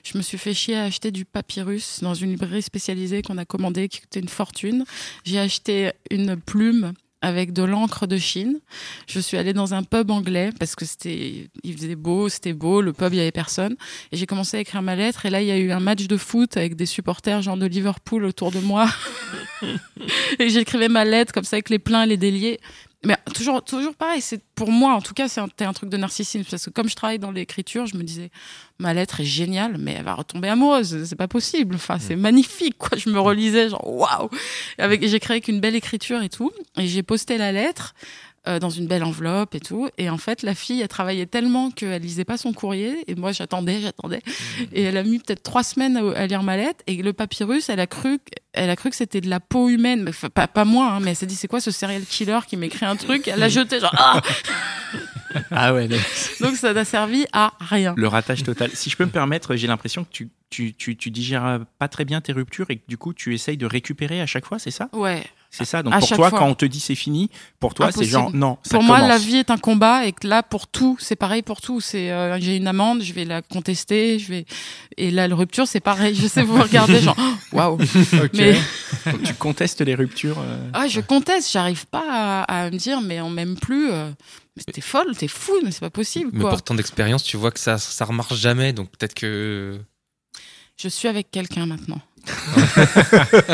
Je 0.05 0.17
me 0.17 0.23
suis 0.23 0.39
fait 0.39 0.55
chier 0.55 0.77
à 0.77 0.85
acheter 0.85 1.11
du 1.11 1.25
papyrus 1.25 2.01
dans 2.03 2.15
une 2.15 2.31
librairie 2.31 2.63
spécialisée 2.63 3.23
qu'on 3.23 3.39
a 3.39 3.45
commandée, 3.45 3.89
qui 3.89 4.01
coûtait 4.01 4.21
une 4.21 4.29
fortune. 4.29 4.85
J'ai 5.25 5.39
acheté 5.39 5.93
une 6.11 6.37
plume 6.37 6.95
avec 7.21 7.53
de 7.53 7.63
l'encre 7.63 8.07
de 8.07 8.17
Chine. 8.17 8.61
Je 9.09 9.19
suis 9.19 9.37
allée 9.37 9.53
dans 9.53 9.75
un 9.75 9.83
pub 9.83 10.11
anglais 10.11 10.51
parce 10.59 10.77
que 10.77 10.85
c'était, 10.85 11.51
il 11.65 11.77
faisait 11.77 11.97
beau, 11.97 12.29
c'était 12.29 12.53
beau, 12.53 12.81
le 12.81 12.93
pub 12.93 13.13
il 13.13 13.17
y 13.17 13.21
avait 13.21 13.33
personne. 13.33 13.77
Et 14.13 14.17
j'ai 14.17 14.27
commencé 14.27 14.57
à 14.57 14.61
écrire 14.61 14.83
ma 14.83 14.95
lettre. 14.95 15.27
Et 15.27 15.31
là, 15.31 15.43
il 15.43 15.49
y 15.49 15.51
a 15.51 15.59
eu 15.59 15.73
un 15.73 15.81
match 15.81 16.07
de 16.07 16.17
foot 16.17 16.57
avec 16.57 16.77
des 16.77 16.87
supporters 16.87 17.43
genre 17.43 17.57
de 17.57 17.67
Liverpool 17.67 18.25
autour 18.25 18.53
de 18.53 18.61
moi. 18.61 18.89
et 20.39 20.49
j'écrivais 20.49 20.89
ma 20.89 21.05
lettre 21.05 21.33
comme 21.33 21.45
ça 21.45 21.57
avec 21.57 21.71
les 21.71 21.79
pleins 21.79 22.05
et 22.05 22.07
les 22.07 22.17
déliés. 22.17 22.61
Mais 23.05 23.17
toujours, 23.33 23.63
toujours 23.63 23.95
pareil. 23.95 24.21
C'est 24.21 24.43
pour 24.57 24.73
moi, 24.73 24.95
en 24.95 25.01
tout 25.01 25.15
cas, 25.15 25.29
c'est 25.29 25.41
un, 25.41 25.49
un 25.61 25.73
truc 25.73 25.89
de 25.89 25.97
narcissisme 25.97 26.49
parce 26.51 26.65
que 26.65 26.71
comme 26.71 26.89
je 26.89 26.97
travaille 26.97 27.21
dans 27.21 27.31
l'écriture, 27.31 27.87
je 27.87 27.97
me 27.97 28.03
disais, 28.03 28.31
ma 28.81 28.93
lettre 28.93 29.21
est 29.21 29.25
géniale, 29.25 29.77
mais 29.79 29.93
elle 29.93 30.05
va 30.05 30.15
retomber 30.15 30.49
amoureuse. 30.49 31.05
C'est 31.05 31.17
pas 31.17 31.29
possible. 31.29 31.77
Enfin, 31.77 31.99
c'est 32.01 32.17
magnifique, 32.17 32.77
quoi. 32.77 32.99
Je 32.99 33.09
me 33.11 33.21
relisais, 33.21 33.69
genre, 33.69 33.87
waouh! 33.87 34.29
Avec, 34.79 35.07
j'ai 35.07 35.21
créé 35.21 35.37
avec 35.37 35.49
une 35.49 35.61
belle 35.61 35.77
écriture 35.77 36.23
et 36.23 36.29
tout. 36.29 36.51
Et 36.77 36.89
j'ai 36.89 37.05
posté 37.05 37.39
la 37.39 37.53
lettre 37.53 37.95
euh, 38.49 38.59
dans 38.59 38.71
une 38.71 38.87
belle 38.87 39.05
enveloppe 39.05 39.55
et 39.55 39.61
tout. 39.61 39.89
Et 39.99 40.09
en 40.11 40.19
fait, 40.19 40.43
la 40.43 40.55
fille, 40.55 40.81
elle 40.81 40.89
travaillait 40.89 41.27
tellement 41.27 41.71
qu'elle 41.71 42.03
lisait 42.03 42.25
pas 42.25 42.37
son 42.37 42.53
courrier. 42.53 43.05
Et 43.07 43.15
moi, 43.15 43.31
j'attendais, 43.33 43.81
j'attendais. 43.81 44.23
Et 44.73 44.83
elle 44.85 44.97
a 44.97 45.03
mis 45.05 45.19
peut-être 45.19 45.43
trois 45.43 45.63
semaines 45.63 45.97
à, 45.97 46.19
à 46.19 46.27
lire 46.27 46.43
ma 46.43 46.57
lettre. 46.57 46.83
Et 46.87 47.03
le 47.03 47.13
papyrus, 47.13 47.69
elle 47.69 47.81
a 47.81 47.87
cru, 47.87 48.19
elle 48.53 48.71
a 48.71 48.77
cru 48.77 48.91
que 48.91 48.97
c'était 48.97 49.21
de 49.21 49.29
la 49.29 49.39
peau 49.41 49.69
humaine. 49.69 50.07
Enfin, 50.09 50.29
pas, 50.31 50.49
pas 50.49 50.65
moi, 50.65 50.91
hein, 50.93 51.01
mais 51.01 51.11
elle 51.11 51.17
s'est 51.17 51.27
dit, 51.27 51.37
c'est 51.37 51.49
quoi 51.49 51.61
ce 51.61 51.71
serial 51.71 52.03
killer 52.03 52.39
qui 52.49 52.57
m'écrit 52.57 52.87
un 52.87 52.97
truc? 52.97 53.29
Elle 53.29 53.39
l'a 53.39 53.49
jeté, 53.49 53.81
genre, 53.81 53.95
ah! 53.97 54.21
Ah 55.51 55.75
ouais, 55.75 55.89
Donc, 56.41 56.57
ça 56.57 56.73
n'a 56.73 56.85
servi 56.85 57.27
à 57.33 57.53
rien. 57.61 57.95
le 57.97 58.09
ratage 58.09 58.43
total. 58.43 58.71
Si 58.73 58.89
je 58.91 58.97
peux 58.97 59.05
me 59.05 59.11
permettre, 59.11 59.57
j'ai 59.57 59.67
l'impression 59.67 60.05
que 60.05 60.11
tu, 60.11 60.31
tu, 60.51 60.73
tu, 60.75 60.97
tu 60.97 61.11
digères 61.11 61.61
pas 61.79 61.89
très 61.89 62.05
bien 62.05 62.21
tes 62.21 62.33
ruptures 62.33 62.67
et 62.71 62.77
que 62.77 62.85
du 62.89 62.97
coup, 62.97 63.13
tu 63.13 63.35
essayes 63.35 63.59
de 63.59 63.67
récupérer 63.67 64.21
à 64.21 64.27
chaque 64.27 64.47
fois, 64.47 64.59
c'est 64.59 64.71
ça? 64.71 64.89
Ouais. 64.93 65.23
C'est 65.51 65.65
ça. 65.65 65.83
Donc 65.83 65.95
À 65.95 65.99
pour 66.01 66.09
toi, 66.09 66.29
fois. 66.31 66.39
quand 66.41 66.47
on 66.47 66.55
te 66.55 66.67
dit 66.67 66.79
c'est 66.79 66.95
fini, 66.95 67.31
pour 67.59 67.73
toi, 67.73 67.91
c'est 67.91 68.05
genre 68.05 68.31
non. 68.35 68.59
Ça 68.63 68.77
pour 68.77 68.83
moi, 68.83 69.01
la 69.01 69.17
vie 69.19 69.37
est 69.37 69.51
un 69.51 69.57
combat 69.57 70.05
et 70.07 70.13
que 70.13 70.27
là, 70.29 70.43
pour 70.43 70.67
tout, 70.69 70.97
c'est 71.01 71.17
pareil 71.17 71.43
pour 71.43 71.61
tout. 71.63 71.81
C'est 71.81 72.11
euh, 72.13 72.39
j'ai 72.39 72.57
une 72.57 72.67
amende, 72.67 73.03
je 73.03 73.13
vais 73.15 73.25
la 73.25 73.41
contester, 73.41 74.19
je 74.19 74.29
vais 74.29 74.45
et 74.99 75.11
là, 75.11 75.27
la 75.27 75.35
rupture, 75.35 75.67
c'est 75.67 75.81
pareil. 75.81 76.15
Je 76.15 76.27
sais 76.27 76.43
vous 76.43 76.61
regardez 76.61 77.01
genre 77.01 77.17
oh, 77.19 77.57
waouh. 77.57 77.79
Mais 78.35 78.55
Donc, 79.07 79.23
tu 79.23 79.35
contestes 79.35 79.81
les 79.81 79.95
ruptures. 79.95 80.39
euh, 80.39 80.71
ah, 80.75 80.87
je 80.87 81.01
conteste, 81.01 81.51
j'arrive 81.51 81.87
pas 81.87 82.05
à, 82.07 82.43
à 82.65 82.71
me 82.71 82.77
dire 82.77 83.01
mais 83.01 83.21
on 83.23 83.31
m'aime 83.31 83.57
plus. 83.57 83.91
euh, 83.91 84.11
t'es 84.73 84.81
folle, 84.83 85.17
t'es 85.17 85.29
fou, 85.29 85.53
mais 85.65 85.71
c'est 85.71 85.81
pas 85.81 85.89
possible 85.91 86.31
Mais 86.35 86.41
quoi. 86.43 86.51
pour 86.51 86.63
ton 86.63 86.77
expérience, 86.77 87.23
tu 87.25 87.37
vois 87.39 87.53
que 87.53 87.61
ça, 87.61 87.79
ça 87.79 88.05
remarche 88.05 88.35
jamais. 88.35 88.73
Donc 88.75 88.91
peut-être 88.91 89.15
que. 89.15 89.81
Je 90.81 90.89
suis 90.89 91.09
avec 91.09 91.31
quelqu'un 91.31 91.67
maintenant. 91.67 92.01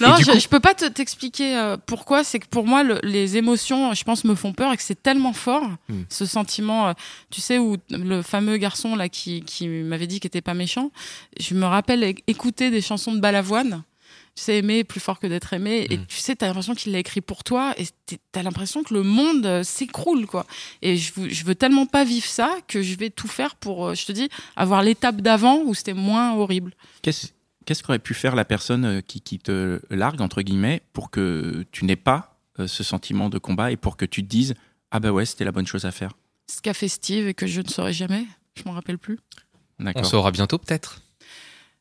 Non, 0.00 0.14
je, 0.16 0.24
coup- 0.30 0.38
je 0.38 0.48
peux 0.48 0.60
pas 0.60 0.74
te- 0.74 0.84
t'expliquer 0.88 1.56
euh, 1.56 1.76
pourquoi. 1.84 2.22
C'est 2.22 2.38
que 2.38 2.46
pour 2.46 2.64
moi, 2.66 2.82
le- 2.84 3.00
les 3.02 3.36
émotions, 3.36 3.92
je 3.94 4.04
pense, 4.04 4.24
me 4.24 4.34
font 4.34 4.52
peur 4.52 4.72
et 4.72 4.76
que 4.76 4.82
c'est 4.82 5.02
tellement 5.02 5.32
fort, 5.32 5.64
Hmm. 5.88 6.02
ce 6.08 6.26
sentiment. 6.26 6.88
euh, 6.88 6.92
tu 7.30 7.40
sais 7.40 7.58
où 7.58 7.76
le 7.90 8.22
fameux 8.22 8.56
garçon 8.56 8.94
là 8.94 9.08
qui, 9.08 9.42
qui 9.42 9.66
m'avait 9.68 10.06
dit 10.06 10.20
qu'il 10.20 10.28
était 10.28 10.40
pas 10.40 10.54
méchant. 10.54 10.90
Je 11.40 11.54
me 11.54 11.64
rappelle 11.66 12.14
écouter 12.26 12.70
des 12.70 12.80
chansons 12.80 13.12
de 13.12 13.20
Balavoine. 13.20 13.82
Tu 14.38 14.44
sais, 14.44 14.58
aimer 14.58 14.84
plus 14.84 15.00
fort 15.00 15.18
que 15.18 15.26
d'être 15.26 15.52
aimé. 15.52 15.84
Et 15.90 15.98
Hmm. 15.98 16.06
tu 16.06 16.18
sais, 16.18 16.36
t'as 16.36 16.46
l'impression 16.46 16.76
qu'il 16.76 16.92
l'a 16.92 17.00
écrit 17.00 17.20
pour 17.20 17.42
toi. 17.42 17.74
Et 17.76 17.86
t'as 18.30 18.44
l'impression 18.44 18.84
que 18.84 18.94
le 18.94 19.02
monde 19.02 19.44
euh, 19.46 19.64
s'écroule, 19.64 20.26
quoi. 20.26 20.46
Et 20.80 20.96
je, 20.96 21.12
veux- 21.16 21.28
je 21.28 21.44
veux 21.44 21.56
tellement 21.56 21.86
pas 21.86 22.04
vivre 22.04 22.24
ça 22.26 22.56
que 22.68 22.80
je 22.80 22.94
vais 22.96 23.10
tout 23.10 23.26
faire 23.26 23.56
pour, 23.56 23.88
euh, 23.88 23.94
je 23.96 24.06
te 24.06 24.12
dis, 24.12 24.28
avoir 24.54 24.82
l'étape 24.82 25.22
d'avant 25.22 25.62
où 25.64 25.74
c'était 25.74 25.92
moins 25.92 26.34
horrible. 26.36 26.72
Qu'est-ce 27.02 27.28
qu'est-ce 27.66 27.82
qu'aurait 27.82 27.98
pu 27.98 28.14
faire 28.14 28.36
la 28.36 28.44
personne 28.44 28.84
euh, 28.84 29.00
qui, 29.00 29.20
qui 29.20 29.40
te 29.40 29.80
largue 29.90 30.20
entre 30.20 30.40
guillemets 30.42 30.82
pour 30.92 31.10
que 31.10 31.66
tu 31.72 31.84
n'aies 31.84 31.96
pas 31.96 32.38
euh, 32.60 32.68
ce 32.68 32.84
sentiment 32.84 33.28
de 33.30 33.38
combat 33.38 33.72
et 33.72 33.76
pour 33.76 33.96
que 33.96 34.04
tu 34.04 34.22
te 34.22 34.28
dises 34.28 34.54
ah 34.92 35.00
bah 35.00 35.10
ouais 35.10 35.26
c'était 35.26 35.44
la 35.44 35.52
bonne 35.52 35.66
chose 35.66 35.84
à 35.84 35.90
faire. 35.90 36.12
Ce 36.48 36.62
qu'a 36.62 36.72
fait 36.74 36.86
Steve 36.88 37.26
et 37.26 37.34
que 37.34 37.46
je 37.48 37.60
ne 37.60 37.68
saurais 37.68 37.92
jamais. 37.92 38.24
Je 38.54 38.62
m'en 38.64 38.72
rappelle 38.72 38.98
plus. 38.98 39.18
On 39.96 40.04
saura 40.04 40.30
bientôt 40.30 40.58
peut-être. 40.58 41.02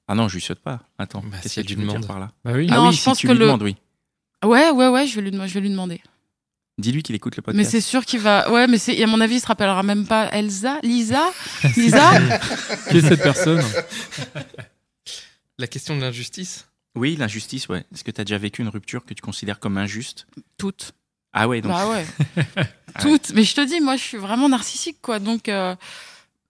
Ah 0.08 0.16
non, 0.16 0.28
je 0.28 0.36
lui 0.36 0.42
saute 0.42 0.60
pas. 0.60 0.82
Attends, 0.98 1.22
Bah, 1.26 1.38
qu'est-ce 1.42 1.50
si 1.50 1.56
que 1.56 1.60
elle 1.62 1.66
tu 1.68 1.76
lui 1.76 1.82
veux 1.82 1.88
dire 1.90 1.96
demande. 1.96 2.08
par 2.08 2.20
là 2.20 2.32
Bah 2.46 2.52
oui. 2.56 2.68
Non, 2.68 2.76
Ah 2.76 2.82
oui, 2.88 2.94
je 2.94 2.98
si 3.00 3.04
pense 3.06 3.18
tu 3.18 3.28
que 3.28 3.32
lui 3.34 3.40
le- 3.40 3.46
demandes, 3.46 3.64
oui. 3.64 3.76
Ouais, 4.46 4.70
ouais, 4.72 4.88
ouais, 4.88 5.08
je 5.08 5.20
vais 5.20 5.30
lui, 5.30 5.38
je 5.48 5.54
vais 5.54 5.60
lui 5.62 5.70
demander. 5.70 6.02
Dis-lui 6.78 7.02
qu'il 7.04 7.16
écoute 7.16 7.36
le 7.36 7.42
podcast. 7.42 7.58
Mais 7.58 7.70
c'est 7.70 7.82
sûr 7.82 8.06
qu'il 8.06 8.20
va. 8.20 8.52
Ouais, 8.52 8.68
mais 8.68 8.78
c'est, 8.78 9.02
à 9.04 9.08
mon 9.08 9.20
avis, 9.20 9.36
il 9.36 9.40
se 9.42 9.48
rappellera 9.48 9.82
même 9.84 10.06
pas. 10.06 10.30
Elsa, 10.32 10.80
Lisa, 10.84 11.32
Lisa. 11.76 12.12
Qui 12.90 12.98
est 12.98 13.02
cette 13.02 13.22
personne? 13.24 13.64
La 15.58 15.68
question 15.68 15.96
de 15.96 16.02
l'injustice? 16.02 16.68
Oui, 16.96 17.16
l'injustice, 17.16 17.68
ouais. 17.68 17.84
Est-ce 17.94 18.04
que 18.04 18.12
tu 18.12 18.22
as 18.22 18.24
déjà 18.24 18.38
vécu 18.38 18.62
une 18.62 18.70
rupture 18.70 19.06
que 19.06 19.14
tu 19.14 19.22
considères 19.22 19.60
comme 19.60 19.78
injuste? 19.78 20.28
Toutes. 20.58 20.94
Ah 21.34 21.48
ouais, 21.48 21.62
donc 21.62 21.72
Bah 21.72 21.88
ouais. 21.90 22.06
Toutes. 23.02 23.32
Mais 23.34 23.44
je 23.44 23.56
te 23.56 23.62
dis, 23.66 23.80
moi, 23.80 23.96
je 23.98 24.04
suis 24.04 24.18
vraiment 24.18 24.50
narcissique, 24.50 24.98
quoi. 25.02 25.20
Donc, 25.20 25.50
euh, 25.50 25.76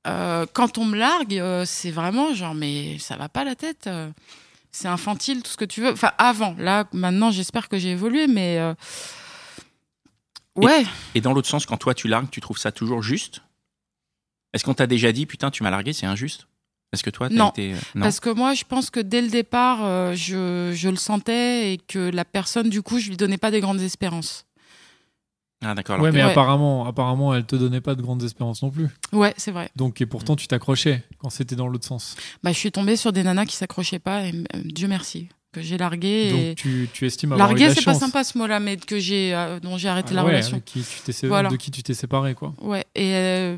euh, 0.08 0.46
quand 0.54 0.78
on 0.78 0.86
me 0.86 0.98
largue, 0.98 1.38
euh, 1.38 1.66
c'est 1.66 1.92
vraiment 1.92 2.34
genre, 2.34 2.56
mais 2.56 2.98
ça 3.00 3.16
va 3.18 3.30
pas 3.30 3.44
la 3.44 3.56
tête. 3.56 3.88
euh. 3.88 4.10
c'est 4.72 4.88
infantile, 4.88 5.44
tout 5.44 5.52
ce 5.52 5.58
que 5.58 5.66
tu 5.66 5.82
veux. 5.82 5.92
Enfin, 5.92 6.12
avant. 6.18 6.56
Là, 6.58 6.86
maintenant, 6.94 7.32
j'espère 7.32 7.68
que 7.70 7.78
j'ai 7.78 7.92
évolué, 7.92 8.28
mais. 8.28 8.60
Ouais. 10.56 10.86
Et 11.14 11.22
dans 11.22 11.34
l'autre 11.34 11.48
sens, 11.48 11.66
quand 11.66 11.78
toi 11.78 11.94
tu 11.94 12.08
largues, 12.08 12.30
tu 12.32 12.42
trouves 12.42 12.58
ça 12.58 12.72
toujours 12.72 13.04
juste? 13.04 13.42
Est-ce 14.54 14.64
qu'on 14.64 14.74
t'a 14.74 14.88
déjà 14.88 15.12
dit, 15.12 15.26
putain, 15.28 15.52
tu 15.52 15.62
m'as 15.62 15.70
largué, 15.70 15.94
c'est 15.94 16.08
injuste? 16.08 16.48
Est-ce 16.94 17.04
que 17.04 17.10
toi, 17.12 17.30
Non. 17.30 17.50
été. 17.52 17.74
non? 17.94 18.02
Parce 18.02 18.20
que 18.20 18.30
moi, 18.30 18.54
je 18.56 18.64
pense 18.64 18.90
que 18.90 19.00
dès 19.00 19.22
le 19.22 19.28
départ, 19.28 20.16
je, 20.16 20.72
je 20.74 20.90
le 20.90 20.96
sentais 20.96 21.74
et 21.74 21.78
que 21.78 22.00
la 22.00 22.26
personne, 22.26 22.70
du 22.70 22.82
coup, 22.82 22.98
je 22.98 23.10
lui 23.10 23.18
donnais 23.18 23.38
pas 23.38 23.52
des 23.52 23.60
grandes 23.60 23.82
espérances. 23.82 24.47
Ah, 25.66 25.74
d'accord. 25.74 26.00
Ouais, 26.00 26.12
mais 26.12 26.24
Ouais. 26.24 26.32
apparemment, 26.32 26.86
apparemment, 26.86 27.34
elle 27.34 27.46
te 27.46 27.56
donnait 27.56 27.82
pas 27.82 27.96
de 27.96 28.02
grandes 28.02 28.22
espérances 28.24 28.62
non 28.62 28.70
plus. 28.70 28.88
Ouais, 29.12 29.34
c'est 29.38 29.52
vrai. 29.52 29.70
Donc, 29.76 30.02
et 30.02 30.06
pourtant, 30.06 30.36
tu 30.36 30.48
t'accrochais 30.48 31.04
quand 31.18 31.30
c'était 31.32 31.56
dans 31.56 31.68
l'autre 31.68 31.86
sens. 31.88 32.16
Bah, 32.44 32.52
je 32.52 32.58
suis 32.58 32.72
tombée 32.72 32.96
sur 32.96 33.12
des 33.12 33.24
nanas 33.24 33.46
qui 33.46 33.56
s'accrochaient 33.56 33.98
pas 34.00 34.26
et 34.26 34.34
euh, 34.56 34.62
Dieu 34.66 34.88
merci 34.88 35.30
que 35.52 35.62
j'ai 35.62 35.78
largué. 35.78 36.28
et... 36.28 36.32
Donc, 36.50 36.58
tu, 36.58 36.88
tu 36.94 37.08
estimes 37.08 37.32
avoir 37.32 37.48
Largué, 37.50 37.68
la 37.70 37.74
c'est 37.74 37.84
pas 37.84 37.96
sympa 37.96 38.24
ce 38.24 38.38
mot-là, 38.38 38.60
mais 38.60 38.78
que 38.78 39.00
j'ai, 39.00 39.34
euh, 39.34 39.60
dont 39.60 39.78
j'ai 39.80 39.88
arrêté 39.90 40.10
Ah 40.12 40.16
la 40.18 40.22
ouais, 40.26 40.32
relation. 40.32 40.58
De 40.58 40.62
qui 40.62 40.82
tu 40.84 41.02
t'es 41.04 41.12
sé- 41.12 41.28
Voilà. 41.28 41.50
de 41.50 41.56
qui 41.56 41.72
tu 41.72 41.82
t'es 41.82 41.96
séparé, 41.96 42.36
quoi. 42.36 42.54
Ouais. 42.62 42.86
Et 42.94 43.14
euh, 43.16 43.58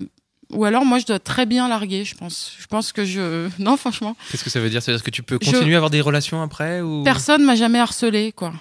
ou 0.53 0.63
alors 0.63 0.85
moi, 0.85 0.99
je 0.99 1.05
dois 1.05 1.19
très 1.19 1.45
bien 1.45 1.67
larguer, 1.67 2.05
je 2.05 2.15
pense. 2.15 2.53
Je 2.57 2.67
pense 2.67 2.93
que 2.93 3.03
je, 3.03 3.49
non, 3.61 3.75
franchement, 3.75 4.15
Qu'est-ce 4.31 4.45
que 4.45 4.49
ça 4.49 4.61
veut 4.61 4.69
dire? 4.69 4.81
Ça 4.81 4.91
veut 4.93 4.97
dire 4.99 5.03
que 5.03 5.11
tu 5.11 5.23
peux 5.23 5.37
Je- 5.41 5.51
continuer 5.51 5.73
à 5.73 5.77
avoir 5.77 5.89
des 5.89 5.99
relations 5.99 6.41
après 6.41 6.79
ou... 6.79 7.03
personne 7.03 7.43
m'a 7.43 7.55
jamais 7.55 7.79
harcelé, 7.79 8.31
quoi. 8.31 8.53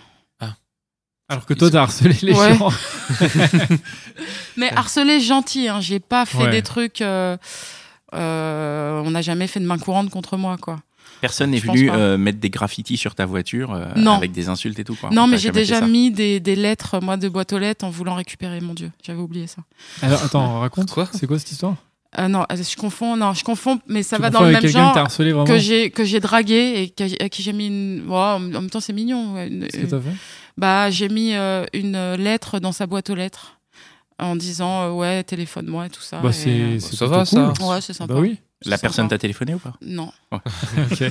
Alors 1.28 1.44
que 1.44 1.54
toi, 1.54 1.70
t'as 1.70 1.82
harcelé 1.82 2.16
les 2.22 2.32
Ouais. 2.32 2.56
gens. 2.56 2.70
Mais 4.56 4.72
harcelé 4.74 5.20
gentil, 5.20 5.68
hein. 5.68 5.80
J'ai 5.80 6.00
pas 6.00 6.24
fait 6.26 6.38
Ouais. 6.44 6.50
des 6.50 6.62
trucs. 6.62 7.00
euh, 7.02 7.36
euh, 8.14 9.02
on 9.04 9.10
n'a 9.10 9.20
jamais 9.20 9.46
fait 9.46 9.60
de 9.60 9.66
main 9.66 9.78
courante 9.78 10.08
contre 10.10 10.36
moi, 10.36 10.56
quoi. 10.56 10.78
Personne 11.20 11.50
n'est 11.50 11.58
venu 11.58 11.90
euh, 11.90 12.16
mettre 12.16 12.38
des 12.38 12.48
graffitis 12.48 12.96
sur 12.96 13.14
ta 13.14 13.26
voiture 13.26 13.72
euh, 13.74 13.86
Non. 13.96 14.12
avec 14.14 14.30
des 14.32 14.48
insultes 14.48 14.78
et 14.78 14.84
tout. 14.84 14.94
Quoi. 14.94 15.10
non, 15.10 15.26
mais 15.26 15.36
j'ai 15.36 15.50
déjà 15.50 15.80
mis 15.80 16.10
des, 16.12 16.38
des 16.40 16.54
lettres, 16.54 17.00
moi, 17.02 17.16
de 17.16 17.28
boîte 17.28 17.52
aux 17.52 17.58
lettres 17.58 17.84
en 17.84 17.90
voulant 17.90 18.14
récupérer. 18.14 18.60
Mon 18.60 18.72
Dieu, 18.72 18.92
j'avais 19.04 19.18
oublié 19.20 19.46
ça. 19.48 19.62
Alors, 20.00 20.22
attends, 20.24 20.60
raconte. 20.60 20.90
Quoi? 20.92 21.08
C'est 21.12 21.26
quoi 21.26 21.38
cette 21.38 21.50
histoire? 21.50 21.74
Euh, 22.18 22.28
non, 22.28 22.44
je 22.50 22.76
confonds. 22.76 23.16
Non, 23.16 23.34
je 23.34 23.44
confonds, 23.44 23.80
mais 23.86 24.02
ça 24.02 24.16
Tu 24.16 24.22
va 24.22 24.30
dans 24.30 24.40
le 24.42 24.52
même 24.52 24.62
quelqu'un 24.62 24.78
genre 24.84 24.94
que 24.94 24.98
harcelé 25.00 25.32
vraiment 25.32 25.44
que 25.44 25.58
j'ai 25.58 25.90
que 25.90 26.04
j'ai 26.04 26.20
dragué 26.20 26.82
et 26.82 26.88
que- 26.90 27.22
à 27.22 27.28
qui 27.28 27.42
j'ai 27.42 27.52
mis 27.52 27.66
une. 27.66 28.04
Ouais, 28.08 28.16
en 28.16 28.38
même 28.40 28.70
temps, 28.70 28.80
c'est 28.80 28.94
mignon. 28.94 29.36
une- 29.44 29.66
Qu'est-ce 29.68 29.82
que 29.84 29.90
t'as 29.90 30.00
fait? 30.00 30.16
Bah, 30.56 30.90
j'ai 30.90 31.08
mis 31.10 31.34
euh, 31.34 31.66
une 31.74 32.14
lettre 32.14 32.60
dans 32.60 32.72
sa 32.72 32.86
boîte 32.86 33.10
aux 33.10 33.14
lettres 33.14 33.58
en 34.18 34.36
disant 34.36 34.84
euh, 34.84 34.90
ouais, 34.92 35.22
téléphone-moi 35.22 35.86
et 35.86 35.90
tout 35.90 36.00
ça. 36.00 36.20
Bah, 36.20 36.30
et, 36.46 36.48
euh, 36.48 36.80
ça 36.80 37.06
va, 37.06 37.24
ça? 37.26 37.52
Ouais, 37.60 37.80
c'est 37.82 37.92
sympa. 37.92 38.14
Bah 38.14 38.20
oui. 38.20 38.38
La 38.64 38.76
personne 38.76 39.06
t'a 39.06 39.18
téléphoné 39.18 39.54
ou 39.54 39.58
pas? 39.58 39.74
Non. 39.82 40.10
Ok. 40.32 41.02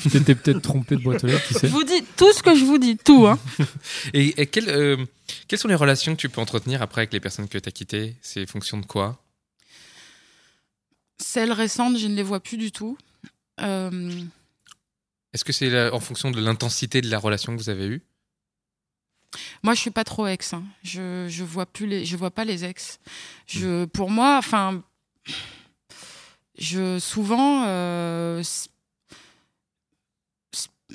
tu 0.00 0.08
t'étais 0.10 0.34
peut-être 0.34 0.62
trompé 0.62 0.96
de 0.96 1.02
boîte 1.02 1.24
aux 1.24 1.26
lettres, 1.26 1.46
qui 1.46 1.54
Je 1.54 1.58
sait 1.58 1.66
vous 1.66 1.84
dis 1.84 2.02
tout 2.16 2.32
ce 2.32 2.42
que 2.42 2.54
je 2.54 2.64
vous 2.64 2.78
dis, 2.78 2.96
tout. 2.96 3.26
Hein. 3.26 3.38
Et, 4.14 4.34
euh, 4.68 4.96
quelles 5.46 5.58
sont 5.58 5.68
les 5.68 5.74
relations 5.74 6.14
que 6.14 6.20
tu 6.20 6.28
peux 6.30 6.40
entretenir 6.40 6.80
après 6.80 7.02
avec 7.02 7.12
les 7.12 7.20
personnes 7.20 7.48
que 7.48 7.58
tu 7.58 7.68
as 7.68 7.72
quittées? 7.72 8.16
C'est 8.22 8.46
fonction 8.48 8.78
de 8.78 8.86
quoi? 8.86 9.18
Celles 11.20 11.52
récentes, 11.52 11.98
je 11.98 12.06
ne 12.06 12.14
les 12.14 12.22
vois 12.22 12.40
plus 12.40 12.56
du 12.56 12.72
tout. 12.72 12.96
Euh, 13.60 14.22
Est-ce 15.32 15.44
que 15.44 15.52
c'est 15.52 15.90
en 15.90 16.00
fonction 16.00 16.30
de 16.30 16.40
l'intensité 16.40 17.02
de 17.02 17.10
la 17.10 17.18
relation 17.18 17.54
que 17.54 17.60
vous 17.62 17.68
avez 17.68 17.86
eue? 17.86 18.02
Moi, 19.62 19.74
je 19.74 19.80
suis 19.80 19.90
pas 19.90 20.02
trop 20.02 20.26
ex. 20.26 20.54
hein. 20.54 20.64
Je 20.82 21.26
je 21.28 21.44
vois 21.44 21.66
plus 21.66 21.86
les, 21.86 22.04
je 22.04 22.16
vois 22.16 22.30
pas 22.30 22.44
les 22.44 22.64
ex. 22.64 22.98
Je 23.46 23.84
pour 23.84 24.10
moi, 24.10 24.38
enfin, 24.38 24.82
je 26.58 26.98
souvent. 26.98 27.64
euh, 27.66 28.42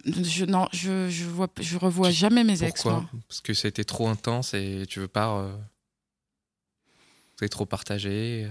je, 0.05 0.43
non, 0.45 0.67
je, 0.73 1.09
je 1.09 1.23
vois, 1.25 1.47
je 1.61 1.77
revois 1.77 2.11
jamais 2.11 2.43
mes 2.43 2.63
ex. 2.63 2.81
Pourquoi? 2.81 3.09
Parce 3.29 3.39
que 3.41 3.53
ça 3.53 3.67
a 3.67 3.69
été 3.69 3.85
trop 3.85 4.09
intense 4.09 4.53
et 4.53 4.85
tu 4.89 4.99
veux 4.99 5.07
pas. 5.07 5.37
Euh... 5.39 5.55
Vous 7.37 7.43
avez 7.43 7.49
trop 7.49 7.65
partagé. 7.65 8.49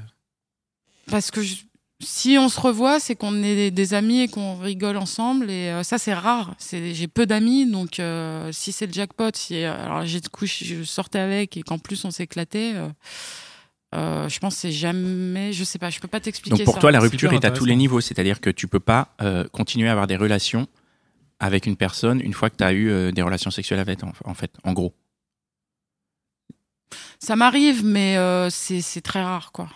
Parce 1.10 1.30
que 1.30 1.42
je- 1.42 1.56
si 2.02 2.36
on 2.38 2.48
se 2.48 2.60
revoit, 2.60 3.00
c'est 3.00 3.14
qu'on 3.14 3.42
est 3.42 3.70
des, 3.70 3.94
amis 3.94 4.20
et 4.22 4.28
qu'on 4.28 4.56
rigole 4.56 4.96
ensemble. 4.96 5.50
Et 5.50 5.68
euh, 5.70 5.82
ça, 5.82 5.98
c'est 5.98 6.12
rare. 6.14 6.54
C'est- 6.58 6.92
J'ai 6.94 7.08
peu 7.08 7.24
d'amis, 7.26 7.70
donc 7.70 8.00
euh, 8.00 8.50
si 8.52 8.72
c'est 8.72 8.86
le 8.86 8.92
jackpot, 8.92 9.30
si 9.34 9.62
euh, 9.64 9.72
alors 9.84 10.04
j'ai 10.04 10.20
de 10.20 10.28
couche, 10.28 10.62
je 10.64 10.82
sortais 10.82 11.18
avec 11.20 11.56
et 11.56 11.62
qu'en 11.62 11.78
plus 11.78 12.04
on 12.04 12.10
s'éclatait. 12.10 12.72
euh, 12.74 12.88
euh, 13.94 14.28
je 14.28 14.38
pense 14.40 14.54
que 14.56 14.60
c'est 14.62 14.72
jamais. 14.72 15.52
Je 15.52 15.62
sais 15.62 15.78
pas, 15.78 15.88
je 15.88 16.00
peux 16.00 16.08
pas 16.08 16.18
t'expliquer. 16.20 16.56
Donc 16.58 16.64
pour 16.64 16.74
ça. 16.74 16.80
toi, 16.80 16.90
la 16.90 16.98
rupture 17.00 17.32
est 17.32 17.44
à 17.44 17.50
tous 17.52 17.64
les 17.64 17.76
niveaux. 17.76 18.00
C'est-à-dire 18.00 18.40
que 18.40 18.50
tu 18.50 18.66
peux 18.66 18.80
pas 18.80 19.14
euh, 19.22 19.44
continuer 19.52 19.88
à 19.88 19.92
avoir 19.92 20.06
des 20.08 20.16
relations 20.16 20.66
avec 21.38 21.66
une 21.66 21.76
personne 21.76 22.20
une 22.20 22.32
fois 22.32 22.50
que 22.50 22.56
tu 22.56 22.64
as 22.64 22.72
eu 22.72 22.90
euh, 22.90 23.12
des 23.12 23.22
relations 23.22 23.50
sexuelles 23.52 23.78
avec, 23.80 24.02
en, 24.02 24.12
en 24.24 24.34
fait, 24.34 24.50
en 24.64 24.72
gros. 24.72 24.94
Ça 27.20 27.36
m'arrive, 27.36 27.84
mais 27.84 28.16
euh, 28.16 28.50
c'est 28.50 28.80
c'est 28.80 29.00
très 29.00 29.22
rare, 29.22 29.52
quoi. 29.52 29.68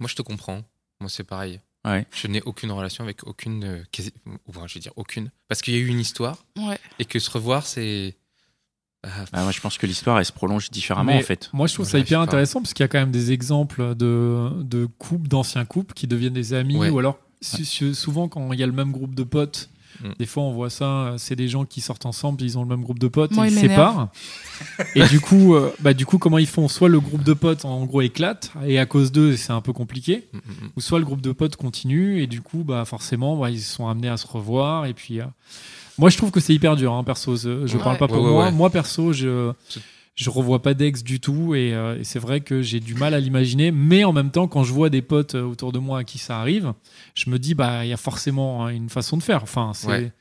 Moi, 0.00 0.08
je 0.08 0.14
te 0.14 0.22
comprends. 0.22 0.62
Moi, 1.00 1.08
c'est 1.10 1.24
pareil. 1.24 1.60
Ouais. 1.84 2.04
Je 2.12 2.26
n'ai 2.26 2.42
aucune 2.42 2.70
relation 2.72 3.04
avec 3.04 3.24
aucune. 3.26 3.64
euh, 3.64 3.82
quasi- 3.92 4.12
ou, 4.26 4.32
enfin, 4.48 4.66
je 4.66 4.74
vais 4.74 4.80
dire 4.80 4.92
aucune. 4.96 5.30
Parce 5.48 5.62
qu'il 5.62 5.74
y 5.74 5.76
a 5.76 5.80
eu 5.80 5.86
une 5.86 6.00
histoire 6.00 6.44
Ouais. 6.58 6.78
et 6.98 7.04
que 7.04 7.18
se 7.18 7.30
revoir, 7.30 7.66
c'est. 7.66 8.16
Ah, 9.04 9.24
Ah, 9.32 9.42
moi, 9.42 9.52
je 9.52 9.60
pense 9.60 9.78
que 9.78 9.86
l'histoire, 9.86 10.18
elle 10.18 10.24
se 10.24 10.32
prolonge 10.32 10.70
différemment, 10.70 11.12
Mais 11.12 11.18
en 11.18 11.22
fait. 11.22 11.48
Moi, 11.52 11.68
je 11.68 11.74
trouve 11.74 11.88
ça 11.88 11.98
hyper 11.98 12.20
intéressant 12.20 12.60
parce 12.60 12.74
qu'il 12.74 12.82
y 12.82 12.86
a 12.86 12.88
quand 12.88 12.98
même 12.98 13.12
des 13.12 13.30
exemples 13.30 13.94
de, 13.94 14.50
de 14.62 14.86
couples, 14.86 15.28
d'anciens 15.28 15.64
couples 15.64 15.94
qui 15.94 16.08
deviennent 16.08 16.32
des 16.32 16.54
amis 16.54 16.76
Ouais. 16.76 16.90
ou 16.90 16.98
alors 16.98 17.18
souvent 17.40 18.26
quand 18.28 18.52
il 18.52 18.58
y 18.58 18.62
a 18.62 18.66
le 18.66 18.72
même 18.72 18.90
groupe 18.90 19.14
de 19.14 19.22
potes. 19.22 19.68
Mm. 20.02 20.08
Des 20.18 20.26
fois, 20.26 20.42
on 20.42 20.52
voit 20.52 20.70
ça, 20.70 20.84
euh, 20.84 21.14
c'est 21.18 21.36
des 21.36 21.48
gens 21.48 21.64
qui 21.64 21.80
sortent 21.80 22.06
ensemble, 22.06 22.42
ils 22.42 22.58
ont 22.58 22.62
le 22.62 22.68
même 22.68 22.82
groupe 22.82 22.98
de 22.98 23.08
potes, 23.08 23.32
Moi, 23.32 23.46
ils 23.48 23.52
il 23.52 23.54
se 23.54 23.60
séparent. 23.62 24.08
et 24.94 25.04
du 25.06 25.20
coup, 25.20 25.54
euh, 25.54 25.70
bah, 25.80 25.94
du 25.94 26.04
coup, 26.06 26.18
comment 26.18 26.38
ils 26.38 26.46
font? 26.46 26.68
Soit 26.68 26.88
le 26.88 27.00
groupe 27.00 27.22
de 27.22 27.32
potes, 27.32 27.64
en 27.64 27.84
gros, 27.86 28.02
éclate, 28.02 28.52
et 28.66 28.78
à 28.78 28.86
cause 28.86 29.12
d'eux, 29.12 29.36
c'est 29.36 29.52
un 29.52 29.60
peu 29.60 29.72
compliqué. 29.72 30.28
mm, 30.32 30.36
mm. 30.38 30.42
Ou 30.76 30.80
soit 30.80 30.98
le 30.98 31.04
groupe 31.04 31.20
de 31.22 31.32
potes 31.32 31.56
continue, 31.56 32.20
et 32.22 32.26
du 32.26 32.40
coup, 32.42 32.62
bah, 32.64 32.84
forcément, 32.84 33.36
bah, 33.36 33.50
ils 33.50 33.60
sont 33.62 33.88
amenés 33.88 34.08
à 34.08 34.16
se 34.16 34.26
revoir. 34.26 34.86
Et 34.86 34.92
puis, 34.94 35.20
euh, 35.20 35.24
moi, 35.98 36.10
je 36.10 36.16
trouve 36.18 36.30
que 36.30 36.40
c'est 36.40 36.54
hyper 36.54 36.76
dur, 36.76 36.92
hein, 36.92 37.02
perso. 37.04 37.36
Je 37.36 37.66
je 37.66 37.76
Ouais. 37.76 37.82
parle 37.82 37.96
pas 37.96 38.06
pour 38.08 38.18
Ouais, 38.18 38.24
ouais, 38.24 38.30
moi. 38.30 38.44
ouais. 38.46 38.52
Moi, 38.52 38.70
perso, 38.70 39.12
je 39.12 39.52
C'est- 39.68 39.80
je 40.16 40.28
revois 40.30 40.60
pas 40.62 40.74
d'ex 40.74 41.04
du 41.04 41.20
tout 41.20 41.54
et, 41.54 41.72
euh, 41.74 41.98
et 42.00 42.04
c'est 42.04 42.18
vrai 42.18 42.40
que 42.40 42.62
j'ai 42.62 42.80
du 42.80 42.94
mal 42.94 43.14
à 43.14 43.20
l'imaginer. 43.20 43.70
Mais 43.70 44.02
en 44.02 44.12
même 44.12 44.30
temps 44.32 44.48
quand 44.48 44.64
je 44.64 44.72
vois 44.72 44.90
des 44.90 45.02
potes 45.02 45.34
euh, 45.36 45.42
autour 45.44 45.70
de 45.72 45.78
moi 45.78 46.00
à 46.00 46.04
qui 46.04 46.18
ça 46.18 46.40
arrive 46.40 46.72
je 47.14 47.30
me 47.30 47.38
dis 47.38 47.54
bah 47.54 47.84
il 47.84 47.88
y 47.88 47.92
a 47.92 47.96
forcément 47.98 48.64
hein, 48.66 48.70
une 48.70 48.88
façon 48.88 49.16
de 49.16 49.22
faire. 49.22 49.42
Enfin 49.44 49.72
c'est 49.74 49.86
Ouais. 49.88 50.12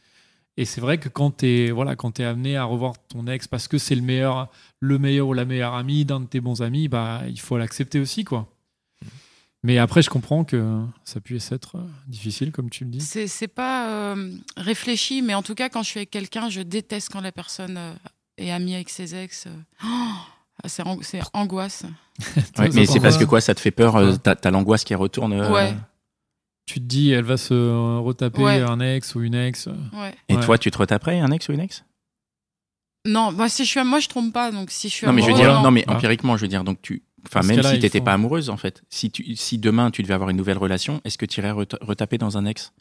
et 0.58 0.65
c'est 0.65 0.81
vrai 0.81 0.97
que 0.99 1.10
quand 1.10 1.31
t'es 1.31 1.71
voilà 1.71 1.95
quand 1.95 2.12
t'es 2.12 2.23
amené 2.25 2.58
à 2.58 2.65
revoir 2.65 2.93
ton 3.08 3.25
ex 3.27 3.47
parce 3.47 3.67
que 3.67 3.77
c'est 3.77 3.95
le 3.95 4.01
meilleur 4.01 4.49
le 4.81 4.99
meilleur 4.99 5.27
ou 5.29 5.34
la 5.34 5.45
meilleure 5.45 5.73
amie 5.73 6.03
d'un 6.05 6.19
de 6.19 6.25
tes 6.27 6.41
bons 6.41 6.62
amis 6.62 6.88
bah 6.89 7.21
il 7.29 7.39
faut 7.39 7.58
l'accepter 7.58 7.99
aussi 7.99 8.23
quoi. 8.25 8.47
Mais 9.63 9.79
après 9.79 10.03
je 10.03 10.12
comprends 10.12 10.43
que 10.43 10.81
ça 11.05 11.19
puisse 11.21 11.51
être 11.51 11.77
euh, 11.77 11.88
difficile 12.08 12.51
comme 12.51 12.69
tu 12.69 12.84
le 12.84 12.91
dis. 12.91 13.01
C'est 13.01 13.25
c'est 13.27 13.47
pas 13.47 13.89
euh, 13.89 14.31
réfléchi, 14.58 15.23
mais 15.23 15.34
en 15.34 15.41
tout 15.41 15.55
cas, 15.55 15.69
quand 15.69 15.81
je 15.81 15.89
suis 15.89 15.97
avec 15.99 16.12
quelqu'un, 16.12 16.49
je 16.49 16.62
déteste 16.62 17.10
quand 17.12 17.19
la 17.21 17.31
personne 17.31 17.79
est 18.38 18.52
amie 18.52 18.76
avec 18.76 18.89
ses 18.89 19.15
ex. 19.15 19.48
euh. 19.48 19.52
Oh, 19.84 20.67
c'est 20.67 20.84
ang- 20.86 21.02
c'est 21.04 21.21
angoisse. 21.34 21.84
Ouais, 22.58 22.69
mais 22.74 22.86
c'est 22.86 23.00
parce 23.02 23.17
que 23.17 23.26
quoi 23.26 23.41
Ça 23.41 23.54
te 23.56 23.60
fait 23.60 23.71
peur 23.71 23.95
euh, 23.98 24.15
T'as 24.15 24.50
l'angoisse 24.52 24.84
qui 24.86 24.95
retourne 24.95 25.34
euh, 25.34 25.52
Ouais. 25.52 25.74
tu 26.65 26.76
te 26.76 26.86
dis 26.86 27.12
elle 27.12 27.26
va 27.26 27.36
se 27.38 27.54
retaper 28.00 28.41
Ouais. 28.41 28.62
un 28.62 28.80
ex 28.80 29.15
ou 29.15 29.21
une 29.21 29.36
ex 29.36 29.67
Ouais. 29.93 30.15
Et 30.30 30.36
Ouais. 30.36 30.43
toi, 30.43 30.58
tu 30.58 30.71
te 30.71 30.78
retaperais 30.78 31.19
un 31.19 31.32
ex 31.32 31.50
ou 31.50 31.54
une 31.54 31.60
ex? 31.60 31.84
Non, 33.08 33.32
moi, 33.32 33.50
si 33.50 33.65
je 33.65 33.69
suis, 33.69 33.84
moi, 33.84 34.00
je 34.00 34.08
trompe 34.08 34.34
pas. 34.34 34.52
Donc, 34.52 34.71
si 34.71 34.89
je 34.89 34.93
suis 34.95 35.06
Non, 35.06 35.13
mais 35.13 35.21
je 35.21 35.28
veux 35.28 35.34
amoureux, 35.34 35.50
dire, 35.52 35.62
non, 35.62 35.71
mais 35.71 35.84
Ah. 35.88 35.93
empiriquement, 35.93 36.38
je 36.38 36.41
veux 36.41 36.48
dire, 36.48 36.63
donc 36.63 36.82
tu. 36.82 37.04
Enfin, 37.28 37.41
même 37.45 37.62
si 37.63 37.80
t'étais 37.80 38.00
faut- 38.00 38.06
pas 38.06 38.13
amoureuse, 38.13 38.50
en 38.50 38.58
fait, 38.58 38.84
si, 38.89 39.12
tu, 39.12 39.36
si 39.36 39.58
demain 39.58 39.89
tu 39.91 40.02
devais 40.04 40.13
avoir 40.13 40.30
une 40.30 40.38
nouvelle 40.38 40.58
relation, 40.60 41.02
est-ce 41.06 41.17
que 41.17 41.26
tu 41.26 41.39
irais 41.41 41.52
reta- 41.52 41.78
retaper 41.82 42.17
dans 42.17 42.38
un 42.38 42.45
ex? 42.45 42.71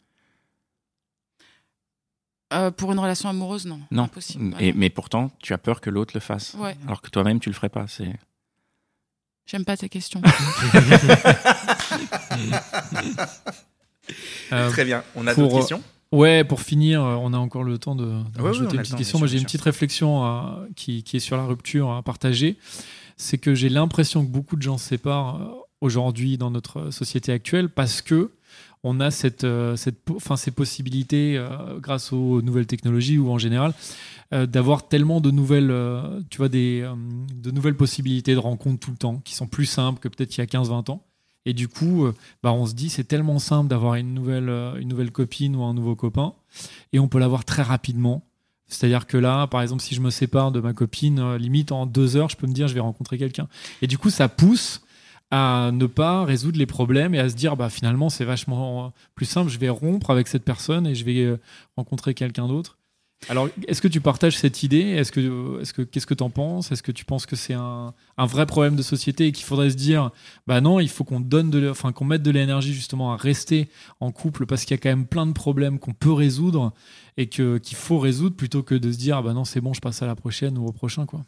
Euh, 2.53 2.71
pour 2.71 2.91
une 2.91 2.99
relation 2.99 3.29
amoureuse, 3.29 3.65
non. 3.65 3.79
Non. 3.91 4.03
Impossible. 4.03 4.55
Et, 4.59 4.73
mais 4.73 4.89
pourtant, 4.89 5.31
tu 5.41 5.53
as 5.53 5.57
peur 5.57 5.81
que 5.81 5.89
l'autre 5.89 6.11
le 6.13 6.19
fasse. 6.19 6.55
Ouais. 6.55 6.75
Alors 6.85 7.01
que 7.01 7.09
toi-même, 7.09 7.39
tu 7.39 7.49
le 7.49 7.55
ferais 7.55 7.69
pas. 7.69 7.87
C'est. 7.87 8.13
J'aime 9.45 9.65
pas 9.65 9.77
tes 9.77 9.89
questions. 9.89 10.21
Euh, 14.51 14.71
bien. 14.83 15.03
On 15.15 15.25
a 15.25 15.33
d'autres 15.33 15.49
Pour, 15.49 15.57
questions? 15.59 15.81
Ouais, 16.11 16.43
pour 16.43 16.61
finir, 16.61 17.03
euh, 17.03 17.15
on 17.15 17.33
a 17.33 17.37
encore 17.37 17.63
le 17.63 17.77
temps 17.77 17.95
de, 17.95 18.05
de 18.05 18.41
Ouais, 18.41 18.55
une 18.55 18.67
petite 18.67 18.95
question. 18.95 19.19
Moi, 19.19 19.27
j'ai 19.27 19.37
une 19.37 19.43
petite 19.43 19.61
réflexion 19.61 20.25
euh, 20.25 20.67
qui, 20.75 21.03
qui 21.03 21.17
est 21.17 21.19
sur 21.19 21.37
la 21.37 21.45
rupture 21.45 21.91
à 21.91 22.03
partager. 22.03 22.57
C'est 23.17 23.37
que 23.37 23.55
j'ai 23.55 23.69
l'impression 23.69 24.25
que 24.25 24.29
beaucoup 24.29 24.55
de 24.55 24.61
gens 24.61 24.77
se 24.77 24.87
séparent 24.89 25.41
euh, 25.41 25.47
aujourd'hui 25.81 26.37
dans 26.37 26.51
notre 26.51 26.91
société 26.91 27.31
actuelle 27.31 27.69
parce 27.69 28.01
que 28.01 28.31
on 28.85 28.99
a 28.99 29.09
cette, 29.09 29.43
euh, 29.43 29.75
cette, 29.75 29.97
enfin, 30.11 30.37
ces 30.37 30.51
possibilités 30.51 31.37
euh, 31.37 31.79
grâce 31.79 32.13
aux 32.13 32.43
nouvelles 32.43 32.67
technologies 32.67 33.17
ou 33.17 33.31
en 33.31 33.39
général 33.39 33.73
euh, 34.31 34.45
d'avoir 34.45 34.87
tellement 34.87 35.21
de 35.21 35.31
nouvelles, 35.31 35.73
tu 36.29 36.37
vois, 36.37 36.49
des, 36.49 36.87
de 37.33 37.51
nouvelles 37.51 37.75
possibilités 37.75 38.35
de 38.35 38.39
rencontres 38.39 38.79
tout 38.79 38.91
le 38.91 38.97
temps 38.97 39.21
qui 39.25 39.33
sont 39.33 39.47
plus 39.47 39.65
simples 39.65 39.99
que 39.99 40.07
peut-être 40.07 40.37
il 40.37 40.41
y 40.41 40.43
a 40.43 40.45
15-20 40.45 40.91
ans. 40.91 41.03
Et 41.47 41.53
du 41.53 41.67
coup, 41.67 42.07
bah, 42.41 42.53
on 42.53 42.65
se 42.65 42.73
dit, 42.73 42.89
c'est 42.89 43.03
tellement 43.03 43.37
simple 43.37 43.69
d'avoir 43.69 43.95
une 43.95 44.13
nouvelle, 44.15 44.49
une 44.79 44.87
nouvelle 44.87 45.11
copine 45.11 45.55
ou 45.55 45.63
un 45.63 45.75
nouveau 45.75 45.95
copain, 45.95 46.33
et 46.91 46.99
on 46.99 47.07
peut 47.07 47.19
l'avoir 47.19 47.45
très 47.45 47.61
rapidement. 47.61 48.23
C'est-à-dire 48.67 49.05
que 49.05 49.17
là, 49.17 49.45
par 49.45 49.61
exemple, 49.61 49.83
si 49.83 49.93
je 49.93 50.01
me 50.01 50.09
sépare 50.09 50.51
de 50.51 50.59
ma 50.59 50.73
copine, 50.73 51.35
limite 51.35 51.71
en 51.71 51.85
deux 51.85 52.17
heures, 52.17 52.29
je 52.29 52.37
peux 52.37 52.47
me 52.47 52.53
dire, 52.53 52.67
je 52.67 52.73
vais 52.73 52.79
rencontrer 52.79 53.19
quelqu'un. 53.19 53.47
Et 53.83 53.87
du 53.87 53.99
coup, 53.99 54.09
ça 54.09 54.27
pousse 54.27 54.81
à 55.31 55.71
ne 55.73 55.85
pas 55.85 56.23
résoudre 56.23 56.57
les 56.57 56.65
problèmes 56.65 57.15
et 57.15 57.19
à 57.19 57.29
se 57.29 57.35
dire, 57.35 57.55
bah, 57.57 57.69
finalement, 57.69 58.09
c'est 58.09 58.25
vachement 58.25 58.93
plus 59.15 59.25
simple, 59.25 59.49
je 59.49 59.59
vais 59.59 59.69
rompre 59.69 60.09
avec 60.09 60.27
cette 60.27 60.43
personne 60.43 60.87
et 60.87 60.95
je 60.95 61.03
vais 61.03 61.23
euh, 61.23 61.37
rencontrer 61.75 62.13
quelqu'un 62.13 62.47
d'autre. 62.47 62.77
Alors, 63.29 63.49
est-ce 63.67 63.81
que 63.81 63.87
tu 63.87 64.01
partages 64.01 64.37
cette 64.37 64.61
idée? 64.61 64.81
Est-ce 64.81 65.11
que, 65.11 65.61
est-ce 65.61 65.73
que, 65.73 65.81
qu'est-ce 65.81 66.05
que 66.05 66.13
tu 66.13 66.23
en 66.23 66.29
penses? 66.29 66.71
Est-ce 66.71 66.83
que 66.83 66.91
tu 66.91 67.05
penses 67.05 67.25
que 67.25 67.35
c'est 67.35 67.53
un, 67.53 67.93
un 68.17 68.25
vrai 68.25 68.45
problème 68.45 68.75
de 68.75 68.83
société 68.83 69.27
et 69.27 69.31
qu'il 69.31 69.45
faudrait 69.45 69.71
se 69.71 69.75
dire, 69.75 70.11
bah 70.45 70.61
non, 70.61 70.79
il 70.79 70.89
faut 70.89 71.03
qu'on 71.03 71.21
donne 71.21 71.49
de, 71.49 71.69
enfin, 71.69 71.91
qu'on 71.91 72.05
mette 72.05 72.21
de 72.21 72.29
l'énergie 72.29 72.73
justement 72.73 73.13
à 73.13 73.17
rester 73.17 73.67
en 73.99 74.11
couple 74.11 74.45
parce 74.45 74.63
qu'il 74.63 74.75
y 74.75 74.79
a 74.79 74.81
quand 74.81 74.89
même 74.89 75.07
plein 75.07 75.25
de 75.25 75.31
problèmes 75.31 75.79
qu'on 75.79 75.93
peut 75.93 76.13
résoudre 76.13 76.73
et 77.17 77.27
que 77.27 77.57
qu'il 77.57 77.77
faut 77.77 77.97
résoudre 77.97 78.35
plutôt 78.35 78.61
que 78.61 78.75
de 78.75 78.91
se 78.91 78.97
dire, 78.97 79.23
bah 79.23 79.33
non, 79.33 79.45
c'est 79.45 79.61
bon, 79.61 79.73
je 79.73 79.81
passe 79.81 80.03
à 80.03 80.05
la 80.05 80.15
prochaine 80.15 80.57
ou 80.57 80.67
au 80.67 80.71
prochain, 80.71 81.05
quoi? 81.07 81.21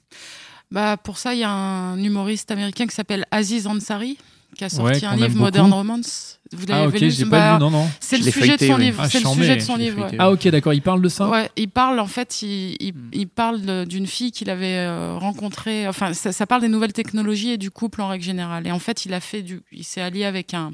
Bah, 0.72 0.98
pour 0.98 1.18
ça, 1.18 1.34
il 1.34 1.40
y 1.40 1.44
a 1.44 1.50
un 1.52 1.98
humoriste 2.02 2.52
américain 2.52 2.88
qui 2.88 2.96
s'appelle 2.96 3.26
Aziz 3.32 3.68
Ansari 3.68 4.18
qui 4.56 4.64
a 4.64 4.70
sorti 4.70 5.00
Ouais, 5.02 5.06
un 5.06 5.16
livre 5.16 5.36
Modern. 5.38 5.72
Romance. 5.72 6.40
Vous 6.54 6.64
Ah 6.70 6.86
l'avez 6.86 6.88
ok, 6.98 7.02
lu 7.02 7.12
j'ai 7.12 7.26
Bah, 7.26 7.30
pas 7.38 7.54
lu, 7.56 7.60
non, 7.60 7.70
non. 7.70 7.88
C'est 8.00 8.16
Je 8.16 8.22
le 8.22 8.26
l'ai 8.28 8.32
sujet 8.32 8.58
de 8.58 8.66
son 8.66 8.78
livre. 8.78 9.02
Ah, 9.04 9.10
c'est 9.10 9.20
le 9.20 9.30
sujet 9.30 9.56
de 9.58 9.62
son 9.62 9.76
livre. 9.76 10.08
Ah 10.18 10.32
ok, 10.32 10.48
d'accord, 10.48 10.74
il 10.74 10.82
parle 10.82 11.02
de 11.02 11.10
ça? 11.10 11.28
Ouais, 11.30 11.52
il 11.58 11.70
parle 11.70 12.00
en 12.00 12.08
fait, 12.08 12.42
il, 12.42 12.76
il, 12.80 12.94
Hmm. 12.94 13.10
il 13.12 13.28
parle 13.28 13.86
d'une 13.86 14.08
fille 14.08 14.32
qu'il 14.32 14.50
avait 14.50 14.78
euh, 14.78 15.18
rencontrée. 15.18 15.88
Enfin, 15.88 16.14
ça, 16.14 16.32
ça 16.32 16.48
parle 16.48 16.62
des 16.62 16.70
nouvelles 16.70 16.94
technologies 16.94 17.52
et 17.52 17.58
du 17.58 17.70
couple 17.72 18.02
en 18.02 18.08
règle 18.08 18.24
générale. 18.24 18.66
Et 18.66 18.72
en 18.72 18.80
fait, 18.80 19.06
il 19.06 19.14
a 19.14 19.20
fait 19.20 19.42
du, 19.44 19.62
il 19.74 19.84
s'est 19.84 20.02
allié 20.02 20.24
avec 20.26 20.54
un 20.54 20.72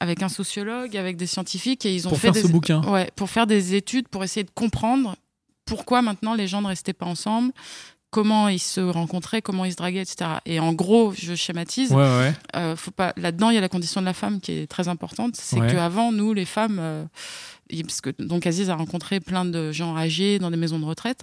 avec 0.00 0.22
un 0.22 0.28
sociologue, 0.30 0.96
avec 0.96 1.16
des 1.16 1.26
scientifiques 1.26 1.84
et 1.84 1.94
ils 1.94 2.06
ont 2.06 2.10
Pour 2.10 2.18
fait 2.18 2.28
faire 2.28 2.32
des, 2.34 2.42
ce 2.42 2.46
bouquin. 2.48 2.80
Ouais, 2.84 3.10
pour 3.16 3.28
faire 3.28 3.46
des 3.48 3.74
études 3.74 4.08
pour 4.08 4.24
essayer 4.24 4.44
de 4.44 4.50
comprendre 4.54 5.16
pourquoi 5.66 6.00
maintenant 6.00 6.34
les 6.34 6.46
gens 6.46 6.62
ne 6.62 6.68
restaient 6.68 6.92
pas 6.94 7.06
ensemble, 7.06 7.52
comment 8.10 8.48
ils 8.48 8.58
se 8.58 8.80
rencontraient, 8.80 9.40
comment 9.42 9.64
ils 9.64 9.72
se 9.72 9.76
draguaient, 9.76 10.02
etc. 10.02 10.30
Et 10.46 10.58
en 10.60 10.72
gros, 10.72 11.12
je 11.16 11.34
schématise. 11.34 11.92
Ouais, 11.92 11.98
ouais. 12.02 12.32
Euh, 12.56 12.74
faut 12.76 12.90
pas 12.90 13.12
là-dedans 13.16 13.50
il 13.50 13.54
y 13.54 13.58
a 13.58 13.60
la 13.60 13.68
condition 13.68 14.00
de 14.00 14.06
la 14.06 14.12
femme 14.14 14.40
qui 14.40 14.52
est 14.52 14.66
très 14.66 14.88
importante 14.88 15.36
c'est 15.36 15.60
Ouais. 15.60 15.70
qu'avant 15.70 16.10
nous 16.12 16.32
les 16.32 16.44
femmes 16.44 16.78
euh, 16.80 17.04
parce 17.82 18.00
que 18.00 18.10
donc 18.18 18.46
Aziz 18.48 18.68
a 18.68 18.74
rencontré 18.74 19.20
plein 19.20 19.44
de 19.44 19.70
gens 19.70 19.96
âgés 19.96 20.40
dans 20.40 20.50
des 20.50 20.56
maisons 20.56 20.80
de 20.80 20.84
retraite 20.84 21.22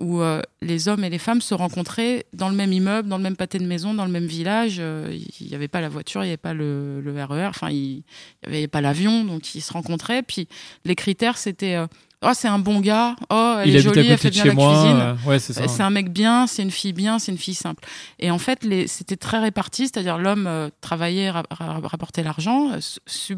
où 0.00 0.20
euh, 0.20 0.42
les 0.60 0.88
hommes 0.88 1.04
et 1.04 1.10
les 1.10 1.18
femmes 1.18 1.40
se 1.40 1.54
rencontraient 1.54 2.26
dans 2.32 2.48
le 2.48 2.56
même 2.56 2.72
immeuble 2.72 3.08
dans 3.08 3.18
le 3.18 3.22
même 3.22 3.36
pâté 3.36 3.58
de 3.58 3.64
maison 3.66 3.94
dans 3.94 4.04
le 4.04 4.10
même 4.10 4.26
village 4.26 4.76
euh, 4.80 5.16
il 5.40 5.46
n'y 5.46 5.54
avait 5.54 5.68
pas 5.68 5.80
la 5.80 5.88
voiture 5.88 6.22
il 6.22 6.26
n'y 6.26 6.30
avait 6.30 6.36
pas 6.36 6.54
le, 6.54 7.00
le 7.00 7.24
RER 7.24 7.46
enfin 7.46 7.68
il 7.70 8.02
n'y 8.48 8.56
avait 8.56 8.66
pas 8.68 8.80
l'avion 8.80 9.22
donc 9.24 9.54
ils 9.54 9.60
se 9.60 9.72
rencontraient 9.72 10.22
puis 10.22 10.48
les 10.84 10.96
critères 10.96 11.38
c'était 11.38 11.76
euh, 11.76 11.86
oh 12.22 12.30
c'est 12.34 12.48
un 12.48 12.58
bon 12.58 12.80
gars 12.80 13.14
oh 13.30 13.56
elle 13.60 13.68
il 13.68 13.76
est 13.76 13.80
jolie 13.80 14.06
elle 14.08 14.18
fait 14.18 14.30
bien 14.30 14.42
chez 14.42 14.48
la 14.48 14.54
moi. 14.54 14.72
cuisine 14.72 15.00
euh, 15.00 15.14
ouais, 15.28 15.38
c'est 15.38 15.52
ça. 15.52 15.62
euh, 15.62 15.68
C'est 15.68 15.82
un 15.82 15.90
mec 15.90 16.10
bien, 16.12 16.46
c'est 16.46 16.62
une 16.62 16.70
fille 16.70 16.92
bien, 16.92 17.18
c'est 17.18 17.30
une 17.32 17.38
fille 17.38 17.54
simple. 17.54 17.84
Et 18.18 18.30
en 18.30 18.38
fait, 18.38 18.64
les- 18.64 18.86
c'était 18.86 19.16
très 19.16 19.38
réparti, 19.38 19.82
c'est-à-dire 19.84 20.18
l'homme 20.18 20.46
euh, 20.46 20.70
travaillait, 20.80 21.30
ra- 21.30 21.44
ra- 21.50 21.80
rapportait 21.84 22.22
l'argent, 22.22 22.70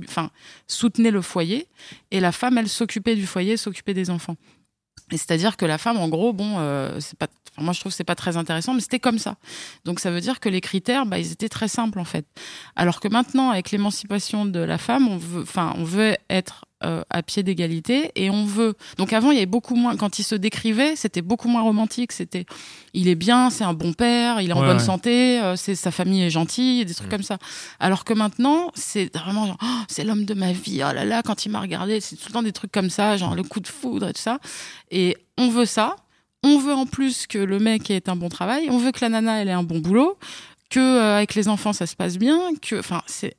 enfin, 0.09 0.31
soutenait 0.67 1.11
le 1.11 1.23
foyer, 1.23 1.67
et 2.11 2.21
la 2.21 2.33
femme, 2.33 2.57
elle 2.59 2.69
s'occupait 2.69 3.15
du 3.17 3.27
foyer, 3.27 3.57
s'occupait 3.57 3.95
des 3.95 4.11
enfants. 4.11 4.37
Et 5.11 5.17
c'est-à-dire 5.17 5.57
que 5.57 5.65
la 5.67 5.79
femme, 5.79 5.97
en 5.99 6.09
gros, 6.09 6.33
bon, 6.33 6.57
euh, 6.59 6.99
c'est 7.01 7.19
pas, 7.19 7.29
enfin, 7.59 7.65
moi 7.65 7.73
je 7.75 7.81
trouve 7.81 7.93
que 7.93 7.97
c'est 7.97 8.05
pas 8.05 8.15
très 8.15 8.37
intéressant, 8.37 8.73
mais 8.75 8.81
c'était 8.81 9.01
comme 9.01 9.19
ça. 9.19 9.37
Donc 9.85 10.01
ça 10.01 10.11
veut 10.11 10.21
dire 10.21 10.41
que 10.41 10.49
les 10.49 10.61
critères, 10.61 11.05
bah, 11.07 11.19
ils 11.19 11.33
étaient 11.33 11.49
très 11.49 11.69
simples 11.69 11.99
en 11.99 12.05
fait. 12.05 12.27
Alors 12.77 13.01
que 13.01 13.09
maintenant, 13.09 13.51
avec 13.51 13.71
l'émancipation 13.71 14.47
de 14.47 14.61
la 14.61 14.79
femme, 14.79 15.09
on 15.09 15.17
veut, 15.17 15.43
enfin, 15.43 15.75
on 15.77 15.85
veut 15.85 16.17
être 16.31 16.65
euh, 16.85 17.03
à 17.11 17.25
pied 17.25 17.43
d'égalité 17.43 18.13
et 18.15 18.31
on 18.31 18.45
veut. 18.45 18.75
Donc 18.99 19.13
avant, 19.13 19.33
il 19.33 19.35
y 19.35 19.39
avait 19.39 19.47
beaucoup 19.47 19.75
moins. 19.75 19.97
Quand 19.97 20.21
il 20.21 20.23
se 20.23 20.37
décrivait, 20.37 20.95
c'était 20.95 21.23
beaucoup 21.23 21.49
moins 21.49 21.63
romantique. 21.63 22.13
C'était, 22.13 22.47
il 22.95 23.09
est 23.09 23.17
bien, 23.17 23.51
c'est 23.51 23.65
un 23.65 23.75
bon 23.75 23.93
père, 23.95 24.41
il 24.41 24.51
est 24.51 24.53
en 24.53 24.61
Ouais, 24.61 24.67
bonne 24.69 24.77
ouais. 24.77 24.83
santé, 24.85 25.41
euh, 25.41 25.57
c'est 25.57 25.75
sa 25.75 25.91
famille 25.91 26.23
est 26.23 26.31
gentille, 26.31 26.85
des 26.85 26.95
trucs 26.95 27.09
Mm. 27.09 27.11
comme 27.11 27.23
ça. 27.25 27.39
Alors 27.81 28.05
que 28.05 28.15
maintenant, 28.15 28.71
c'est 28.75 29.13
vraiment 29.17 29.47
genre, 29.47 29.57
Oh, 29.61 29.67
c'est 29.89 30.05
l'homme 30.05 30.25
de 30.25 30.35
ma 30.35 30.53
vie. 30.53 30.81
Oh 30.89 30.93
là 30.95 31.05
là, 31.05 31.23
quand 31.25 31.45
il 31.45 31.49
m'a 31.51 31.61
regardé, 31.61 32.01
c'est 32.01 32.15
tout 32.15 32.27
le 32.29 32.33
temps 32.35 32.43
des 32.45 32.53
trucs 32.53 32.71
comme 32.71 32.91
ça, 32.91 33.17
genre 33.17 33.35
le 33.35 33.43
coup 33.43 33.59
de 33.59 33.67
foudre 33.67 34.09
et 34.09 34.13
tout 34.13 34.21
ça. 34.23 34.39
Et 34.93 35.17
on 35.37 35.49
veut 35.49 35.67
ça. 35.67 35.97
On 36.45 36.59
veut 36.59 36.75
en 36.75 36.87
plus 36.87 37.27
que 37.27 37.39
le 37.39 37.59
mec 37.59 37.91
ait 37.91 38.09
un 38.09 38.17
bon 38.17 38.29
travail. 38.29 38.69
On 38.71 38.79
veut 38.79 38.93
que 38.93 39.01
la 39.01 39.09
nana 39.09 39.41
elle 39.43 39.49
ait 39.49 39.53
un 39.53 39.63
bon 39.63 39.81
boulot. 39.81 40.17
Que 40.71 40.81
euh, 40.81 41.17
avec 41.17 41.35
les 41.35 41.49
enfants 41.49 41.73
ça 41.73 41.87
se 41.87 41.97
passe 41.97 42.19
bien. 42.19 42.39
Que, 42.61 42.79
enfin, 42.79 43.03
c'est 43.07 43.37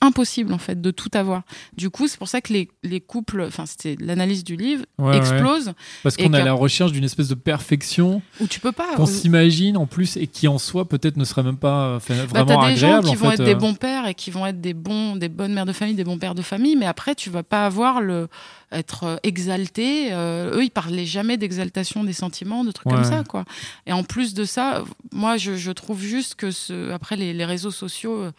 impossible 0.00 0.52
en 0.52 0.58
fait 0.58 0.80
de 0.80 0.90
tout 0.90 1.10
avoir. 1.14 1.42
Du 1.76 1.90
coup, 1.90 2.08
c'est 2.08 2.18
pour 2.18 2.28
ça 2.28 2.40
que 2.40 2.52
les, 2.52 2.68
les 2.82 3.00
couples, 3.00 3.42
enfin, 3.46 3.66
c'était 3.66 3.96
l'analyse 4.00 4.44
du 4.44 4.56
livre, 4.56 4.84
Ouais, 4.98 5.10
ouais. 5.10 5.16
explosent. 5.18 5.72
Parce 6.02 6.16
qu'on 6.16 6.32
est 6.32 6.40
à 6.40 6.44
la 6.44 6.52
recherche 6.52 6.92
d'une 6.92 7.04
espèce 7.04 7.28
de 7.28 7.34
perfection 7.34 8.22
Où 8.40 8.46
tu 8.46 8.60
peux 8.60 8.72
pas. 8.72 8.94
qu'on 8.96 9.06
s'imagine 9.06 9.76
en 9.76 9.86
plus 9.86 10.16
et 10.16 10.26
qui 10.26 10.48
en 10.48 10.58
soi 10.58 10.88
peut-être 10.88 11.16
ne 11.16 11.24
serait 11.24 11.42
même 11.42 11.56
pas 11.56 11.86
euh, 11.86 11.98
Bah, 12.08 12.14
vraiment 12.44 12.62
t'as 12.62 12.70
des 12.70 12.76
gens 12.76 13.00
qui 13.02 13.14
vont 13.14 13.28
fait, 13.28 13.34
être 13.34 13.44
des 13.44 13.52
euh. 13.54 13.58
bons 13.58 13.74
pères 13.74 14.06
et 14.06 14.14
qui 14.14 14.30
vont 14.30 14.46
être 14.46 14.60
des 14.60 14.74
bons, 14.74 15.16
des 15.16 15.28
bonnes 15.28 15.52
mères 15.52 15.66
de 15.66 15.72
famille, 15.72 15.94
des 15.94 16.04
bons 16.04 16.18
pères 16.18 16.34
de 16.34 16.42
famille, 16.42 16.76
mais 16.76 16.86
après 16.86 17.14
tu 17.14 17.30
vas 17.30 17.42
pas 17.42 17.64
avoir 17.66 18.00
le 18.00 18.28
être 18.72 19.04
euh, 19.04 19.16
exalté. 19.22 20.12
Euh, 20.12 20.56
eux, 20.56 20.64
ils 20.64 20.70
parlaient 20.70 21.06
jamais 21.06 21.36
d'exaltation 21.36 22.04
des 22.04 22.12
sentiments, 22.12 22.64
de 22.64 22.72
trucs 22.72 22.86
Ouais. 22.86 22.94
comme 22.94 23.04
ça, 23.04 23.22
quoi. 23.24 23.44
Et 23.86 23.92
en 23.92 24.04
plus 24.04 24.34
de 24.34 24.44
ça, 24.44 24.84
moi, 25.12 25.36
je, 25.36 25.56
je 25.56 25.70
trouve 25.72 26.00
juste 26.00 26.34
que 26.34 26.50
ce, 26.50 26.90
après 26.90 27.16
les, 27.16 27.32
les 27.32 27.44
réseaux 27.44 27.70
sociaux, 27.70 28.22
euh, 28.22 28.32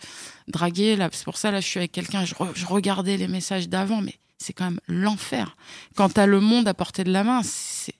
draguer, 0.48 0.96
là, 0.96 1.10
c'est 1.12 1.24
pour 1.26 1.38
ça 1.38 1.52
là, 1.52 1.62
je 1.62 1.68
suis 1.68 1.80
avec 1.80 1.92
quelqu'un, 1.92 2.26
je, 2.26 2.34
re- 2.36 2.52
je 2.54 2.66
regardais 2.66 3.18
les 3.18 3.28
messages 3.28 3.70
d'avant, 3.70 4.02
mais 4.02 4.16
c'est 4.38 4.54
quand 4.54 4.66
même 4.66 4.80
l'enfer. 4.88 5.56
Quand 5.96 6.10
t'as 6.14 6.26
le 6.26 6.40
monde 6.40 6.68
à 6.68 6.74
portée 6.74 7.04
de 7.04 7.12
la 7.12 7.24
main, 7.24 7.42
c'est 7.44 7.94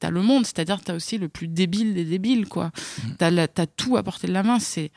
T'as 0.00 0.10
le 0.10 0.20
monde, 0.20 0.44
c'est-à-dire 0.44 0.82
t'as 0.82 0.94
aussi 0.94 1.16
le 1.16 1.28
plus 1.30 1.48
débile 1.48 1.94
des 1.94 2.04
débiles, 2.04 2.46
quoi. 2.46 2.72
T'as 3.16 3.30
la- 3.30 3.48
t'as 3.48 3.64
tout 3.64 3.96
à 3.96 4.02
portée 4.02 4.26
de 4.26 4.32
la 4.32 4.42
main, 4.42 4.58
c'est 4.58 4.90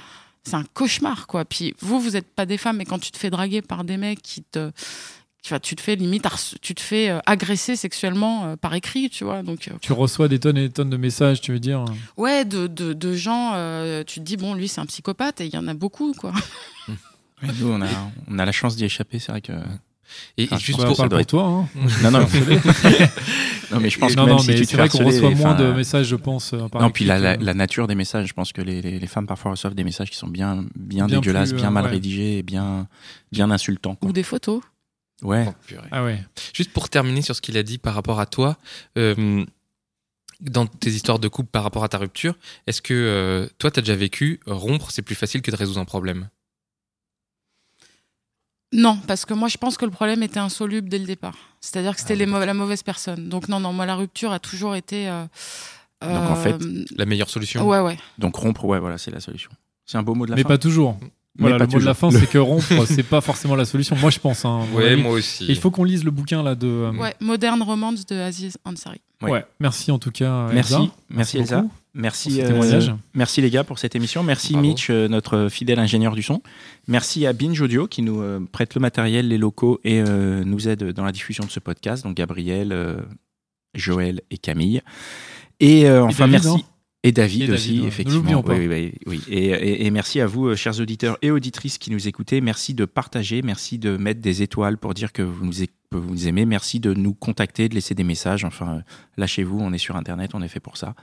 c'est 0.43 0.55
un 0.55 0.65
cauchemar, 0.73 1.27
quoi. 1.27 1.45
Puis 1.45 1.73
vous, 1.79 1.97
vous 1.99 2.17
êtes 2.17 2.27
pas 2.27 2.45
des 2.45 2.57
femmes, 2.57 2.77
mais 2.77 2.85
quand 2.85 2.99
tu 2.99 3.09
te 3.11 3.17
fais 3.17 3.29
draguer 3.29 3.61
par 3.61 3.85
des 3.85 3.95
mecs 3.95 4.21
qui 4.21 4.43
te. 4.43 4.71
Tu, 5.45 5.49
vois, 5.53 5.59
tu 5.59 5.75
te 5.75 5.81
fais 5.81 5.95
limite, 5.95 6.25
tu 6.63 6.73
te 6.73 6.81
fais 6.81 7.09
euh, 7.11 7.19
agresser 7.27 7.75
sexuellement 7.75 8.45
euh, 8.45 8.55
par 8.55 8.73
écrit, 8.73 9.11
tu 9.11 9.23
vois. 9.25 9.43
Donc, 9.43 9.67
euh, 9.67 9.75
Tu 9.79 9.93
reçois 9.93 10.27
des 10.27 10.39
tonnes 10.39 10.57
et 10.57 10.61
des 10.69 10.73
tonnes 10.73 10.89
de 10.89 10.97
messages, 10.97 11.39
tu 11.39 11.51
veux 11.51 11.59
dire 11.59 11.85
ouais, 12.17 12.45
de, 12.45 12.65
de, 12.65 12.93
de 12.93 13.13
gens, 13.13 13.51
euh, 13.53 14.03
tu 14.03 14.21
te 14.21 14.25
dis, 14.25 14.37
bon, 14.37 14.55
lui, 14.55 14.67
c'est 14.67 14.81
un 14.81 14.87
psychopathe, 14.87 15.41
et 15.41 15.45
il 15.45 15.53
y 15.53 15.57
en 15.59 15.67
a 15.67 15.75
beaucoup, 15.75 16.13
quoi. 16.13 16.33
Nous, 17.59 17.67
on 17.69 17.79
a, 17.79 17.87
on 18.27 18.39
a 18.39 18.45
la 18.45 18.51
chance 18.51 18.75
d'y 18.75 18.85
échapper, 18.85 19.19
c'est 19.19 19.31
vrai 19.31 19.41
que. 19.41 19.51
Et, 20.37 20.47
Ah, 20.49 20.55
et 20.55 20.59
juste 20.59 20.79
Bah, 20.79 20.85
pour, 20.85 20.95
doit 21.07 21.09
pour 21.19 21.25
toi. 21.27 21.43
hein. 21.43 21.67
Non, 22.03 22.09
non. 22.09 22.19
non, 23.71 23.79
mais 23.79 23.89
je 23.91 23.99
pense 23.99 24.13
que 24.13 24.17
non, 24.19 24.25
même 24.25 24.35
non, 24.35 24.39
si 24.39 24.47
mais 24.49 24.55
tu 24.55 24.61
te 24.61 24.67
c'est 24.69 24.71
fais 24.71 24.77
vrai 24.77 24.89
qu'on 24.89 25.05
harceler, 25.05 25.27
reçoit 25.27 25.35
moins 25.45 25.55
de 25.55 25.71
messages, 25.73 26.07
je 26.07 26.15
pense. 26.15 26.55
par 26.71 26.81
Non, 26.81 26.89
puis 26.89 27.05
la, 27.05 27.35
la, 27.37 27.53
nature 27.53 27.85
des 27.87 27.95
messages, 27.95 28.27
je 28.27 28.33
pense 28.33 28.51
que 28.51 28.61
les, 28.61 28.81
les, 28.81 28.99
les 28.99 29.07
femmes 29.07 29.27
parfois 29.27 29.51
reçoivent 29.51 29.75
des 29.75 29.83
messages 29.83 30.09
qui 30.09 30.17
sont 30.17 30.27
bien, 30.27 30.65
bien, 30.75 31.05
Bien 31.05 31.19
dégueulasses, 31.19 31.49
plus, 31.51 31.57
bien 31.61 31.69
mal 31.71 31.85
ouais. 31.85 31.91
rédigés 31.91 32.37
et 32.39 32.43
bien, 32.43 32.87
bien 33.31 33.51
insultants. 33.51 33.95
quoi. 33.95 34.09
Ou 34.09 34.13
des 34.13 34.23
photos. 34.23 34.61
Ouais. 35.21 35.45
Oh, 35.47 35.53
purée. 35.65 35.87
Ah 35.91 36.03
ouais. 36.03 36.23
Juste 36.53 36.71
pour 36.73 36.89
terminer 36.89 37.21
sur 37.21 37.35
ce 37.35 37.41
qu'il 37.41 37.57
a 37.57 37.63
dit 37.63 37.77
par 37.77 37.93
rapport 37.95 38.19
à 38.19 38.25
toi, 38.25 38.57
euh, 38.97 39.45
dans 40.41 40.65
tes 40.67 40.89
histoires 40.89 41.19
de 41.19 41.27
couple 41.27 41.49
par 41.49 41.63
rapport 41.63 41.83
à 41.83 41.89
ta 41.89 41.97
rupture, 41.97 42.35
est-ce 42.67 42.81
que 42.81 42.93
euh, 42.93 43.47
toi, 43.57 43.71
tu 43.71 43.79
as 43.79 43.81
déjà 43.81 43.95
vécu 43.95 44.39
euh, 44.47 44.53
rompre, 44.53 44.91
c'est 44.91 45.01
plus 45.01 45.15
facile 45.15 45.41
que 45.41 45.51
de 45.51 45.55
résoudre 45.55 45.79
un 45.79 45.85
problème? 45.85 46.29
Non, 48.73 48.97
parce 49.07 49.25
que 49.25 49.33
moi, 49.33 49.47
je 49.47 49.57
pense 49.57 49.77
que 49.77 49.85
le 49.85 49.91
problème 49.91 50.21
était 50.23 50.39
insoluble 50.39 50.89
dès 50.89 50.99
le 50.99 51.05
départ. 51.05 51.35
C'est-à-dire 51.61 51.93
que 51.95 52.01
c'était 52.01 52.21
Ah 52.21 52.39
ouais. 52.39 52.45
la 52.45 52.53
mauvaise 52.53 52.83
personne. 52.83 53.29
Donc, 53.29 53.47
non, 53.47 53.59
non, 53.61 53.71
moi, 53.71 53.85
la 53.85 53.95
rupture 53.95 54.31
a 54.33 54.39
toujours 54.39 54.75
été. 54.75 55.07
euh, 55.07 55.25
Donc, 56.01 56.29
en 56.29 56.35
fait, 56.35 56.57
La 56.97 57.05
meilleure 57.05 57.29
solution? 57.29 57.65
Ouais, 57.65 57.79
ouais. 57.79 57.97
Donc 58.17 58.35
rompre, 58.35 58.65
ouais, 58.65 58.79
voilà, 58.79 58.97
c'est 58.97 59.11
la 59.11 59.21
solution. 59.21 59.49
C'est 59.85 59.97
un 59.97 60.03
beau 60.03 60.13
mot 60.13 60.25
de 60.25 60.31
la 60.31 60.35
Mais 60.35 60.41
fin. 60.43 60.49
pas 60.49 60.57
toujours. 60.57 60.97
Voilà, 61.37 61.57
le 61.57 61.67
mot 61.67 61.79
de 61.79 61.85
la 61.85 61.93
fin, 61.93 62.11
c'est 62.11 62.29
que 62.29 62.37
rompre, 62.37 62.85
c'est 62.87 63.03
pas 63.03 63.19
forcément 63.21 63.55
la 63.55 63.65
solution. 63.65 63.95
Moi, 63.97 64.09
je 64.09 64.19
pense. 64.19 64.45
Hein, 64.45 64.61
Ouais, 64.73 64.95
moi 64.95 65.11
aussi. 65.11 65.43
Et 65.45 65.49
Il 65.49 65.57
faut 65.57 65.69
qu'on 65.71 65.83
lise 65.83 66.03
le 66.05 66.11
bouquin 66.11 66.41
là 66.43 66.55
de. 66.55 66.65
euh, 66.67 66.91
Ouais, 66.93 67.13
Modern 67.19 67.61
Romance 67.61 68.05
de 68.05 68.15
Aziz 68.15 68.57
Ansari. 68.63 69.01
Ouais. 69.21 69.31
ouais. 69.31 69.45
Merci 69.59 69.91
en 69.91 69.99
tout 69.99 70.11
cas. 70.11 70.47
Merci, 70.53 70.73
Elsa. 70.75 70.91
merci 71.09 71.37
Elsa. 71.37 71.61
beaucoup 71.61 71.73
Merci, 71.97 72.41
euh, 72.41 72.47
témoignage. 72.47 72.93
merci 73.13 73.41
les 73.41 73.49
gars 73.49 73.63
pour 73.63 73.79
cette 73.79 73.95
émission. 73.95 74.21
Merci 74.23 74.51
Bravo. 74.53 74.67
Mitch, 74.67 74.89
euh, 74.89 75.07
notre 75.07 75.47
fidèle 75.49 75.79
ingénieur 75.79 76.13
du 76.15 76.23
son. 76.23 76.41
Merci 76.89 77.25
à 77.25 77.31
Binge 77.31 77.59
Audio 77.61 77.87
qui 77.87 78.01
nous 78.01 78.21
euh, 78.21 78.41
prête 78.51 78.75
le 78.75 78.81
matériel, 78.81 79.29
les 79.29 79.37
locaux 79.37 79.79
et 79.85 80.01
euh, 80.05 80.43
nous 80.45 80.67
aide 80.67 80.91
dans 80.91 81.05
la 81.05 81.13
diffusion 81.13 81.45
de 81.45 81.49
ce 81.51 81.61
podcast. 81.61 82.03
Donc 82.03 82.15
Gabriel, 82.17 82.73
euh, 82.73 82.97
Joël 83.73 84.21
et 84.29 84.37
Camille. 84.37 84.81
Et 85.61 85.87
euh, 85.87 86.03
enfin 86.03 86.27
merci. 86.27 86.65
Et 87.07 87.11
David 87.11 87.43
Et 87.43 87.47
David, 87.47 87.53
aussi, 87.53 87.79
ouais. 87.81 87.87
Effectivement. 87.87 88.19
l'oublions 88.19 88.41
pas. 88.43 88.53
Oui, 88.55 88.67
oui, 88.67 88.93
oui. 89.05 89.21
Et, 89.29 89.45
et- 89.47 89.85
et 89.85 89.91
merci 89.91 90.19
à 90.21 90.27
vous, 90.27 90.47
euh, 90.47 90.55
chers 90.55 90.79
auditeurs 90.79 91.17
et 91.21 91.31
auditrices 91.31 91.77
qui 91.77 91.91
nous 91.91 92.07
écoutez. 92.07 92.41
Merci 92.41 92.73
de 92.73 92.85
partager, 92.85 93.41
merci 93.41 93.77
de 93.77 93.95
mettre 93.97 94.21
des 94.21 94.41
étoiles 94.41 94.77
pour 94.77 94.93
dire 94.93 95.13
que 95.13 95.21
vous 95.21 95.45
nous, 95.45 95.53
vous 95.91 96.09
nous 96.11 96.27
aimez. 96.27 96.45
Merci 96.45 96.79
de 96.79 96.93
nous 96.93 97.13
contacter, 97.13 97.69
de 97.69 97.75
laisser 97.75 97.93
des 97.95 98.03
messages. 98.03 98.43
Enfin, 98.43 98.77
euh, 98.77 98.81
lâchez-vous, 99.17 99.59
on 99.59 99.71
est 99.73 99.77
sur 99.77 99.95
Internet, 99.95 100.31
on 100.33 100.41
est 100.41 100.47
fait 100.47 100.59
pour 100.59 100.77
ça. 100.77 100.95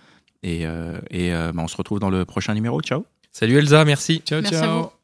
Et, 0.42 0.66
euh, 0.66 0.98
et 1.11 1.32
euh, 1.32 1.53
bah, 1.53 1.62
on 1.64 1.68
se 1.68 1.76
retrouve 1.76 2.00
dans 2.00 2.11
le 2.11 2.24
prochain 2.24 2.55
numéro. 2.55 2.80
Ciao 2.82 3.05
Salut 3.30 3.57
Elsa, 3.57 3.84
merci. 3.84 4.22
Ciao, 4.26 4.40
Merci 4.42 4.57
à 4.57 4.61
ciao. 4.61 4.82
vous. 4.82 5.01